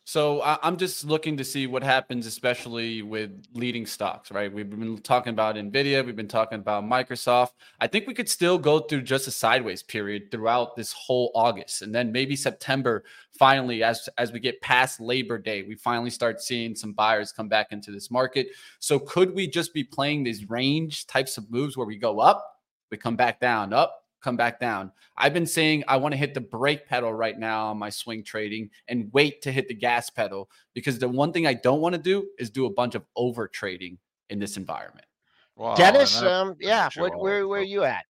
So 0.03 0.41
I, 0.41 0.57
I'm 0.63 0.77
just 0.77 1.03
looking 1.03 1.35
to 1.37 1.43
see 1.43 1.67
what 1.67 1.83
happens, 1.83 2.25
especially 2.25 3.01
with 3.01 3.31
leading 3.53 3.85
stocks, 3.85 4.31
right? 4.31 4.51
We've 4.51 4.69
been 4.69 4.97
talking 4.99 5.31
about 5.31 5.55
Nvidia, 5.55 6.05
we've 6.05 6.15
been 6.15 6.27
talking 6.27 6.59
about 6.59 6.85
Microsoft. 6.85 7.51
I 7.81 7.87
think 7.87 8.07
we 8.07 8.13
could 8.13 8.29
still 8.29 8.57
go 8.57 8.79
through 8.79 9.01
just 9.01 9.27
a 9.27 9.31
sideways 9.31 9.83
period 9.83 10.31
throughout 10.31 10.75
this 10.75 10.93
whole 10.93 11.31
August, 11.35 11.81
and 11.81 11.93
then 11.93 12.11
maybe 12.11 12.35
September. 12.35 13.03
Finally, 13.37 13.83
as 13.83 14.07
as 14.17 14.31
we 14.31 14.39
get 14.39 14.59
past 14.61 14.99
Labor 14.99 15.37
Day, 15.37 15.63
we 15.63 15.75
finally 15.75 16.09
start 16.09 16.41
seeing 16.41 16.73
some 16.73 16.93
buyers 16.93 17.31
come 17.31 17.47
back 17.47 17.67
into 17.71 17.91
this 17.91 18.09
market. 18.09 18.47
So 18.79 18.97
could 18.99 19.35
we 19.35 19.47
just 19.47 19.73
be 19.73 19.83
playing 19.83 20.23
these 20.23 20.49
range 20.49 21.05
types 21.05 21.37
of 21.37 21.51
moves 21.51 21.75
where 21.77 21.85
we 21.85 21.97
go 21.97 22.19
up, 22.19 22.43
we 22.89 22.97
come 22.97 23.15
back 23.15 23.39
down, 23.39 23.73
up, 23.73 24.06
come 24.21 24.37
back 24.37 24.59
down. 24.59 24.91
I've 25.15 25.33
been 25.33 25.45
saying 25.45 25.83
I 25.87 25.97
want 25.97 26.13
to 26.13 26.17
hit 26.17 26.33
the 26.33 26.41
brake 26.41 26.87
pedal 26.87 27.13
right 27.13 27.37
now 27.37 27.67
on 27.67 27.77
my 27.77 27.89
swing 27.89 28.23
trading 28.23 28.69
and 28.87 29.09
wait 29.13 29.41
to 29.43 29.51
hit 29.51 29.67
the 29.67 29.73
gas 29.73 30.09
pedal 30.09 30.49
because 30.73 30.99
the 30.99 31.07
one 31.07 31.33
thing 31.33 31.47
I 31.47 31.53
don't 31.53 31.81
want 31.81 31.93
to 31.93 32.01
do 32.01 32.27
is 32.39 32.49
do 32.49 32.65
a 32.65 32.73
bunch 32.73 32.95
of 32.95 33.03
over 33.15 33.47
trading 33.47 33.97
in 34.29 34.39
this 34.39 34.57
environment. 34.57 35.05
Well, 35.55 35.75
Dennis, 35.75 36.21
um, 36.21 36.55
yeah, 36.59 36.89
what, 36.97 37.17
where 37.19 37.47
where 37.47 37.61
are 37.61 37.63
you 37.63 37.83
at? 37.83 38.05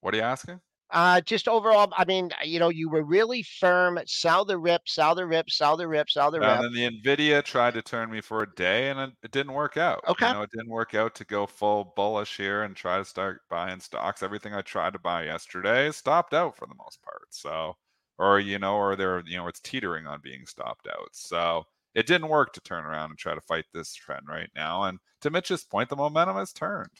What 0.00 0.14
are 0.14 0.16
you 0.16 0.24
asking? 0.24 0.60
Uh, 0.90 1.20
just 1.22 1.48
overall, 1.48 1.92
I 1.96 2.04
mean, 2.04 2.30
you 2.44 2.58
know, 2.58 2.68
you 2.68 2.88
were 2.88 3.02
really 3.02 3.42
firm. 3.42 3.98
Sell 4.06 4.44
the 4.44 4.58
rip, 4.58 4.82
sell 4.86 5.14
the 5.14 5.26
rip, 5.26 5.50
sell 5.50 5.76
the 5.76 5.88
rip, 5.88 6.08
sell 6.10 6.30
the 6.30 6.40
rip. 6.40 6.48
And 6.48 6.64
then 6.64 6.72
the 6.72 7.00
Nvidia 7.02 7.42
tried 7.42 7.74
to 7.74 7.82
turn 7.82 8.10
me 8.10 8.20
for 8.20 8.42
a 8.42 8.54
day, 8.54 8.90
and 8.90 9.00
it, 9.00 9.10
it 9.24 9.30
didn't 9.32 9.54
work 9.54 9.76
out. 9.76 10.04
Okay. 10.06 10.28
you 10.28 10.34
know, 10.34 10.42
it 10.42 10.50
didn't 10.52 10.70
work 10.70 10.94
out 10.94 11.14
to 11.16 11.24
go 11.24 11.46
full 11.46 11.92
bullish 11.96 12.36
here 12.36 12.62
and 12.62 12.76
try 12.76 12.98
to 12.98 13.04
start 13.04 13.40
buying 13.48 13.80
stocks. 13.80 14.22
Everything 14.22 14.54
I 14.54 14.62
tried 14.62 14.92
to 14.92 14.98
buy 14.98 15.24
yesterday 15.24 15.90
stopped 15.90 16.34
out 16.34 16.56
for 16.56 16.66
the 16.66 16.76
most 16.76 17.02
part. 17.02 17.26
So, 17.30 17.76
or 18.18 18.38
you 18.38 18.58
know, 18.58 18.76
or 18.76 18.94
they're 18.94 19.22
you 19.26 19.36
know, 19.36 19.48
it's 19.48 19.60
teetering 19.60 20.06
on 20.06 20.20
being 20.22 20.46
stopped 20.46 20.86
out. 20.86 21.08
So 21.12 21.64
it 21.94 22.06
didn't 22.06 22.28
work 22.28 22.52
to 22.52 22.60
turn 22.60 22.84
around 22.84 23.10
and 23.10 23.18
try 23.18 23.34
to 23.34 23.40
fight 23.40 23.64
this 23.72 23.94
trend 23.94 24.26
right 24.28 24.50
now. 24.54 24.84
And 24.84 24.98
to 25.22 25.30
Mitch's 25.30 25.64
point, 25.64 25.88
the 25.88 25.96
momentum 25.96 26.36
has 26.36 26.52
turned. 26.52 26.90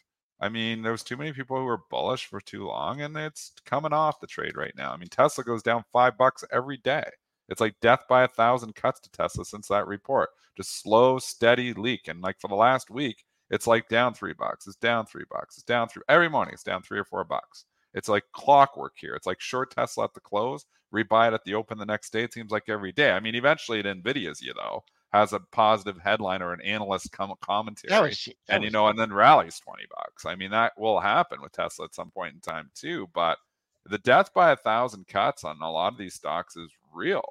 I 0.40 0.48
mean, 0.48 0.82
there 0.82 0.92
was 0.92 1.02
too 1.02 1.16
many 1.16 1.32
people 1.32 1.56
who 1.56 1.64
were 1.64 1.82
bullish 1.90 2.26
for 2.26 2.40
too 2.40 2.66
long, 2.66 3.00
and 3.00 3.16
it's 3.16 3.52
coming 3.64 3.92
off 3.92 4.20
the 4.20 4.26
trade 4.26 4.56
right 4.56 4.74
now. 4.76 4.92
I 4.92 4.96
mean, 4.96 5.08
Tesla 5.08 5.44
goes 5.44 5.62
down 5.62 5.84
five 5.92 6.18
bucks 6.18 6.44
every 6.52 6.76
day. 6.78 7.04
It's 7.48 7.60
like 7.60 7.78
death 7.80 8.00
by 8.08 8.24
a 8.24 8.28
thousand 8.28 8.74
cuts 8.74 9.00
to 9.00 9.10
Tesla 9.10 9.44
since 9.44 9.68
that 9.68 9.86
report. 9.86 10.30
Just 10.56 10.82
slow, 10.82 11.18
steady 11.18 11.72
leak. 11.74 12.08
And 12.08 12.20
like 12.20 12.40
for 12.40 12.48
the 12.48 12.54
last 12.54 12.90
week, 12.90 13.24
it's 13.50 13.66
like 13.66 13.88
down 13.88 14.14
three 14.14 14.32
bucks. 14.32 14.66
It's 14.66 14.76
down 14.76 15.06
three 15.06 15.24
bucks. 15.30 15.56
It's 15.56 15.64
down 15.64 15.88
three 15.88 16.02
every 16.08 16.28
morning. 16.28 16.54
It's 16.54 16.62
down 16.62 16.82
three 16.82 16.98
or 16.98 17.04
four 17.04 17.24
bucks. 17.24 17.66
It's 17.92 18.08
like 18.08 18.24
clockwork 18.32 18.94
here. 18.96 19.14
It's 19.14 19.26
like 19.26 19.40
short 19.40 19.70
Tesla 19.70 20.04
at 20.04 20.14
the 20.14 20.20
close, 20.20 20.64
rebuy 20.92 21.28
it 21.28 21.34
at 21.34 21.44
the 21.44 21.54
open 21.54 21.78
the 21.78 21.86
next 21.86 22.12
day. 22.12 22.24
It 22.24 22.32
seems 22.32 22.50
like 22.50 22.68
every 22.68 22.92
day. 22.92 23.12
I 23.12 23.20
mean, 23.20 23.34
eventually 23.34 23.80
it 23.80 23.86
Nvidia's 23.86 24.42
you 24.42 24.54
though 24.54 24.82
has 25.14 25.32
a 25.32 25.38
positive 25.52 25.96
headline 25.96 26.42
or 26.42 26.52
an 26.52 26.60
analyst 26.62 27.12
com- 27.12 27.32
commentary 27.40 27.92
was, 28.08 28.10
and 28.48 28.64
you 28.64 28.70
know, 28.70 28.88
and 28.88 28.98
then 28.98 29.12
rallies 29.12 29.60
20 29.60 29.84
bucks. 29.88 30.26
I 30.26 30.34
mean, 30.34 30.50
that 30.50 30.72
will 30.76 30.98
happen 30.98 31.40
with 31.40 31.52
Tesla 31.52 31.84
at 31.84 31.94
some 31.94 32.10
point 32.10 32.34
in 32.34 32.40
time 32.40 32.68
too. 32.74 33.08
But 33.14 33.38
the 33.86 33.98
death 33.98 34.34
by 34.34 34.50
a 34.50 34.56
thousand 34.56 35.06
cuts 35.06 35.44
on 35.44 35.62
a 35.62 35.70
lot 35.70 35.92
of 35.92 35.98
these 36.00 36.14
stocks 36.14 36.56
is 36.56 36.68
real. 36.92 37.22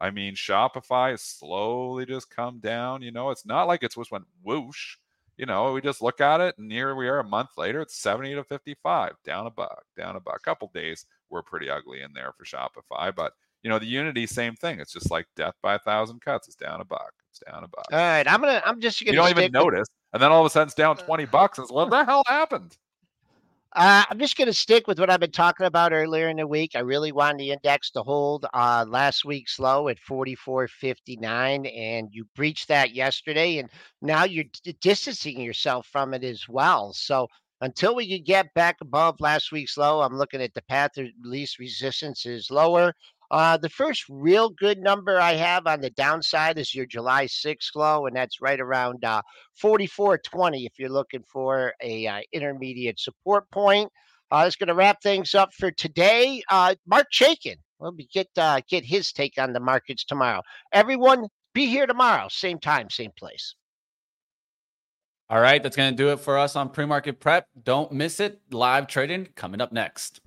I 0.00 0.10
mean, 0.10 0.34
Shopify 0.34 1.12
has 1.12 1.22
slowly 1.22 2.06
just 2.06 2.28
come 2.28 2.58
down. 2.58 3.02
You 3.02 3.12
know, 3.12 3.30
it's 3.30 3.46
not 3.46 3.68
like 3.68 3.84
it's 3.84 3.94
just 3.94 4.10
went 4.10 4.26
whoosh. 4.42 4.96
You 5.36 5.46
know, 5.46 5.72
we 5.72 5.80
just 5.80 6.02
look 6.02 6.20
at 6.20 6.40
it, 6.40 6.58
and 6.58 6.72
here 6.72 6.96
we 6.96 7.06
are 7.06 7.20
a 7.20 7.24
month 7.24 7.50
later. 7.56 7.80
It's 7.80 7.94
70 8.00 8.34
to 8.34 8.42
55, 8.42 9.12
down 9.24 9.46
a 9.46 9.50
buck, 9.50 9.84
down 9.96 10.16
a 10.16 10.20
buck. 10.20 10.38
A 10.38 10.44
couple 10.44 10.72
days 10.74 11.06
were 11.30 11.44
pretty 11.44 11.70
ugly 11.70 12.00
in 12.00 12.12
there 12.12 12.32
for 12.36 12.44
Shopify, 12.44 13.14
but 13.14 13.34
you 13.62 13.70
know, 13.70 13.78
the 13.78 13.86
Unity, 13.86 14.26
same 14.26 14.54
thing. 14.54 14.80
It's 14.80 14.92
just 14.92 15.10
like 15.10 15.26
death 15.36 15.54
by 15.62 15.74
a 15.74 15.78
thousand 15.80 16.20
cuts. 16.20 16.46
It's 16.48 16.56
down 16.56 16.80
a 16.80 16.84
buck. 16.84 17.12
It's 17.30 17.40
down 17.50 17.64
a 17.64 17.68
buck 17.68 17.86
All 17.92 17.98
right, 17.98 18.26
I'm 18.26 18.40
gonna. 18.40 18.62
I'm 18.64 18.80
just 18.80 19.00
you 19.00 19.06
gonna. 19.06 19.16
don't 19.16 19.30
even 19.30 19.44
with- 19.44 19.52
notice. 19.52 19.88
And 20.14 20.22
then 20.22 20.32
all 20.32 20.40
of 20.40 20.46
a 20.46 20.50
sudden 20.50 20.68
it's 20.68 20.74
down 20.74 20.96
20 20.96 21.26
bucks. 21.26 21.58
It's 21.58 21.70
what 21.70 21.90
the 21.90 22.02
hell 22.04 22.22
happened? 22.26 22.76
Uh, 23.76 24.02
I'm 24.08 24.18
just 24.18 24.38
going 24.38 24.46
to 24.46 24.54
stick 24.54 24.86
with 24.88 24.98
what 24.98 25.10
I've 25.10 25.20
been 25.20 25.30
talking 25.30 25.66
about 25.66 25.92
earlier 25.92 26.30
in 26.30 26.38
the 26.38 26.46
week. 26.46 26.72
I 26.74 26.78
really 26.80 27.12
wanted 27.12 27.40
the 27.40 27.50
index 27.50 27.90
to 27.90 28.02
hold 28.02 28.46
uh, 28.54 28.86
last 28.88 29.26
week's 29.26 29.58
low 29.58 29.88
at 29.88 29.98
44.59, 29.98 31.76
and 31.76 32.08
you 32.10 32.24
breached 32.34 32.68
that 32.68 32.94
yesterday, 32.94 33.58
and 33.58 33.68
now 34.00 34.24
you're 34.24 34.44
d- 34.64 34.76
distancing 34.80 35.40
yourself 35.40 35.86
from 35.86 36.14
it 36.14 36.24
as 36.24 36.48
well. 36.48 36.92
So 36.94 37.28
until 37.60 37.94
we 37.94 38.08
can 38.08 38.24
get 38.24 38.52
back 38.54 38.76
above 38.80 39.16
last 39.20 39.52
week's 39.52 39.76
low, 39.76 40.00
I'm 40.00 40.16
looking 40.16 40.40
at 40.40 40.54
the 40.54 40.62
path 40.62 40.96
of 40.96 41.06
least 41.22 41.58
resistance 41.58 42.24
is 42.24 42.50
lower. 42.50 42.94
Uh, 43.30 43.56
the 43.56 43.68
first 43.68 44.04
real 44.08 44.48
good 44.50 44.78
number 44.78 45.20
I 45.20 45.34
have 45.34 45.66
on 45.66 45.80
the 45.80 45.90
downside 45.90 46.58
is 46.58 46.74
your 46.74 46.86
July 46.86 47.26
6th 47.26 47.74
low, 47.74 48.06
and 48.06 48.16
that's 48.16 48.40
right 48.40 48.60
around 48.60 49.04
uh, 49.04 49.22
44.20 49.62 50.64
if 50.64 50.78
you're 50.78 50.88
looking 50.88 51.22
for 51.30 51.74
a 51.82 52.06
uh, 52.06 52.20
intermediate 52.32 52.98
support 52.98 53.50
point. 53.50 53.90
Uh, 54.30 54.44
that's 54.44 54.56
going 54.56 54.68
to 54.68 54.74
wrap 54.74 55.02
things 55.02 55.34
up 55.34 55.52
for 55.54 55.70
today. 55.70 56.42
Uh, 56.50 56.74
Marc 56.86 57.06
Chaikin, 57.12 57.56
we'll 57.78 57.92
be 57.92 58.08
get 58.12 58.28
uh, 58.36 58.60
get 58.68 58.84
his 58.84 59.12
take 59.12 59.38
on 59.38 59.52
the 59.52 59.60
markets 59.60 60.04
tomorrow. 60.04 60.42
Everyone, 60.72 61.28
be 61.54 61.66
here 61.66 61.86
tomorrow, 61.86 62.28
same 62.28 62.58
time, 62.58 62.90
same 62.90 63.10
place. 63.18 63.54
All 65.30 65.40
right, 65.40 65.62
that's 65.62 65.76
going 65.76 65.92
to 65.92 65.96
do 65.96 66.10
it 66.10 66.20
for 66.20 66.38
us 66.38 66.56
on 66.56 66.70
pre-market 66.70 67.20
prep. 67.20 67.46
Don't 67.62 67.92
miss 67.92 68.18
it. 68.18 68.40
Live 68.50 68.86
trading 68.86 69.28
coming 69.34 69.60
up 69.60 69.72
next. 69.72 70.20